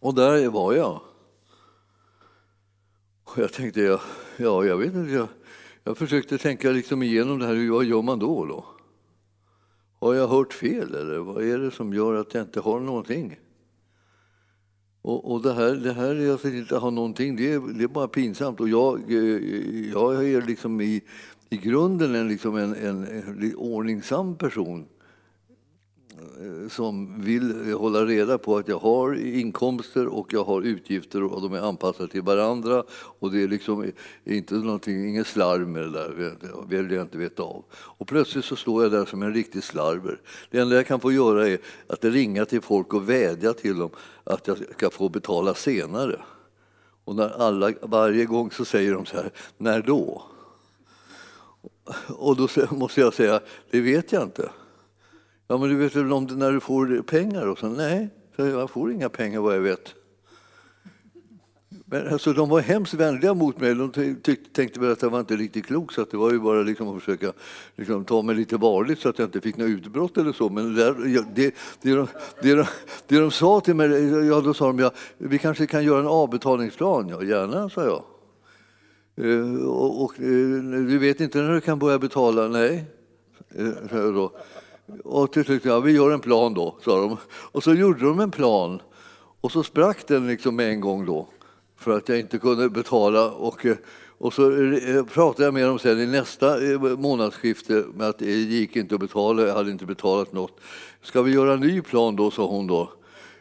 Och 0.00 0.14
där 0.14 0.48
var 0.48 0.74
jag. 0.74 1.00
Och 3.24 3.38
jag 3.38 3.52
tänkte, 3.52 3.80
ja, 3.80 4.00
ja 4.36 4.64
jag 4.64 4.76
vet 4.76 4.94
inte, 4.94 5.12
jag, 5.12 5.28
jag 5.84 5.98
försökte 5.98 6.38
tänka 6.38 6.70
liksom 6.70 7.02
igenom 7.02 7.38
det 7.38 7.46
här, 7.46 7.70
vad 7.70 7.84
gör 7.84 8.02
man 8.02 8.18
då? 8.18 8.44
då? 8.44 8.64
Har 10.00 10.14
jag 10.14 10.28
hört 10.28 10.52
fel 10.52 10.94
eller 10.94 11.18
vad 11.18 11.44
är 11.44 11.58
det 11.58 11.70
som 11.70 11.94
gör 11.94 12.14
att 12.14 12.34
jag 12.34 12.42
inte 12.42 12.60
har 12.60 12.80
någonting? 12.80 13.38
Och, 15.04 15.32
och 15.32 15.42
det, 15.42 15.52
här, 15.52 15.72
det 15.74 15.92
här 15.92 16.14
jag 16.14 16.32
alltså 16.32 16.48
inte 16.48 16.76
ha 16.76 16.90
någonting, 16.90 17.36
det 17.36 17.52
är, 17.52 17.78
det 17.78 17.84
är 17.84 17.88
bara 17.88 18.08
pinsamt. 18.08 18.60
Och 18.60 18.68
jag, 18.68 19.12
eh, 19.12 19.90
jag 19.92 20.30
är 20.30 20.46
liksom 20.46 20.80
i, 20.80 21.02
i 21.50 21.56
grunden 21.56 22.14
en, 22.14 22.28
liksom 22.28 22.56
en, 22.56 22.74
en, 22.74 23.04
en 23.04 23.54
ordningsam 23.56 24.36
person. 24.36 24.86
Eh, 26.24 26.68
som 26.68 27.22
vill 27.22 27.72
hålla 27.72 28.04
reda 28.04 28.38
på 28.38 28.56
att 28.56 28.68
jag 28.68 28.78
har 28.78 29.14
inkomster 29.14 30.06
och 30.06 30.32
jag 30.32 30.44
har 30.44 30.62
utgifter 30.62 31.22
och 31.22 31.42
de 31.42 31.54
är 31.54 31.60
anpassade 31.60 32.08
till 32.08 32.22
varandra. 32.22 32.84
Och 32.92 33.32
det 33.32 33.42
är 33.42 33.48
liksom 33.48 33.82
eh, 33.82 33.90
inte 34.24 34.54
någonting, 34.54 35.08
ingen 35.08 35.24
slarv 35.24 35.68
med 35.68 35.82
det 35.82 35.90
där, 35.90 36.36
det 36.68 36.76
vill 36.82 36.90
jag 36.90 37.02
inte 37.02 37.18
veta 37.18 37.42
av. 37.42 37.64
Och 37.72 38.08
plötsligt 38.08 38.44
så 38.44 38.56
står 38.56 38.82
jag 38.82 38.92
där 38.92 39.04
som 39.04 39.22
en 39.22 39.34
riktig 39.34 39.64
slarver. 39.64 40.20
Det 40.50 40.58
enda 40.58 40.76
jag 40.76 40.86
kan 40.86 41.00
få 41.00 41.12
göra 41.12 41.48
är 41.48 41.58
att 41.86 42.04
ringa 42.04 42.44
till 42.44 42.60
folk 42.60 42.94
och 42.94 43.08
vädja 43.08 43.52
till 43.52 43.78
dem 43.78 43.90
att 44.24 44.46
jag 44.46 44.58
ska 44.76 44.90
få 44.90 45.08
betala 45.08 45.54
senare. 45.54 46.20
Och 47.04 47.16
när 47.16 47.28
alla, 47.28 47.72
varje 47.82 48.24
gång 48.24 48.50
så 48.50 48.64
säger 48.64 48.94
de 48.94 49.06
så 49.06 49.16
här, 49.16 49.30
när 49.58 49.82
då? 49.82 50.22
Och 52.08 52.36
då 52.36 52.48
måste 52.70 53.00
jag 53.00 53.14
säga, 53.14 53.40
det 53.70 53.80
vet 53.80 54.12
jag 54.12 54.22
inte. 54.22 54.50
Ja, 55.48 55.58
men 55.58 55.68
du 55.68 55.76
vet 55.76 55.96
väl 55.96 56.12
om 56.12 56.26
det 56.26 56.36
när 56.36 56.52
du 56.52 56.60
får 56.60 57.02
pengar? 57.02 57.46
Och 57.46 57.58
så, 57.58 57.68
Nej, 57.68 58.08
jag 58.36 58.70
får 58.70 58.92
inga 58.92 59.08
pengar 59.08 59.40
vad 59.40 59.56
jag 59.56 59.60
vet. 59.60 59.94
Men 61.84 62.08
alltså, 62.08 62.32
de 62.32 62.48
var 62.48 62.60
hemskt 62.60 62.94
vänliga 62.94 63.34
mot 63.34 63.60
mig. 63.60 63.74
De 63.74 63.90
tyckte, 64.22 64.50
tänkte 64.52 64.80
väl 64.80 64.92
att 64.92 65.02
jag 65.02 65.10
var 65.10 65.20
inte 65.20 65.36
riktigt 65.36 65.66
klok 65.66 65.92
så 65.92 66.02
att 66.02 66.10
det 66.10 66.16
var 66.16 66.32
ju 66.32 66.38
bara 66.38 66.62
liksom 66.62 66.88
att 66.88 67.02
försöka 67.02 67.32
liksom, 67.76 68.04
ta 68.04 68.22
mig 68.22 68.34
lite 68.34 68.56
varligt 68.56 68.98
så 68.98 69.08
att 69.08 69.18
jag 69.18 69.26
inte 69.26 69.40
fick 69.40 69.56
något 69.56 69.68
utbrott 69.68 70.18
eller 70.18 70.32
så. 70.32 70.48
Men 70.48 70.74
det, 70.74 70.94
det, 71.34 71.54
det, 71.82 71.94
de, 71.94 72.06
det, 72.42 72.54
de, 72.54 72.66
det 73.06 73.18
de 73.18 73.30
sa 73.30 73.60
till 73.60 73.74
mig, 73.74 73.88
ja, 74.26 74.40
då 74.40 74.54
sa 74.54 74.66
de 74.66 74.78
ja, 74.78 74.90
vi 75.18 75.38
kanske 75.38 75.66
kan 75.66 75.84
göra 75.84 76.00
en 76.00 76.06
avbetalningsplan. 76.06 77.08
Ja, 77.08 77.22
gärna, 77.22 77.70
sa 77.70 77.84
jag. 77.84 78.04
Eh, 79.16 79.66
och, 79.66 80.04
och, 80.04 80.20
eh, 80.20 80.26
du 80.88 80.98
vet 80.98 81.20
inte 81.20 81.38
när 81.38 81.54
du 81.54 81.60
kan 81.60 81.78
börja 81.78 81.98
betala? 81.98 82.48
Nej, 82.48 82.84
eh, 83.54 83.88
sa 83.90 83.96
jag 83.96 84.14
då. 84.14 84.32
Och 85.04 85.32
till 85.32 85.44
slut, 85.44 85.64
ja, 85.64 85.80
vi 85.80 85.92
gör 85.92 86.10
en 86.10 86.20
plan 86.20 86.54
då, 86.54 86.76
sa 86.84 87.00
de. 87.00 87.16
Och 87.26 87.62
så 87.62 87.74
gjorde 87.74 88.04
de 88.04 88.20
en 88.20 88.30
plan. 88.30 88.82
Och 89.40 89.52
så 89.52 89.62
sprack 89.62 90.06
den 90.06 90.26
liksom 90.26 90.56
med 90.56 90.70
en 90.70 90.80
gång 90.80 91.06
då 91.06 91.28
för 91.76 91.96
att 91.96 92.08
jag 92.08 92.18
inte 92.18 92.38
kunde 92.38 92.68
betala. 92.68 93.30
Och, 93.30 93.66
och 94.18 94.34
så 94.34 94.72
eh, 94.72 95.04
pratade 95.04 95.44
jag 95.44 95.54
med 95.54 95.66
dem 95.66 95.78
sen 95.78 96.00
i 96.00 96.06
nästa 96.06 96.72
eh, 96.72 96.80
månadsskifte 96.80 97.84
med 97.94 98.08
att 98.08 98.18
det 98.18 98.30
gick 98.30 98.76
inte 98.76 98.94
att 98.94 99.00
betala, 99.00 99.42
jag 99.42 99.54
hade 99.54 99.70
inte 99.70 99.86
betalat 99.86 100.32
något. 100.32 100.60
Ska 101.02 101.22
vi 101.22 101.32
göra 101.32 101.52
en 101.52 101.60
ny 101.60 101.82
plan 101.82 102.16
då, 102.16 102.30
sa 102.30 102.46
hon 102.46 102.66
då. 102.66 102.92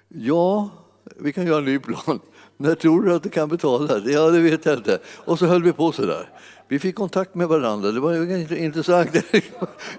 Ja, 0.08 0.70
vi 1.16 1.34
kan 1.34 1.46
göra 1.46 1.58
en 1.58 1.66
ny 1.66 1.80
plan. 1.80 2.20
När 2.58 2.76
tror 2.76 3.04
du 3.04 3.14
att 3.14 3.24
du 3.24 3.30
kan 3.30 3.50
betala? 3.50 4.00
Ja, 4.06 4.30
det 4.30 4.40
vet 4.40 4.66
jag 4.66 4.78
inte. 4.78 5.00
Och 5.06 5.40
så 5.40 5.46
höll 5.46 5.64
vi 5.64 5.74
på 5.74 5.92
så 5.92 6.06
där. 6.06 6.30
Vi 6.74 6.80
fick 6.80 6.96
kontakt 6.96 7.36
med 7.36 7.48
varandra. 7.48 7.92
Det 7.92 8.00
var 8.00 8.54
intressant, 8.58 9.10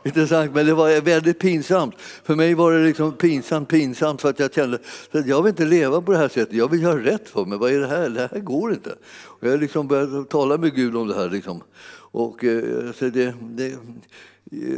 intressant, 0.04 0.54
men 0.54 0.66
det 0.66 0.74
var 0.74 1.00
väldigt 1.00 1.38
pinsamt. 1.38 1.94
För 1.98 2.34
mig 2.34 2.54
var 2.54 2.72
det 2.72 2.84
liksom 2.84 3.12
pinsamt, 3.12 3.68
pinsamt 3.68 4.20
för 4.20 4.30
att 4.30 4.38
jag 4.38 4.54
kände 4.54 4.78
att 5.10 5.26
jag 5.26 5.42
vill 5.42 5.50
inte 5.50 5.64
leva 5.64 6.00
på 6.00 6.12
det 6.12 6.18
här 6.18 6.28
sättet. 6.28 6.54
Jag 6.54 6.70
vill 6.70 6.82
göra 6.82 7.04
rätt 7.04 7.28
för 7.28 7.44
mig. 7.44 7.58
Vad 7.58 7.72
är 7.72 7.80
det 7.80 7.86
här? 7.86 8.08
Det 8.08 8.28
här 8.32 8.40
går 8.40 8.72
inte. 8.72 8.94
Och 9.22 9.48
jag 9.48 9.60
liksom 9.60 9.88
började 9.88 10.24
tala 10.24 10.56
med 10.56 10.74
Gud 10.74 10.96
om 10.96 11.08
det 11.08 11.14
här. 11.14 11.30
Liksom. 11.30 11.62
Och, 11.96 12.44
eh, 12.44 12.92
så 12.92 13.04
det, 13.04 13.34
det, 13.40 13.76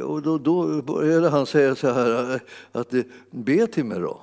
och 0.02 0.22
då, 0.22 0.38
då 0.38 0.82
började 0.82 1.28
han 1.28 1.46
säga 1.46 1.74
så 1.74 1.92
här 1.92 2.40
att 2.72 2.94
eh, 2.94 3.02
be 3.30 3.66
till 3.66 3.84
mig 3.84 4.00
då. 4.00 4.20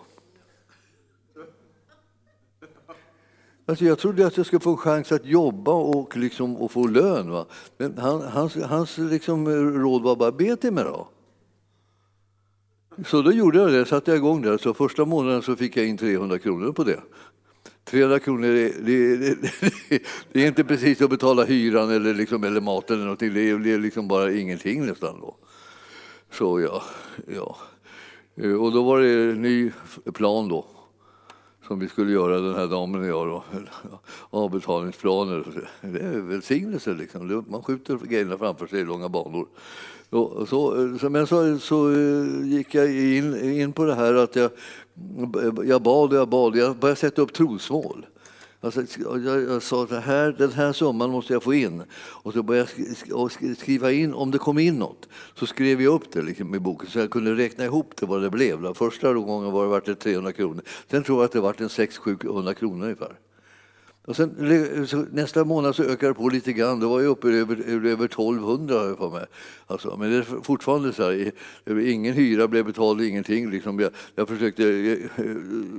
Alltså 3.66 3.86
jag 3.86 4.00
trodde 4.00 4.28
att 4.28 4.38
jag 4.38 4.46
skulle 4.46 4.60
få 4.60 4.70
en 4.70 4.78
chans 4.78 5.12
att 5.12 5.26
jobba 5.26 5.72
och, 5.72 6.18
liksom, 6.18 6.58
och 6.58 6.72
få 6.72 6.88
lön. 6.88 7.30
Va? 7.30 7.46
Men 7.78 7.98
han, 7.98 8.22
hans, 8.22 8.56
hans 8.56 8.98
liksom, 8.98 9.48
råd 9.82 10.02
var 10.02 10.16
bara 10.16 10.32
be 10.32 10.56
till 10.56 10.74
mig 10.74 10.84
då. 10.84 11.08
Så 13.06 13.22
då 13.22 13.32
gjorde 13.32 13.60
jag 13.60 13.72
det, 13.72 13.86
satte 13.86 14.12
jag 14.12 14.18
igång 14.18 14.42
det. 14.42 14.58
Så 14.58 14.74
första 14.74 15.06
månaden 15.06 15.42
så 15.42 15.56
fick 15.56 15.78
jag 15.78 15.86
in 15.86 15.98
300 15.98 16.40
kronor 16.40 16.72
på 16.72 16.84
det. 16.84 17.00
300 17.86 18.20
kronor 18.20 18.48
det, 18.48 18.86
det, 18.86 19.18
det, 19.18 19.38
det 20.32 20.44
är 20.44 20.48
inte 20.48 20.64
precis 20.64 21.02
att 21.02 21.10
betala 21.10 21.44
hyran 21.44 21.92
eller, 21.92 22.14
liksom, 22.14 22.44
eller 22.44 22.62
maten 22.62 22.96
eller 22.96 23.06
någonting. 23.06 23.34
Det 23.34 23.50
är 23.50 23.80
liksom 23.80 24.08
bara 24.08 24.32
ingenting 24.32 24.86
nästan. 24.86 25.20
Då. 25.22 25.38
Så 26.32 26.62
ja, 26.62 26.84
ja. 27.28 27.58
Och 28.60 28.72
då 28.72 28.84
var 28.84 29.00
det 29.00 29.32
en 29.32 29.42
ny 29.42 29.72
plan 30.14 30.50
då 30.50 30.66
som 31.68 31.80
vi 31.80 31.88
skulle 31.88 32.12
göra, 32.12 32.40
den 32.40 32.56
här 32.56 32.68
damen 32.68 33.02
och 33.02 33.08
jag. 33.08 33.28
Då. 33.28 33.44
Avbetalningsplaner. 34.30 35.44
Det 35.82 36.00
är 36.00 36.22
välsignelse. 36.22 36.94
Liksom. 36.94 37.46
Man 37.50 37.64
skjuter 37.64 37.98
grejerna 37.98 38.38
framför 38.38 38.68
sig 38.68 38.80
i 38.80 38.86
långa 38.86 39.10
banor. 39.10 39.48
Och 40.10 40.50
så, 40.50 40.72
men 41.10 41.28
så, 41.28 41.60
så 41.60 41.92
eh, 41.92 42.46
gick 42.46 42.76
jag 42.76 42.92
in, 42.92 43.54
in 43.60 43.74
på 43.74 43.86
det 43.86 43.96
här 43.96 44.14
att 44.14 44.36
jag, 44.36 44.52
jag 45.66 45.82
bad 45.82 46.14
och 46.14 46.20
jag 46.20 46.30
bad. 46.30 46.56
Jag 46.56 46.76
började 46.76 47.00
sätta 47.00 47.22
upp 47.22 47.34
trosmål. 47.34 48.06
Alltså, 48.64 48.82
jag, 49.00 49.26
jag 49.26 49.64
sa 49.64 49.84
att 49.84 50.04
här, 50.04 50.36
den 50.38 50.52
här 50.52 50.74
summan 50.74 51.10
måste 51.10 51.34
jag 51.34 51.44
få 51.44 51.54
in. 51.54 51.84
Och 51.96 52.34
så 52.34 52.44
började 52.44 52.70
jag 53.06 53.32
skriva 53.58 53.92
in, 53.92 54.14
om 54.14 54.32
det 54.32 54.38
kom 54.38 54.60
in 54.60 54.80
något, 54.80 55.10
så 55.36 55.46
skrev 55.46 55.82
jag 55.82 55.94
upp 55.94 56.12
det 56.12 56.22
liksom, 56.22 56.56
i 56.56 56.60
boken 56.60 56.90
så 56.90 57.00
jag 57.00 57.12
kunde 57.12 57.36
räkna 57.36 57.66
ihop 57.66 57.94
det 58.00 58.06
vad 58.06 58.22
det 58.22 58.30
blev. 58.30 58.74
Första 58.74 59.14
gången 59.14 59.52
var 59.52 59.82
det 59.86 59.96
300 59.96 60.32
kronor. 60.32 60.62
Sen 60.92 61.04
tror 61.04 61.18
jag 61.18 61.26
att 61.26 61.32
det 61.32 61.42
var 61.42 61.54
600-700 61.54 62.54
kronor 62.54 62.84
ungefär. 62.84 63.23
Och 64.06 64.16
sen, 64.16 65.08
nästa 65.12 65.44
månad 65.44 65.76
så 65.76 65.84
ökade 65.84 66.08
det 66.08 66.14
på 66.14 66.30
lite 66.30 66.54
grann. 66.54 66.80
Då 66.80 66.90
var 66.90 67.02
jag 67.02 67.10
uppe 67.10 67.28
över, 67.28 67.56
över 67.88 68.06
1200 68.06 68.96
för 68.96 69.10
mig. 69.10 69.26
Alltså, 69.68 69.98
men 69.98 70.12
det 70.12 70.18
är 70.18 70.42
fortfarande 70.44 70.94
så 70.94 71.04
här, 71.04 71.32
ingen 71.80 72.14
hyra 72.14 72.48
blev 72.48 72.66
betald, 72.66 73.02
ingenting. 73.02 73.52
Liksom. 73.52 73.80
Jag, 73.80 73.92
jag, 74.16 74.28
försökte, 74.28 74.64
jag, 74.64 75.00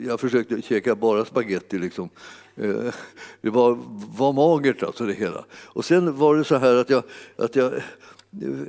jag 0.06 0.20
försökte 0.20 0.62
käka 0.62 0.94
bara 0.94 1.24
spagetti. 1.24 1.78
Liksom. 1.78 2.10
Eh, 2.56 2.94
det 3.40 3.50
var, 3.50 3.78
var 4.18 4.32
magert 4.32 4.82
alltså 4.82 5.06
det 5.06 5.12
hela. 5.12 5.44
Och 5.64 5.84
sen 5.84 6.16
var 6.16 6.36
det 6.36 6.44
så 6.44 6.56
här 6.56 6.74
att 6.74 6.90
jag, 6.90 7.02
att 7.36 7.56
jag 7.56 7.72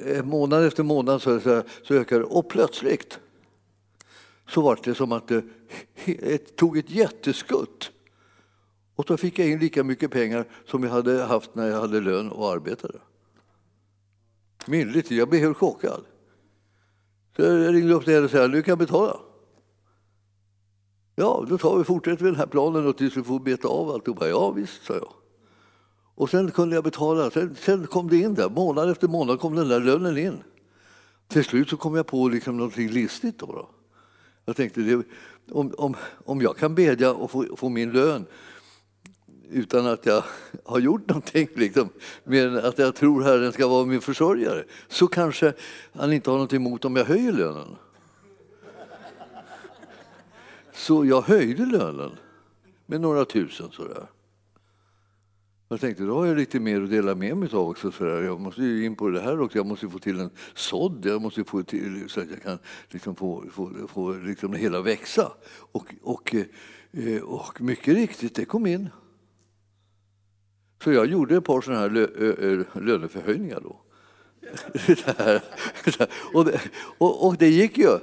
eh, 0.06 0.24
månad 0.24 0.66
efter 0.66 0.84
månad 0.84 1.22
så, 1.22 1.40
så, 1.40 1.64
så 1.84 1.94
ökade 1.94 2.22
det. 2.22 2.26
Och 2.26 2.50
plötsligt 2.50 3.20
så 4.50 4.62
var 4.62 4.80
det 4.84 4.96
som 4.96 5.12
att 5.12 5.28
det, 5.28 5.44
det 6.06 6.56
tog 6.56 6.78
ett 6.78 6.90
jätteskutt. 6.90 7.92
Och 8.96 9.06
då 9.08 9.18
fick 9.18 9.40
jag 9.40 9.50
in 9.50 9.60
lika 9.60 9.84
mycket 9.84 10.12
pengar 10.12 10.46
som 10.66 10.84
jag 10.84 10.90
hade 10.90 11.24
haft 11.24 11.56
när 11.56 11.68
jag 11.68 11.82
hade 11.82 12.02
lön 12.02 12.32
och 12.32 12.52
arbetade. 12.52 13.00
Myndigt, 14.66 15.12
jag 15.12 15.30
blev 15.30 15.42
helt 15.42 15.58
chockad. 15.58 16.02
Så 17.36 17.42
jag 17.42 17.74
ringde 17.74 17.94
upp 17.94 18.04
till 18.04 18.14
henne 18.14 18.26
och 18.26 18.32
sa 18.32 18.48
nu 18.48 18.62
kan 18.62 18.72
jag 18.72 18.80
betala. 18.80 19.20
Ja, 21.16 21.46
då 21.50 21.58
tar 21.58 21.78
vi, 21.78 21.84
fortsätter 21.84 22.24
vi 22.24 22.30
den 22.30 22.40
här 22.40 22.48
planen 22.48 22.88
och 22.88 22.98
tills 22.98 23.18
vi 23.18 23.24
får 23.24 23.40
beta 23.40 23.68
av 23.68 23.90
alltihopa. 23.90 24.28
Ja 24.28 24.52
visst, 24.52 24.86
sa 24.86 24.94
jag. 24.94 25.14
Och 26.16 26.30
sen 26.30 26.52
kunde 26.52 26.76
jag 26.76 26.84
betala. 26.84 27.32
Sen, 27.32 27.56
sen, 27.56 27.88
kom 27.88 28.10
det 28.10 28.18
in 28.18 28.34
där, 28.34 28.50
månad 28.50 28.90
efter 28.90 29.08
månad 29.08 29.40
kom 29.40 29.56
den 29.56 29.68
där 29.68 29.80
lönen 29.80 30.18
in. 30.18 30.44
Till 31.28 31.44
slut 31.44 31.70
så 31.70 31.78
kom 31.78 31.96
jag 31.96 32.08
på 32.08 32.28
liksom 32.28 32.58
någonting 32.58 32.90
listigt. 32.90 33.40
Då, 33.40 33.46
då. 33.46 33.70
Jag 34.46 34.56
tänkte, 34.56 34.82
det, 34.82 35.04
om, 35.52 35.74
om, 35.78 35.96
om 36.26 36.42
jag 36.42 36.58
kan 36.58 36.76
bedja 36.76 37.14
och 37.14 37.32
få, 37.32 37.46
få 37.58 37.70
min 37.70 37.92
lön 37.92 38.26
utan 39.52 39.88
att 39.88 40.06
jag 40.06 40.24
har 40.64 40.80
gjort 40.80 41.10
någonting, 41.10 41.48
liksom, 41.56 41.90
mer 42.24 42.48
än 42.48 42.66
att 42.66 42.80
jag 42.80 42.96
tror 42.96 43.24
Herren 43.24 43.52
ska 43.52 43.68
vara 43.68 43.86
min 43.86 44.02
försörjare, 44.02 44.64
så 44.88 45.08
kanske 45.08 45.54
han 45.94 46.14
inte 46.14 46.32
har 46.32 46.38
något 46.38 46.54
emot 46.54 46.86
om 46.86 46.96
jag 46.96 47.06
höjer 47.06 47.32
lönen. 47.32 47.76
Så 50.74 51.06
jag 51.06 51.22
höjde 51.22 51.66
lönen 51.66 52.12
med 52.86 53.02
några 53.02 53.26
tusen 53.26 53.72
sådär. 53.72 54.08
Jag 55.68 55.80
tänkte 55.80 56.04
då 56.04 56.16
har 56.16 56.26
jag 56.26 56.38
lite 56.38 56.60
mer 56.60 56.82
att 56.82 56.90
dela 56.90 57.16
med 57.16 57.38
mig 57.38 57.50
av 57.54 57.70
också. 57.70 57.92
Sådär. 57.92 58.24
Jag 58.24 58.40
måste 58.40 58.62
ju 58.62 58.86
in 58.86 58.96
på 58.96 59.10
det 59.10 59.22
här 59.22 59.42
också. 59.42 59.58
Jag 59.58 59.66
måste 59.66 59.90
få 59.90 60.00
till 60.00 60.20
en 60.20 60.30
sådd. 60.54 61.06
Jag 61.06 61.22
måste 61.22 61.44
få 61.44 61.64
till 61.64 62.10
så 62.10 62.22
att 62.22 62.30
jag 62.30 62.44
kan 62.44 62.60
liksom 62.90 63.16
få, 63.16 63.44
få, 63.52 63.88
få 63.88 64.14
liksom 64.14 64.52
det 64.52 64.58
hela 64.58 64.82
växa. 64.82 65.32
Och, 65.72 65.96
och, 66.02 66.36
eh, 66.92 67.22
och 67.22 67.62
mycket 67.62 67.96
riktigt, 67.96 68.36
det 68.36 68.46
kom 68.46 68.66
in. 68.66 68.90
Så 70.84 70.92
jag 70.92 71.06
gjorde 71.06 71.36
ett 71.36 71.44
par 71.44 71.62
sådana 71.62 71.82
här 71.82 71.90
lö, 71.90 72.64
löneförhöjningar 72.74 73.60
då. 73.64 73.82
och, 76.34 76.46
det, 76.46 76.62
och, 76.98 77.28
och 77.28 77.38
det 77.38 77.50
gick 77.50 77.78
ju. 77.78 77.98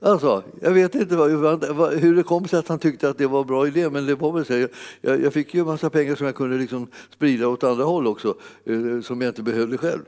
Alltså, 0.00 0.44
jag 0.60 0.70
vet 0.70 0.94
inte 0.94 1.16
vad, 1.16 1.94
hur 1.94 2.16
det 2.16 2.22
kom 2.22 2.48
sig 2.48 2.58
att 2.58 2.68
han 2.68 2.78
tyckte 2.78 3.08
att 3.08 3.18
det 3.18 3.26
var 3.26 3.40
en 3.40 3.46
bra 3.46 3.66
idé, 3.66 3.90
men 3.90 4.06
det 4.06 4.14
var 4.14 4.32
väl 4.32 4.44
så. 4.44 4.68
Jag, 5.00 5.22
jag 5.22 5.32
fick 5.32 5.54
ju 5.54 5.60
en 5.60 5.66
massa 5.66 5.90
pengar 5.90 6.14
som 6.14 6.26
jag 6.26 6.34
kunde 6.34 6.58
liksom 6.58 6.88
sprida 7.10 7.48
åt 7.48 7.64
andra 7.64 7.84
håll 7.84 8.06
också, 8.06 8.36
eh, 8.64 9.00
som 9.00 9.20
jag 9.20 9.30
inte 9.30 9.42
behövde 9.42 9.78
själv. 9.78 10.02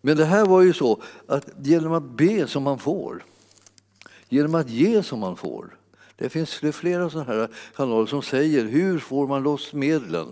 Men 0.00 0.16
det 0.16 0.24
här 0.24 0.46
var 0.46 0.62
ju 0.62 0.72
så 0.72 1.02
att 1.26 1.48
genom 1.62 1.92
att 1.92 2.02
be 2.02 2.46
som 2.46 2.62
man 2.62 2.78
får, 2.78 3.24
genom 4.28 4.54
att 4.54 4.70
ge 4.70 5.02
som 5.02 5.18
man 5.18 5.36
får. 5.36 5.76
Det 6.16 6.28
finns 6.28 6.54
flera 6.54 7.10
sådana 7.10 7.32
här 7.32 7.48
kanaler 7.76 8.06
som 8.06 8.22
säger 8.22 8.64
hur 8.64 8.98
får 8.98 9.26
man 9.26 9.42
loss 9.42 9.72
medlen? 9.72 10.28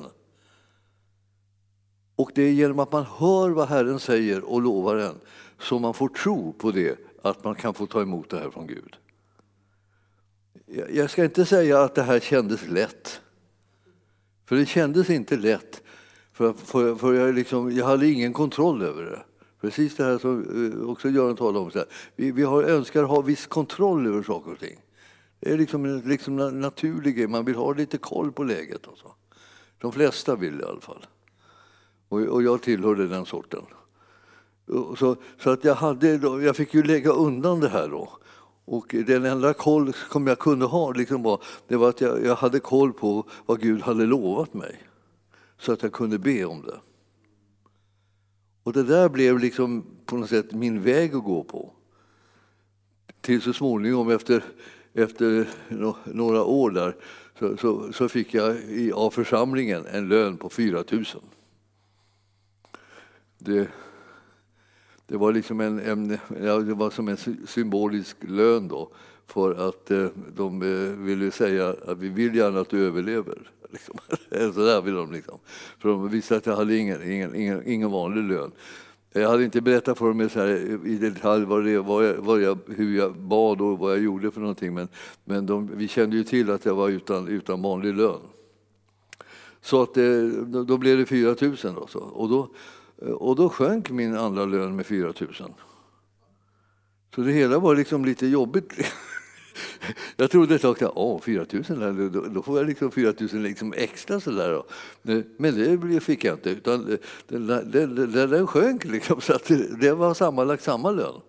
Och 2.17 2.31
det 2.35 2.43
är 2.43 2.53
genom 2.53 2.79
att 2.79 2.93
man 2.93 3.05
hör 3.19 3.51
vad 3.51 3.69
Herren 3.69 4.01
säger 4.01 4.45
och 4.45 4.62
lovar 4.62 4.97
en 4.97 5.15
som 5.59 5.83
man 5.83 5.95
får 5.95 6.09
tro 6.09 6.53
på 6.53 6.71
det, 6.71 6.99
att 7.23 7.45
man 7.45 7.55
kan 7.55 7.75
få 7.75 7.87
ta 7.87 8.03
emot 8.03 8.31
det 8.31 8.39
här 8.39 8.51
från 8.51 8.67
Gud. 8.67 8.97
Jag 10.91 11.11
ska 11.11 11.25
inte 11.25 11.45
säga 11.45 11.83
att 11.83 11.95
det 11.95 12.03
här 12.03 12.21
kändes 12.21 12.69
lätt. 12.69 13.21
För 14.45 14.57
det 14.57 14.67
kändes 14.67 15.11
inte 15.11 15.37
lätt. 15.37 15.83
För, 16.33 16.53
för, 16.53 16.95
för 16.95 17.15
jag, 17.15 17.35
liksom, 17.35 17.77
jag 17.77 17.87
hade 17.87 18.09
ingen 18.09 18.33
kontroll 18.33 18.83
över 18.83 19.03
det. 19.03 19.23
Precis 19.61 19.97
det 19.97 20.05
här 20.05 20.19
som 20.19 20.73
eh, 20.73 20.91
också 20.91 21.09
Göran 21.09 21.37
talade 21.37 21.59
om. 21.59 21.71
Så 21.71 21.79
här. 21.79 21.89
Vi, 22.17 22.31
vi 22.33 22.43
har, 22.43 22.62
önskar 22.62 23.03
ha 23.03 23.21
viss 23.21 23.47
kontroll 23.47 24.07
över 24.07 24.23
saker 24.23 24.53
och 24.53 24.59
ting. 24.59 24.81
Det 25.41 25.51
är 25.51 25.59
liksom, 25.59 26.03
liksom 26.05 26.37
naturligt, 26.61 27.31
man 27.31 27.45
vill 27.45 27.55
ha 27.55 27.73
lite 27.73 27.99
koll 27.99 28.33
på 28.33 28.45
läget. 28.45 28.87
Och 28.87 28.99
så. 28.99 29.15
De 29.79 29.93
flesta 29.93 30.37
vill 30.37 30.61
i 30.61 30.65
alla 30.65 30.81
fall. 30.81 31.07
Och, 32.15 32.21
och 32.21 32.43
jag 32.43 32.62
tillhörde 32.62 33.09
den 33.09 33.27
sorten. 33.27 33.62
Så, 34.99 35.17
så 35.39 35.51
att 35.51 35.65
jag, 35.65 35.75
hade, 35.75 36.09
jag 36.45 36.57
fick 36.57 36.75
ju 36.75 36.83
lägga 36.83 37.11
undan 37.11 37.61
det 37.61 37.69
här 37.69 37.89
då. 37.89 38.09
Och 38.65 38.95
den 39.07 39.25
enda 39.25 39.55
koll 39.55 39.93
som 40.12 40.27
jag 40.27 40.39
kunde 40.39 40.67
ha 40.67 40.93
liksom 40.93 41.23
var, 41.23 41.43
det 41.69 41.77
var 41.77 41.89
att 41.89 42.01
jag, 42.01 42.25
jag 42.25 42.35
hade 42.35 42.61
koll 42.61 42.93
på 42.93 43.25
vad 43.47 43.61
Gud 43.61 43.83
hade 43.83 44.07
lovat 44.07 44.55
mig. 44.55 44.83
så 45.59 45.73
att 45.73 45.83
jag 45.83 45.93
kunde 45.93 46.19
be 46.19 46.45
om 46.45 46.62
det. 46.62 46.81
Och 48.62 48.73
det 48.73 48.83
där 48.83 49.09
blev 49.09 49.39
liksom 49.39 49.85
på 50.07 50.17
något 50.17 50.29
sätt 50.29 50.53
min 50.53 50.83
väg 50.83 51.15
att 51.15 51.25
gå 51.25 51.45
på. 51.45 51.73
Till 53.21 53.43
så 53.43 53.53
småningom 53.53 54.11
efter, 54.11 54.45
efter 54.95 55.49
några 56.05 56.45
år 56.45 56.71
där 56.71 56.97
så, 57.39 57.57
så, 57.57 57.93
så 57.93 58.09
fick 58.09 58.35
jag 58.35 58.57
i, 58.57 58.93
av 58.93 59.11
församlingen 59.11 59.87
en 59.87 60.09
lön 60.09 60.37
på 60.37 60.51
4 60.51 60.85
000. 60.91 61.05
Det, 63.39 63.68
det 65.07 65.16
var 65.16 65.32
liksom 65.32 65.61
en, 65.61 65.78
en, 65.78 66.18
ja, 66.43 66.59
det 66.59 66.74
var 66.74 66.91
som 66.91 67.09
en 67.09 67.16
symbolisk 67.47 68.16
lön 68.20 68.68
då 68.68 68.91
för 69.26 69.68
att 69.68 69.91
eh, 69.91 70.07
de 70.37 70.62
eh, 70.62 70.99
ville 71.05 71.30
säga 71.30 71.76
att 71.87 71.99
vi 71.99 72.09
vill 72.09 72.35
gärna 72.35 72.61
att 72.61 72.70
du 72.70 72.87
överlever. 72.87 73.51
Liksom. 73.70 73.99
Så 74.55 74.61
där 74.61 74.82
vill 74.82 74.95
de 74.95 75.12
liksom. 75.12 75.39
För 75.78 75.89
de 75.89 76.09
visste 76.09 76.37
att 76.37 76.47
jag 76.47 76.57
hade 76.57 76.76
ingen, 76.76 77.11
ingen, 77.11 77.35
ingen, 77.35 77.62
ingen 77.66 77.91
vanlig 77.91 78.24
lön. 78.24 78.53
Jag 79.12 79.28
hade 79.28 79.45
inte 79.45 79.61
berättat 79.61 79.99
för 79.99 80.09
dem 80.09 80.28
så 80.28 80.41
här, 80.41 80.87
i 80.87 80.99
detalj 80.99 81.45
vad 81.45 81.64
det, 81.64 81.78
vad 81.78 82.07
jag, 82.07 82.14
vad 82.14 82.41
jag, 82.41 82.59
hur 82.66 82.97
jag 82.97 83.16
bad 83.16 83.61
och 83.61 83.78
vad 83.78 83.93
jag 83.93 84.03
gjorde 84.03 84.30
för 84.30 84.41
någonting 84.41 84.74
men, 84.74 84.89
men 85.24 85.47
de, 85.47 85.70
vi 85.76 85.89
kände 85.89 86.16
ju 86.16 86.24
till 86.24 86.51
att 86.51 86.64
jag 86.64 86.74
var 86.74 86.89
utan, 86.89 87.28
utan 87.28 87.62
vanlig 87.62 87.97
lön. 87.97 88.20
Så 89.61 89.82
att 89.82 89.97
eh, 89.97 90.03
det, 90.03 90.64
då 90.64 90.78
blev 90.78 90.99
det 90.99 91.07
4 91.07 91.37
000 91.41 91.57
då, 91.62 91.87
så. 91.87 91.99
Och, 91.99 92.28
då, 92.28 92.49
Eh, 93.03 93.09
och 93.09 93.37
då 93.37 93.49
sjönk 93.49 93.91
min 93.91 94.17
andra 94.17 94.45
lön 94.45 94.77
med 94.77 94.87
4 94.87 95.13
000. 95.21 95.35
Så 97.15 97.21
det 97.21 97.33
hela 97.33 97.59
var 97.59 97.77
liksom 97.77 98.05
lite 98.05 98.27
jobbigt. 98.27 98.73
Jag 100.17 100.31
trodde 100.31 100.55
ett 100.55 100.63
tag 100.63 100.85
att 100.85 100.97
oh, 100.97 101.21
4 101.21 101.47
000, 101.69 102.13
då, 102.13 102.21
då 102.21 102.43
får 102.43 102.59
jag 102.59 102.67
liksom 102.67 102.91
4 102.91 103.15
000 103.33 103.43
liksom 103.43 103.73
extra. 103.77 104.21
Sådär. 104.21 104.63
Men 105.37 105.81
det 105.91 106.01
fick 106.01 106.25
jag 106.25 106.35
inte, 106.35 106.51
utan 106.51 106.99
den, 107.29 107.47
den, 107.47 107.95
den, 107.95 108.31
den 108.31 108.47
sjönk. 108.47 108.85
Liksom, 108.85 109.21
så 109.21 109.33
att 109.33 109.51
det 109.81 109.93
var 109.93 110.15
sammanlagt 110.15 110.63
samma 110.63 110.91
lön. 110.91 111.21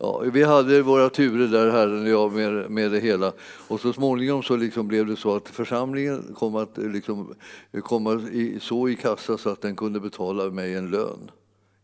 Ja, 0.00 0.18
vi 0.32 0.42
hade 0.42 0.82
våra 0.82 1.10
turer 1.10 1.48
där, 1.48 1.70
Herren 1.70 2.02
och 2.02 2.08
jag, 2.08 2.32
med, 2.32 2.70
med 2.70 2.90
det 2.90 3.00
hela. 3.00 3.32
Och 3.68 3.80
så 3.80 3.92
småningom 3.92 4.42
så 4.42 4.56
liksom 4.56 4.88
blev 4.88 5.06
det 5.06 5.16
så 5.16 5.36
att 5.36 5.48
församlingen 5.48 6.34
kom 6.34 6.56
att 6.56 6.78
liksom 6.78 7.34
komma 7.82 8.14
i, 8.14 8.58
så 8.60 8.88
i 8.88 8.96
kassa 8.96 9.38
så 9.38 9.50
att 9.50 9.60
den 9.60 9.76
kunde 9.76 10.00
betala 10.00 10.50
mig 10.50 10.74
en 10.74 10.90
lön. 10.90 11.30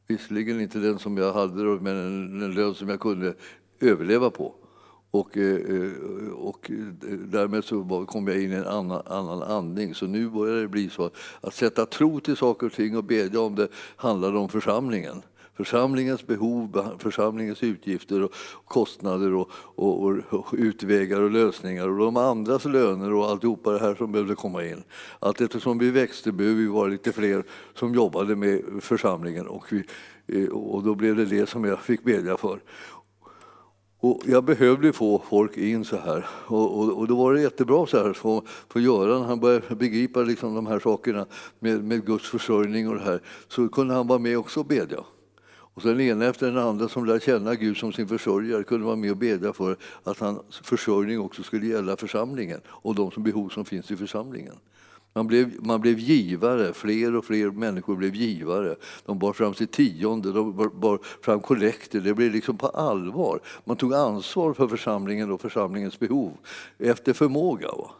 Visserligen 0.07 0.61
inte 0.61 0.79
den 0.79 0.99
som 0.99 1.17
jag 1.17 1.33
hade, 1.33 1.63
men 1.63 1.97
en, 1.97 2.43
en 2.43 2.55
lön 2.55 2.75
som 2.75 2.89
jag 2.89 3.01
kunde 3.01 3.35
överleva 3.81 4.31
på. 4.31 4.55
Och, 5.11 5.37
eh, 5.37 5.93
och 6.35 6.71
därmed 7.27 7.65
så 7.65 8.07
kom 8.09 8.29
jag 8.29 8.43
in 8.43 8.53
i 8.53 8.55
en 8.55 8.67
annan, 8.67 9.03
annan 9.07 9.43
andning. 9.43 9.95
Så 9.95 10.07
nu 10.07 10.29
börjar 10.29 10.57
det 10.57 10.69
bli 10.69 10.91
så 10.91 11.11
att 11.41 11.55
sätta 11.55 11.87
tro 11.87 12.21
till 12.21 12.37
saker 12.37 12.67
och 12.67 12.73
ting 12.73 12.97
och 12.97 13.05
bedja 13.05 13.41
om 13.41 13.55
det 13.55 13.69
handlar 13.97 14.37
om 14.37 14.49
församlingen. 14.49 15.23
Församlingens 15.57 16.27
behov, 16.27 16.97
församlingens 16.99 17.63
utgifter 17.63 18.23
och 18.23 18.33
kostnader 18.65 19.35
och, 19.35 19.51
och, 19.55 20.03
och, 20.03 20.35
och 20.35 20.47
utvägar 20.53 21.21
och 21.21 21.31
lösningar 21.31 21.89
och 21.89 21.99
de 21.99 22.17
andras 22.17 22.65
löner 22.65 23.13
och 23.13 23.31
alltihopa 23.31 23.73
det 23.73 23.79
här 23.79 23.95
som 23.95 24.13
behövde 24.13 24.35
komma 24.35 24.65
in. 24.65 24.83
Allt 25.19 25.41
eftersom 25.41 25.79
vi 25.79 25.91
växte 25.91 26.33
behövde 26.33 26.61
vi 26.61 26.67
vara 26.67 26.89
lite 26.89 27.13
fler 27.13 27.45
som 27.75 27.95
jobbade 27.95 28.37
med 28.37 28.63
församlingen 28.81 29.47
och, 29.47 29.65
vi, 29.71 29.85
eh, 30.27 30.49
och 30.49 30.83
då 30.83 30.95
blev 30.95 31.17
det 31.17 31.25
det 31.25 31.49
som 31.49 31.65
jag 31.65 31.81
fick 31.81 32.05
bedja 32.05 32.37
för. 32.37 32.61
Och 34.01 34.21
jag 34.25 34.45
behövde 34.45 34.93
få 34.93 35.23
folk 35.29 35.57
in 35.57 35.85
så 35.85 35.97
här. 35.97 36.27
Och, 36.47 36.79
och, 36.79 36.99
och 36.99 37.09
då 37.09 37.17
var 37.17 37.35
det 37.35 37.41
jättebra 37.41 37.87
så 37.87 38.05
här 38.05 38.13
för, 38.13 38.43
för 38.69 38.81
Göran, 38.81 39.23
han 39.23 39.41
började 39.41 39.75
begripa 39.75 40.21
liksom 40.21 40.55
de 40.55 40.67
här 40.67 40.79
sakerna 40.79 41.27
med, 41.59 41.85
med 41.85 42.07
Guds 42.07 42.29
försörjning 42.29 42.89
och 42.89 42.95
det 42.95 43.05
här. 43.05 43.21
Så 43.49 43.69
kunde 43.69 43.95
han 43.95 44.07
vara 44.07 44.19
med 44.19 44.39
också 44.39 44.61
och 44.61 44.67
bedja. 44.67 45.05
Och 45.75 45.83
så 45.83 45.89
den 45.89 46.01
ena 46.01 46.25
efter 46.25 46.47
den 46.47 46.59
andra 46.59 46.89
som 46.89 47.05
lär 47.05 47.19
känna 47.19 47.55
Gud 47.55 47.77
som 47.77 47.93
sin 47.93 48.09
försörjare 48.09 48.65
kunde 48.65 48.87
vara 48.87 48.97
med 48.97 49.11
och 49.11 49.17
bedja 49.17 49.53
för 49.53 49.77
att 50.05 50.19
hans 50.19 50.59
försörjning 50.63 51.21
också 51.21 51.43
skulle 51.43 51.67
gälla 51.67 51.97
församlingen 51.97 52.61
och 52.67 52.95
de 52.95 53.11
som 53.11 53.23
behov 53.23 53.49
som 53.49 53.65
finns 53.65 53.91
i 53.91 53.97
församlingen. 53.97 54.55
Man 55.15 55.27
blev, 55.27 55.51
man 55.61 55.81
blev 55.81 55.99
givare, 55.99 56.73
fler 56.73 57.17
och 57.17 57.25
fler 57.25 57.51
människor 57.51 57.97
blev 57.97 58.15
givare. 58.15 58.77
De 59.07 59.19
bar 59.19 59.33
fram 59.33 59.55
sitt 59.55 59.73
tionde, 59.73 60.33
de 60.33 60.57
bar, 60.57 60.69
bar 60.69 60.99
fram 61.23 61.41
kollekter. 61.41 62.01
Det 62.01 62.15
blev 62.15 62.33
liksom 62.33 62.57
på 62.57 62.67
allvar. 62.67 63.41
Man 63.65 63.77
tog 63.77 63.95
ansvar 63.95 64.55
för 64.55 64.69
församlingen 64.69 65.31
och 65.31 65.41
församlingens 65.41 65.99
behov 65.99 66.33
efter 66.79 67.13
förmåga. 67.13 67.69
Va? 67.69 67.91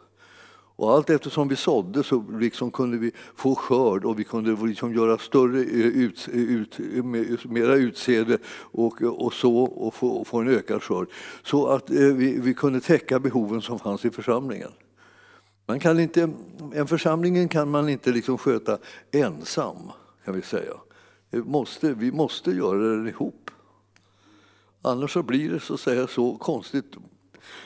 Och 0.75 0.91
allt 0.93 1.09
eftersom 1.09 1.47
vi 1.47 1.55
sådde 1.55 2.03
så 2.03 2.25
liksom 2.39 2.71
kunde 2.71 2.97
vi 2.97 3.11
få 3.35 3.55
skörd 3.55 4.05
och 4.05 4.19
vi 4.19 4.23
kunde 4.23 4.67
liksom 4.67 4.93
göra 4.93 5.17
större 5.17 5.59
eh, 5.59 5.85
ut, 5.85 6.29
ut, 6.29 6.79
mera 7.45 7.75
utsäde 7.75 8.37
och, 8.57 9.01
och 9.01 9.33
så 9.33 9.57
och 9.57 9.93
få, 9.93 10.07
och 10.07 10.27
få 10.27 10.39
en 10.39 10.47
ökad 10.47 10.83
skörd. 10.83 11.07
Så 11.43 11.67
att 11.67 11.89
eh, 11.89 11.95
vi, 11.97 12.39
vi 12.39 12.53
kunde 12.53 12.81
täcka 12.81 13.19
behoven 13.19 13.61
som 13.61 13.79
fanns 13.79 14.05
i 14.05 14.09
församlingen. 14.09 14.71
Man 15.67 15.79
kan 15.79 15.99
inte, 15.99 16.29
en 16.73 16.87
församling 16.87 17.47
kan 17.47 17.69
man 17.69 17.89
inte 17.89 18.11
liksom 18.11 18.37
sköta 18.37 18.77
ensam, 19.11 19.77
kan 20.25 20.35
vi 20.35 20.41
säga. 20.41 20.73
Vi 21.29 21.43
måste, 21.43 21.93
vi 21.93 22.11
måste 22.11 22.51
göra 22.51 23.03
det 23.03 23.09
ihop. 23.09 23.51
Annars 24.81 25.13
så 25.13 25.23
blir 25.23 25.49
det 25.49 25.59
så, 25.59 25.73
att 25.73 25.79
säga, 25.79 26.07
så 26.07 26.37
konstigt, 26.37 26.95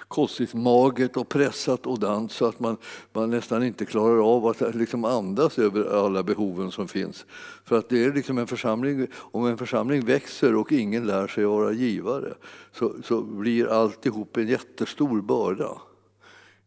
konstigt 0.09 0.53
magert 0.53 1.17
och 1.17 1.29
pressat 1.29 1.85
och 1.85 1.99
dant 1.99 2.31
så 2.31 2.45
att 2.45 2.59
man, 2.59 2.77
man 3.13 3.29
nästan 3.29 3.63
inte 3.63 3.85
klarar 3.85 4.35
av 4.35 4.47
att 4.47 4.61
eh, 4.61 4.71
liksom 4.71 5.05
andas 5.05 5.59
över 5.59 6.05
alla 6.05 6.23
behoven 6.23 6.71
som 6.71 6.87
finns. 6.87 7.25
För 7.65 7.77
att 7.77 7.89
det 7.89 8.03
är 8.03 8.13
liksom 8.13 8.37
en 8.37 8.47
församling, 8.47 9.07
om 9.13 9.45
en 9.45 9.57
församling 9.57 10.05
växer 10.05 10.55
och 10.55 10.71
ingen 10.71 11.07
lär 11.07 11.27
sig 11.27 11.43
att 11.43 11.49
vara 11.49 11.71
givare 11.71 12.33
så, 12.71 12.93
så 13.03 13.21
blir 13.21 13.67
alltihop 13.67 14.37
en 14.37 14.47
jättestor 14.47 15.21
börda. 15.21 15.81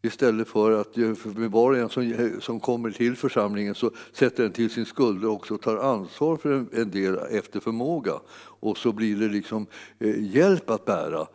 Istället 0.04 0.48
för 0.48 0.80
att 0.80 0.98
eh, 0.98 1.12
var 1.48 1.70
och 1.70 1.76
en 1.76 1.88
som, 1.88 2.12
eh, 2.12 2.38
som 2.40 2.60
kommer 2.60 2.90
till 2.90 3.16
församlingen 3.16 3.74
så 3.74 3.90
sätter 4.12 4.42
den 4.42 4.52
till 4.52 4.70
sin 4.70 4.86
skuld 4.86 5.24
och 5.24 5.32
också 5.32 5.58
tar 5.58 5.76
ansvar 5.76 6.36
för 6.36 6.52
en, 6.52 6.68
en 6.72 6.90
del 6.90 7.18
efter 7.30 7.60
förmåga. 7.60 8.20
Och 8.60 8.78
så 8.78 8.92
blir 8.92 9.16
det 9.16 9.28
liksom 9.28 9.66
eh, 9.98 10.34
hjälp 10.34 10.70
att 10.70 10.84
bära 10.84 11.26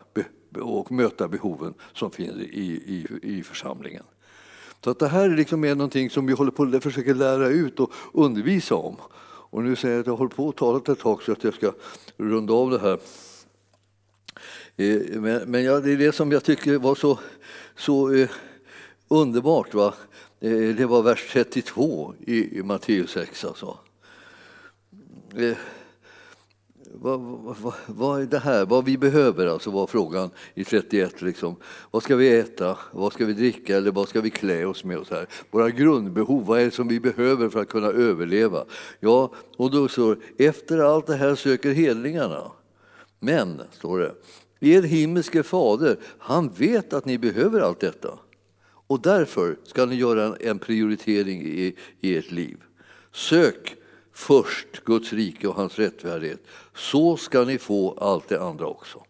och 0.61 0.91
möta 0.91 1.27
behoven 1.27 1.73
som 1.93 2.11
finns 2.11 2.37
i, 2.37 2.61
i, 2.85 3.07
i 3.21 3.43
församlingen. 3.43 4.03
Så 4.83 4.89
att 4.89 4.99
det 4.99 5.07
här 5.07 5.29
liksom 5.29 5.63
är 5.63 5.75
någonting 5.75 6.09
som 6.09 6.25
vi 6.25 6.33
håller 6.33 6.51
på 6.51 6.63
att 6.63 6.83
försöka 6.83 7.13
lära 7.13 7.47
ut 7.47 7.79
och 7.79 7.91
undervisa 8.13 8.75
om. 8.75 8.95
Och 9.49 9.63
nu 9.63 9.75
säger 9.75 9.95
jag 9.95 10.01
att 10.01 10.07
jag 10.07 10.15
håller 10.15 10.35
på 10.35 10.49
att 10.49 10.55
tala 10.55 10.77
ett 10.77 10.99
tag 10.99 11.23
så 11.23 11.31
att 11.31 11.43
jag 11.43 11.53
ska 11.53 11.71
runda 12.17 12.53
av 12.53 12.71
det 12.71 12.79
här. 12.79 12.99
Eh, 14.77 15.21
men, 15.21 15.51
men 15.51 15.63
ja, 15.63 15.79
det 15.79 15.91
är 15.91 15.97
det 15.97 16.11
som 16.11 16.31
jag 16.31 16.43
tycker 16.43 16.77
var 16.77 16.95
så, 16.95 17.19
så 17.75 18.13
eh, 18.13 18.29
Underbart, 19.09 19.73
va? 19.73 19.93
Eh, 20.39 20.75
det 20.75 20.85
var 20.85 21.03
vers 21.03 21.29
32 21.31 22.13
i, 22.25 22.61
Matteus 22.63 23.11
6. 23.11 23.45
Alltså. 23.45 23.77
Eh, 25.35 25.57
vad, 26.93 27.19
vad, 27.19 27.73
vad, 27.85 28.21
är 28.21 28.25
det 28.25 28.39
här? 28.39 28.65
Vad 28.65 28.85
vi 28.85 28.97
behöver, 28.97 29.47
alltså, 29.47 29.71
var 29.71 29.88
frågan 29.88 30.29
i 30.53 30.63
31. 30.63 31.21
Liksom. 31.21 31.55
Vad 31.91 32.03
ska 32.03 32.15
vi 32.15 32.38
äta? 32.39 32.77
Vad 32.91 33.13
ska 33.13 33.25
vi 33.25 33.33
dricka? 33.33 33.77
Eller 33.77 33.91
vad 33.91 34.09
ska 34.09 34.21
vi 34.21 34.29
klä 34.29 34.65
oss 34.65 34.83
med? 34.83 34.97
Och 34.97 35.09
här. 35.09 35.27
Våra 35.51 35.69
grundbehov, 35.69 36.45
vad 36.45 36.59
är 36.59 36.65
det 36.65 36.71
som 36.71 36.88
vi 36.88 36.99
behöver 36.99 37.49
för 37.49 37.61
att 37.61 37.69
kunna 37.69 37.88
överleva? 37.88 38.65
Ja, 38.99 39.31
och 39.57 39.71
då 39.71 39.88
står 39.88 40.17
efter 40.38 40.77
allt 40.77 41.07
det 41.07 41.15
här 41.15 41.35
söker 41.35 41.71
hedningarna. 41.71 42.51
Men, 43.19 43.61
står 43.71 43.99
det, 43.99 44.15
er 44.59 44.81
himmelske 44.81 45.43
fader, 45.43 45.97
han 46.17 46.49
vet 46.49 46.93
att 46.93 47.05
ni 47.05 47.17
behöver 47.17 47.61
allt 47.61 47.79
detta. 47.79 48.19
Och 48.88 49.01
därför 49.01 49.57
ska 49.63 49.85
ni 49.85 49.95
göra 49.95 50.35
en 50.39 50.59
prioritering 50.59 51.41
i, 51.41 51.75
i 52.01 52.17
ert 52.17 52.31
liv. 52.31 52.57
Sök 53.13 53.75
först 54.18 54.86
Guds 54.86 55.13
rike 55.13 55.47
och 55.47 55.55
hans 55.55 55.80
rättfärdighet, 55.80 56.39
så 56.76 57.18
ska 57.18 57.43
ni 57.43 57.57
få 57.57 57.91
allt 57.91 58.28
det 58.28 58.41
andra 58.41 58.68
också. 58.68 59.03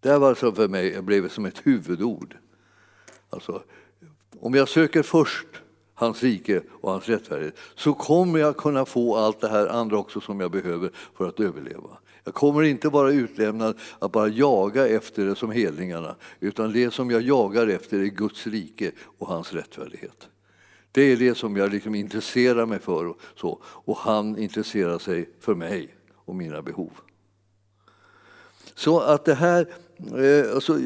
Det 0.00 0.18
var 0.18 0.28
alltså 0.28 0.52
för 0.52 0.68
mig 0.68 1.02
blev 1.02 1.28
som 1.28 1.44
ett 1.44 1.66
huvudord. 1.66 2.36
Alltså, 3.30 3.62
om 4.40 4.54
jag 4.54 4.68
söker 4.68 5.02
först 5.02 5.46
hans 5.94 6.22
rike 6.22 6.62
och 6.68 6.90
hans 6.90 7.08
rättfärdighet 7.08 7.58
så 7.74 7.94
kommer 7.94 8.38
jag 8.38 8.56
kunna 8.56 8.84
få 8.84 9.16
allt 9.16 9.40
det 9.40 9.48
här 9.48 9.66
andra 9.66 9.98
också 9.98 10.20
som 10.20 10.40
jag 10.40 10.50
behöver 10.50 10.90
för 11.16 11.28
att 11.28 11.40
överleva. 11.40 11.98
Jag 12.24 12.34
kommer 12.34 12.62
inte 12.62 12.88
vara 12.88 13.10
utlämnad 13.10 13.78
att 13.98 14.12
bara 14.12 14.28
jaga 14.28 14.88
efter 14.88 15.26
det 15.26 15.34
som 15.34 15.50
hedningarna 15.50 16.16
utan 16.40 16.72
det 16.72 16.90
som 16.90 17.10
jag 17.10 17.22
jagar 17.22 17.66
efter 17.66 17.98
är 17.98 18.06
Guds 18.06 18.46
rike 18.46 18.92
och 19.18 19.26
hans 19.28 19.52
rättfärdighet. 19.52 20.28
Det 20.98 21.12
är 21.12 21.16
det 21.16 21.34
som 21.34 21.56
jag 21.56 21.72
liksom 21.72 21.94
intresserar 21.94 22.66
mig 22.66 22.78
för 22.78 23.06
och, 23.06 23.20
så, 23.36 23.58
och 23.64 23.96
han 23.96 24.38
intresserar 24.38 24.98
sig 24.98 25.28
för 25.40 25.54
mig 25.54 25.94
och 26.24 26.34
mina 26.34 26.62
behov. 26.62 26.90
Så 28.74 29.00
att 29.00 29.24
det 29.24 29.34
här 29.34 29.66
Eh, 29.98 30.54
alltså, 30.54 30.78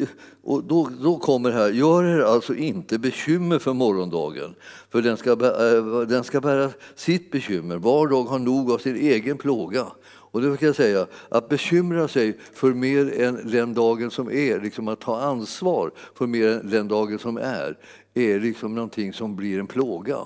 och 0.42 0.64
då, 0.64 0.90
då 1.02 1.18
kommer 1.18 1.50
det 1.50 1.56
här, 1.56 1.70
gör 1.70 2.04
er 2.04 2.20
alltså 2.20 2.54
inte 2.54 2.98
bekymmer 2.98 3.58
för 3.58 3.72
morgondagen, 3.72 4.54
för 4.90 5.02
den 5.02 5.16
ska, 5.16 5.30
eh, 5.30 6.00
den 6.08 6.24
ska 6.24 6.40
bära 6.40 6.70
sitt 6.94 7.30
bekymmer. 7.30 7.76
Var 7.76 8.08
dag 8.08 8.24
har 8.24 8.38
nog 8.38 8.70
av 8.70 8.78
sin 8.78 8.96
egen 8.96 9.38
plåga. 9.38 9.86
Och 10.32 10.42
det 10.42 10.56
kan 10.56 10.66
jag 10.66 10.76
säga, 10.76 11.06
att 11.28 11.48
bekymra 11.48 12.08
sig 12.08 12.38
för 12.52 12.74
mer 12.74 13.20
än 13.20 13.50
den 13.50 13.74
dagen 13.74 14.10
som 14.10 14.30
är, 14.30 14.60
liksom 14.60 14.88
att 14.88 15.00
ta 15.00 15.20
ansvar 15.20 15.90
för 16.14 16.26
mer 16.26 16.48
än 16.48 16.70
den 16.70 16.88
dagen 16.88 17.18
som 17.18 17.36
är, 17.36 17.78
är 18.14 18.40
liksom 18.40 18.74
någonting 18.74 19.12
som 19.12 19.36
blir 19.36 19.58
en 19.58 19.66
plåga. 19.66 20.18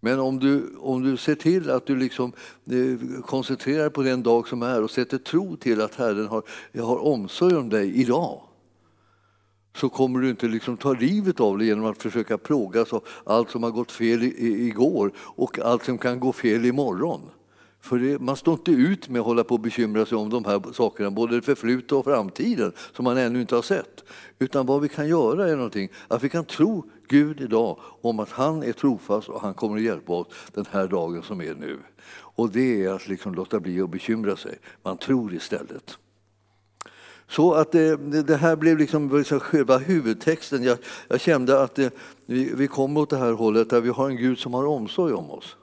Men 0.00 0.20
om 0.20 0.38
du, 0.38 0.76
om 0.78 1.02
du 1.02 1.16
ser 1.16 1.34
till 1.34 1.70
att 1.70 1.86
du 1.86 1.96
liksom, 1.96 2.32
eh, 2.70 3.20
koncentrerar 3.22 3.90
på 3.90 4.02
den 4.02 4.22
dag 4.22 4.48
som 4.48 4.62
är 4.62 4.82
och 4.82 4.90
sätter 4.90 5.18
tro 5.18 5.56
till 5.56 5.80
att 5.80 5.94
Herren 5.94 6.26
har, 6.26 6.42
har 6.78 7.04
omsorg 7.04 7.56
om 7.56 7.68
dig 7.68 8.00
idag 8.00 8.42
så 9.76 9.88
kommer 9.88 10.20
du 10.20 10.30
inte 10.30 10.46
liksom 10.46 10.76
ta 10.76 10.92
livet 10.92 11.40
av 11.40 11.58
dig 11.58 11.66
genom 11.66 11.84
att 11.84 12.02
försöka 12.02 12.38
plågas 12.38 12.92
av 12.92 13.04
allt 13.24 13.50
som 13.50 13.62
har 13.62 13.70
gått 13.70 13.92
fel 13.92 14.22
i, 14.22 14.26
i, 14.26 14.66
igår 14.66 15.12
och 15.18 15.58
allt 15.58 15.84
som 15.84 15.98
kan 15.98 16.20
gå 16.20 16.32
fel 16.32 16.64
imorgon. 16.64 17.20
För 17.80 17.98
det, 17.98 18.18
man 18.18 18.36
står 18.36 18.54
inte 18.54 18.70
ut 18.70 19.08
med 19.08 19.20
att 19.20 19.26
hålla 19.26 19.44
på 19.44 19.54
och 19.54 19.60
bekymra 19.60 20.06
sig 20.06 20.18
om 20.18 20.30
de 20.30 20.44
här 20.44 20.72
sakerna, 20.72 21.10
både 21.10 21.36
det 21.36 21.42
förflutna 21.42 21.96
och 21.96 22.04
framtiden, 22.04 22.72
som 22.96 23.04
man 23.04 23.16
ännu 23.16 23.40
inte 23.40 23.54
har 23.54 23.62
sett. 23.62 24.04
Utan 24.38 24.66
vad 24.66 24.80
vi 24.80 24.88
kan 24.88 25.08
göra 25.08 25.48
är 25.48 25.56
någonting, 25.56 25.88
att 26.08 26.22
vi 26.22 26.28
kan 26.28 26.44
tro 26.44 26.84
Gud 27.08 27.40
idag 27.40 27.78
om 28.02 28.20
att 28.20 28.30
han 28.30 28.62
är 28.62 28.72
trofast 28.72 29.28
och 29.28 29.40
han 29.40 29.54
kommer 29.54 29.76
att 29.76 29.82
hjälpa 29.82 30.12
oss 30.12 30.26
den 30.54 30.66
här 30.70 30.88
dagen 30.88 31.22
som 31.22 31.40
är 31.40 31.54
nu. 31.54 31.78
Och 32.12 32.50
det 32.50 32.84
är 32.84 32.90
att 32.90 33.08
liksom 33.08 33.34
låta 33.34 33.60
bli 33.60 33.80
att 33.80 33.90
bekymra 33.90 34.36
sig. 34.36 34.58
Man 34.82 34.98
tror 34.98 35.34
istället. 35.34 35.98
Så 37.28 37.54
att 37.54 37.74
eh, 37.74 37.80
det, 37.80 38.22
det 38.22 38.36
här 38.36 38.56
blev 38.56 38.78
liksom, 38.78 39.18
liksom 39.18 39.40
själva 39.40 39.78
huvudtexten. 39.78 40.62
Jag, 40.62 40.78
jag 41.08 41.20
kände 41.20 41.62
att 41.62 41.74
det, 41.74 41.94
vi, 42.26 42.52
vi 42.54 42.68
kom 42.68 42.96
åt 42.96 43.10
det 43.10 43.16
här 43.16 43.32
hållet 43.32 43.70
där 43.70 43.80
vi 43.80 43.88
har 43.88 44.10
en 44.10 44.16
Gud 44.16 44.38
som 44.38 44.54
har 44.54 44.66
omsorg 44.66 45.12
om 45.12 45.30
oss. 45.30 45.56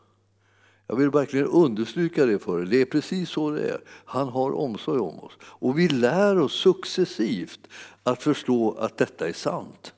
Jag 0.87 0.95
vill 0.95 1.09
verkligen 1.09 1.47
understryka 1.47 2.25
det 2.25 2.39
för 2.39 2.61
er. 2.61 2.65
Det 2.65 2.81
är 2.81 2.85
precis 2.85 3.29
så 3.29 3.51
det 3.51 3.69
är. 3.69 3.81
Han 4.05 4.27
har 4.27 4.51
omsorg 4.51 4.99
om 4.99 5.19
oss. 5.19 5.33
Och 5.41 5.79
vi 5.79 5.87
lär 5.87 6.39
oss 6.39 6.53
successivt 6.53 7.59
att 8.03 8.23
förstå 8.23 8.71
att 8.71 8.97
detta 8.97 9.27
är 9.27 9.33
sant. 9.33 9.93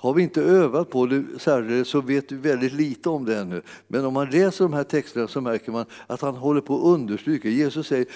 Har 0.00 0.14
vi 0.14 0.22
inte 0.22 0.42
övat 0.42 0.90
på 0.90 1.06
det 1.06 1.24
särskilt 1.38 1.88
så 1.88 2.00
vet 2.00 2.32
vi 2.32 2.36
väldigt 2.36 2.72
lite 2.72 3.08
om 3.08 3.24
det 3.24 3.38
ännu. 3.38 3.62
Men 3.88 4.04
om 4.04 4.14
man 4.14 4.30
läser 4.30 4.64
de 4.64 4.72
här 4.72 4.84
texterna 4.84 5.28
så 5.28 5.40
märker 5.40 5.72
man 5.72 5.86
att 6.06 6.20
han 6.20 6.36
håller 6.36 6.60
på 6.60 6.76
att 6.76 6.84
understryka. 6.84 7.48
Jesus 7.48 7.86
säger, 7.86 8.06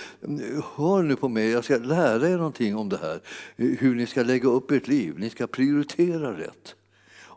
hör 0.76 1.02
nu 1.02 1.16
på 1.16 1.28
mig, 1.28 1.50
jag 1.50 1.64
ska 1.64 1.76
lära 1.78 2.28
er 2.28 2.36
någonting 2.36 2.76
om 2.76 2.88
det 2.88 2.96
här. 2.96 3.20
Hur 3.56 3.94
ni 3.94 4.06
ska 4.06 4.22
lägga 4.22 4.48
upp 4.48 4.70
ert 4.70 4.88
liv, 4.88 5.14
ni 5.18 5.30
ska 5.30 5.46
prioritera 5.46 6.38
rätt. 6.38 6.74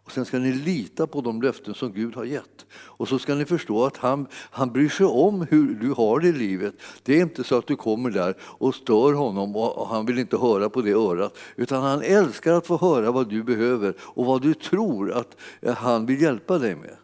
Och 0.05 0.11
sen 0.11 0.25
ska 0.25 0.39
ni 0.39 0.53
lita 0.53 1.07
på 1.07 1.21
de 1.21 1.41
löften 1.41 1.73
som 1.73 1.93
Gud 1.93 2.15
har 2.15 2.25
gett. 2.25 2.65
Och 2.73 3.07
så 3.07 3.19
ska 3.19 3.35
ni 3.35 3.45
förstå 3.45 3.85
att 3.85 3.97
han, 3.97 4.27
han 4.31 4.71
bryr 4.71 4.89
sig 4.89 5.05
om 5.05 5.47
hur 5.49 5.75
du 5.75 5.91
har 5.91 6.19
det 6.19 6.27
i 6.27 6.33
livet. 6.33 6.75
Det 7.03 7.17
är 7.17 7.21
inte 7.21 7.43
så 7.43 7.57
att 7.57 7.67
du 7.67 7.75
kommer 7.75 8.09
där 8.09 8.35
och 8.41 8.75
stör 8.75 9.13
honom 9.13 9.55
och 9.55 9.87
han 9.87 10.05
vill 10.05 10.19
inte 10.19 10.37
höra 10.37 10.69
på 10.69 10.81
det 10.81 10.91
örat. 10.91 11.37
Utan 11.55 11.83
han 11.83 12.01
älskar 12.01 12.53
att 12.53 12.67
få 12.67 12.77
höra 12.77 13.11
vad 13.11 13.29
du 13.29 13.43
behöver 13.43 13.95
och 13.99 14.25
vad 14.25 14.41
du 14.41 14.53
tror 14.53 15.11
att 15.11 15.37
eh, 15.61 15.75
han 15.75 16.05
vill 16.05 16.21
hjälpa 16.21 16.57
dig 16.57 16.75
med. 16.75 16.95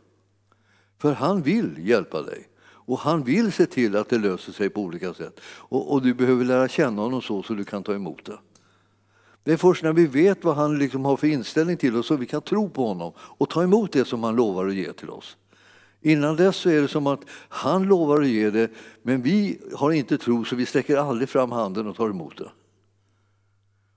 För 1.01 1.13
han 1.13 1.41
vill 1.41 1.75
hjälpa 1.77 2.21
dig. 2.21 2.47
Och 2.63 2.99
han 2.99 3.23
vill 3.23 3.51
se 3.51 3.65
till 3.65 3.95
att 3.95 4.09
det 4.09 4.17
löser 4.17 4.51
sig 4.51 4.69
på 4.69 4.81
olika 4.81 5.13
sätt. 5.13 5.39
Och, 5.43 5.93
och 5.93 6.01
du 6.01 6.13
behöver 6.13 6.45
lära 6.45 6.67
känna 6.67 7.01
honom 7.01 7.21
så, 7.21 7.43
så 7.43 7.53
du 7.53 7.63
kan 7.63 7.83
ta 7.83 7.93
emot 7.93 8.25
det. 8.25 8.37
Det 9.43 9.51
är 9.51 9.57
först 9.57 9.83
när 9.83 9.93
vi 9.93 10.05
vet 10.05 10.43
vad 10.43 10.55
han 10.55 10.79
liksom 10.79 11.05
har 11.05 11.17
för 11.17 11.27
inställning 11.27 11.77
till 11.77 11.95
oss 11.95 12.07
som 12.07 12.19
vi 12.19 12.25
kan 12.25 12.41
tro 12.41 12.69
på 12.69 12.87
honom 12.87 13.13
och 13.17 13.49
ta 13.49 13.63
emot 13.63 13.91
det 13.91 14.05
som 14.05 14.23
han 14.23 14.35
lovar 14.35 14.67
att 14.67 14.75
ge 14.75 14.93
till 14.93 15.09
oss. 15.09 15.37
Innan 16.01 16.35
dess 16.35 16.55
så 16.55 16.69
är 16.69 16.81
det 16.81 16.87
som 16.87 17.07
att 17.07 17.21
han 17.49 17.83
lovar 17.83 18.21
att 18.21 18.27
ge 18.27 18.49
det, 18.49 18.71
men 19.03 19.21
vi 19.21 19.59
har 19.75 19.91
inte 19.91 20.17
tro 20.17 20.45
så 20.45 20.55
vi 20.55 20.65
sträcker 20.65 20.97
aldrig 20.97 21.29
fram 21.29 21.51
handen 21.51 21.87
och 21.87 21.95
tar 21.95 22.09
emot 22.09 22.37
det. 22.37 22.51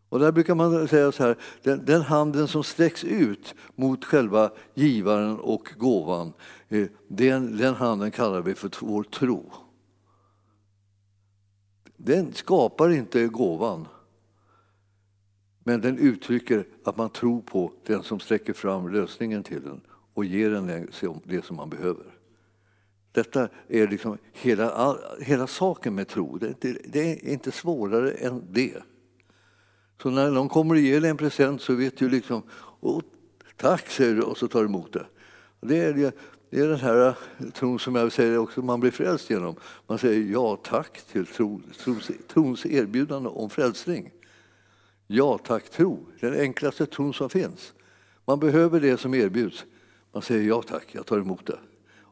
Och 0.09 0.20
där 0.20 0.32
brukar 0.32 0.55
man 0.55 0.88
säga 0.88 1.12
så 1.12 1.22
här, 1.22 1.36
den, 1.62 1.84
den 1.84 2.03
handen 2.03 2.49
som 2.49 2.64
sträcks 2.64 3.05
ut 3.05 3.55
mot 3.74 4.05
själva 4.05 4.51
givaren 4.74 5.38
och 5.38 5.68
gåvan, 5.78 6.32
eh, 6.68 6.86
den, 7.09 7.57
den 7.57 7.74
handen 7.74 8.11
kallar 8.11 8.42
vi 8.42 8.55
för 8.55 8.70
vår 8.80 9.03
tro. 9.03 9.53
Den 11.97 12.32
skapar 12.32 12.90
inte 12.90 13.26
gåvan, 13.26 13.88
men 15.64 15.80
den 15.80 15.98
uttrycker 15.98 16.66
att 16.84 16.96
man 16.96 17.10
tror 17.10 17.40
på 17.40 17.72
den 17.86 18.02
som 18.02 18.20
sträcker 18.20 18.52
fram 18.52 18.88
lösningen 18.88 19.42
till 19.42 19.62
den 19.62 19.80
och 20.14 20.24
ger 20.24 20.50
den 20.50 20.88
det 21.24 21.44
som 21.44 21.56
man 21.56 21.70
behöver. 21.70 22.04
Detta 23.12 23.48
är 23.68 23.88
liksom 23.88 24.18
hela, 24.32 24.96
hela 25.20 25.46
saken 25.46 25.94
med 25.94 26.08
tro. 26.08 26.38
Det, 26.38 26.76
det, 26.84 27.12
är 27.12 27.28
inte 27.28 27.52
svårare 27.52 28.10
än 28.10 28.44
det. 28.50 28.82
Så 30.02 30.10
när 30.10 30.30
någon 30.30 30.48
kommer 30.48 30.74
och 30.74 30.80
ger 30.80 31.00
dig 31.00 31.10
en 31.10 31.16
present 31.16 31.62
så 31.62 31.74
vet 31.74 31.96
du 31.96 32.08
liksom, 32.08 32.42
tack 33.56 33.90
säger 33.90 34.14
du 34.14 34.22
och 34.22 34.38
så 34.38 34.48
tar 34.48 34.60
du 34.60 34.66
emot 34.66 34.92
det. 34.92 35.06
Det 35.60 35.78
är, 35.78 36.12
det 36.50 36.60
är 36.60 36.68
den 36.68 36.80
här 36.80 37.06
eh, 37.06 37.14
tron 37.50 37.78
som 37.78 37.94
jag 37.94 38.12
säger 38.12 38.38
också 38.38 38.62
man 38.62 38.80
blir 38.80 38.90
frälst 38.90 39.30
genom. 39.30 39.56
Man 39.86 39.98
säger 39.98 40.32
ja 40.32 40.56
tack 40.56 41.00
till 41.12 41.26
tro, 41.26 41.60
trons, 41.78 42.10
trons 42.28 42.66
erbjudande 42.66 43.28
om 43.28 43.50
frälsning. 43.50 44.10
Ja 45.16 45.38
tack 45.38 45.70
tro, 45.70 46.06
den 46.20 46.40
enklaste 46.40 46.86
tron 46.86 47.14
som 47.14 47.30
finns. 47.30 47.74
Man 48.24 48.38
behöver 48.38 48.80
det 48.80 48.96
som 48.96 49.14
erbjuds. 49.14 49.64
Man 50.12 50.22
säger 50.22 50.48
ja 50.48 50.62
tack, 50.62 50.86
jag 50.92 51.06
tar 51.06 51.18
emot 51.18 51.46
det. 51.46 51.58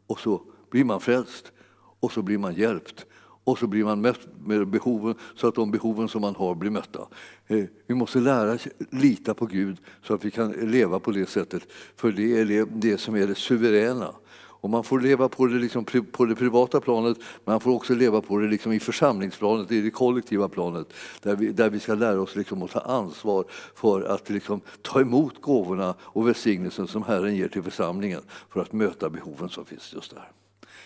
Och 0.06 0.20
så 0.20 0.42
blir 0.70 0.84
man 0.84 1.00
frälst 1.00 1.52
och 2.00 2.12
så 2.12 2.22
blir 2.22 2.38
man 2.38 2.54
hjälpt 2.54 3.06
och 3.44 3.58
så 3.58 3.66
blir 3.66 3.84
man 3.84 4.00
mött 4.00 4.28
med 4.44 4.68
behoven 4.68 5.14
så 5.36 5.48
att 5.48 5.54
de 5.54 5.70
behoven 5.70 6.08
som 6.08 6.20
man 6.20 6.34
har 6.34 6.54
blir 6.54 6.70
mötta. 6.70 7.08
Eh, 7.46 7.64
vi 7.86 7.94
måste 7.94 8.18
lära 8.18 8.52
oss 8.52 8.68
lita 8.90 9.34
på 9.34 9.46
Gud 9.46 9.76
så 10.02 10.14
att 10.14 10.24
vi 10.24 10.30
kan 10.30 10.52
leva 10.52 11.00
på 11.00 11.10
det 11.10 11.28
sättet, 11.28 11.62
för 11.96 12.12
det 12.12 12.40
är 12.40 12.66
det 12.72 12.98
som 12.98 13.16
är 13.16 13.26
det 13.26 13.34
suveräna. 13.34 14.14
Och 14.62 14.70
man 14.70 14.84
får 14.84 15.00
leva 15.00 15.28
på 15.28 15.46
det, 15.46 15.58
liksom, 15.58 15.84
på 16.12 16.24
det 16.24 16.34
privata 16.34 16.80
planet, 16.80 17.18
men 17.18 17.52
man 17.52 17.60
får 17.60 17.70
också 17.70 17.94
leva 17.94 18.20
på 18.20 18.38
det 18.38 18.48
liksom 18.48 18.72
i 18.72 18.80
församlingsplanet, 18.80 19.72
i 19.72 19.80
det 19.80 19.90
kollektiva 19.90 20.48
planet, 20.48 20.92
där 21.22 21.36
vi, 21.36 21.52
där 21.52 21.70
vi 21.70 21.80
ska 21.80 21.94
lära 21.94 22.20
oss 22.20 22.36
liksom 22.36 22.62
att 22.62 22.70
ta 22.70 22.80
ansvar 22.80 23.44
för 23.74 24.02
att 24.02 24.30
liksom 24.30 24.60
ta 24.82 25.00
emot 25.00 25.40
gåvorna 25.40 25.94
och 26.00 26.28
välsignelsen 26.28 26.86
som 26.86 27.02
Herren 27.02 27.36
ger 27.36 27.48
till 27.48 27.62
församlingen 27.62 28.20
för 28.48 28.60
att 28.60 28.72
möta 28.72 29.10
behoven 29.10 29.48
som 29.48 29.64
finns 29.64 29.92
just 29.94 30.14
där. 30.14 30.30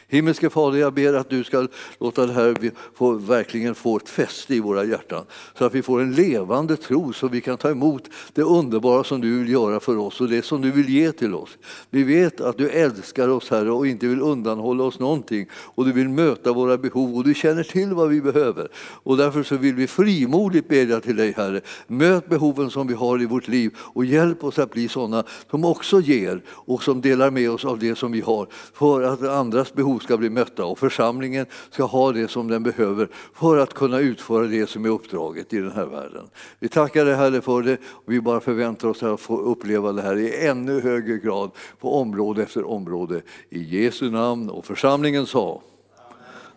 Himmelske 0.09 0.51
Fader, 0.51 0.79
jag 0.79 0.95
ber 0.95 1.15
att 1.15 1.31
du 1.31 1.45
ska 1.45 1.69
låta 1.99 2.27
det 2.27 2.33
här 2.33 2.71
få, 2.95 3.13
verkligen 3.13 3.75
få 3.75 3.97
ett 3.97 4.09
fäste 4.09 4.55
i 4.55 4.61
våra 4.61 4.85
hjärtan. 4.85 5.25
Så 5.59 5.65
att 5.65 5.75
vi 5.75 5.83
får 5.83 6.01
en 6.01 6.15
levande 6.15 6.77
tro 6.77 7.13
så 7.13 7.29
vi 7.29 7.41
kan 7.41 7.59
ta 7.59 7.71
emot 7.71 8.03
det 8.33 8.43
underbara 8.43 9.05
som 9.05 9.21
du 9.21 9.39
vill 9.39 9.53
göra 9.53 9.81
för 9.81 9.97
oss 9.97 10.21
och 10.21 10.29
det 10.29 10.45
som 10.45 10.63
du 10.63 10.71
vill 10.71 10.89
ge 10.89 11.13
till 11.13 11.35
oss. 11.35 11.59
Vi 11.91 12.03
vet 12.03 12.41
att 12.41 12.59
du 12.59 12.69
älskar 12.71 13.29
oss 13.29 13.51
Herre 13.51 13.71
och 13.71 13.87
inte 13.87 14.07
vill 14.07 14.21
undanhålla 14.21 14.85
oss 14.85 14.99
någonting. 14.99 15.47
Och 15.53 15.85
du 15.85 15.93
vill 15.93 16.09
möta 16.09 16.53
våra 16.53 16.79
behov 16.79 17.17
och 17.17 17.25
du 17.25 17.35
känner 17.35 17.63
till 17.63 17.95
vad 17.95 18.09
vi 18.09 18.21
behöver. 18.21 18.69
Och 18.77 19.17
därför 19.17 19.43
så 19.43 19.57
vill 19.57 19.75
vi 19.75 19.87
frimodigt 19.87 20.69
bedja 20.69 21.01
till 21.01 21.17
dig 21.17 21.35
Herre. 21.37 21.61
Möt 21.87 22.29
behoven 22.29 22.71
som 22.71 22.87
vi 22.87 22.95
har 22.95 23.23
i 23.23 23.27
vårt 23.27 23.49
liv 23.49 23.77
och 23.79 24.05
hjälp 24.05 24.45
oss 24.45 24.59
att 24.59 24.71
bli 24.71 24.89
sådana 24.89 25.25
som 25.51 25.65
också 25.65 26.01
ger 26.01 26.43
och 26.49 26.83
som 26.83 27.01
delar 27.01 27.31
med 27.31 27.51
oss 27.51 27.65
av 27.65 27.79
det 27.79 27.99
som 27.99 28.13
vi 28.13 28.21
har. 28.21 28.49
För 28.73 29.03
att 29.03 29.23
andras 29.23 29.75
behov 29.75 29.96
behov 29.97 30.01
ska 30.01 30.17
bli 30.17 30.31
mötta 30.31 30.65
och 30.65 30.79
församlingen 30.79 31.47
ska 31.71 31.85
ha 31.85 32.13
det 32.13 32.29
som 32.29 32.49
den 32.49 32.63
behöver 32.63 33.09
för 33.35 33.59
att 33.59 33.75
kunna 33.75 33.99
utföra 34.01 34.47
det 34.47 34.69
som 34.69 34.85
är 34.85 34.89
uppdraget 34.89 35.53
i 35.53 35.59
den 35.59 35.73
här 35.73 35.87
världen. 35.87 36.29
Vi 36.61 36.69
tackar 36.69 37.05
dig 37.05 37.15
Herre 37.15 37.41
för 37.41 37.63
det 37.63 37.79
och 38.07 38.13
vi 38.13 38.21
bara 38.21 38.41
förväntar 38.41 38.89
oss 38.89 39.03
att 39.03 39.21
få 39.21 39.39
uppleva 39.39 39.93
det 39.93 40.03
här 40.03 40.17
i 40.17 40.47
ännu 40.47 40.81
högre 40.81 41.19
grad 41.19 41.51
på 41.81 42.01
område 42.01 42.43
efter 42.43 42.65
område. 42.65 43.23
I 43.51 43.63
Jesu 43.63 44.11
namn 44.11 44.51
och 44.51 44.65
församlingen 44.65 45.27
sa 45.27 45.63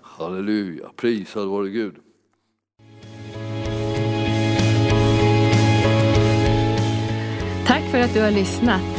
Halleluja, 0.02 0.90
prisad 0.96 1.48
vare 1.48 1.70
Gud. 1.70 1.96
Tack 7.68 7.84
för 7.92 8.00
att 8.00 8.14
du 8.14 8.22
har 8.22 8.32
lyssnat. 8.32 8.99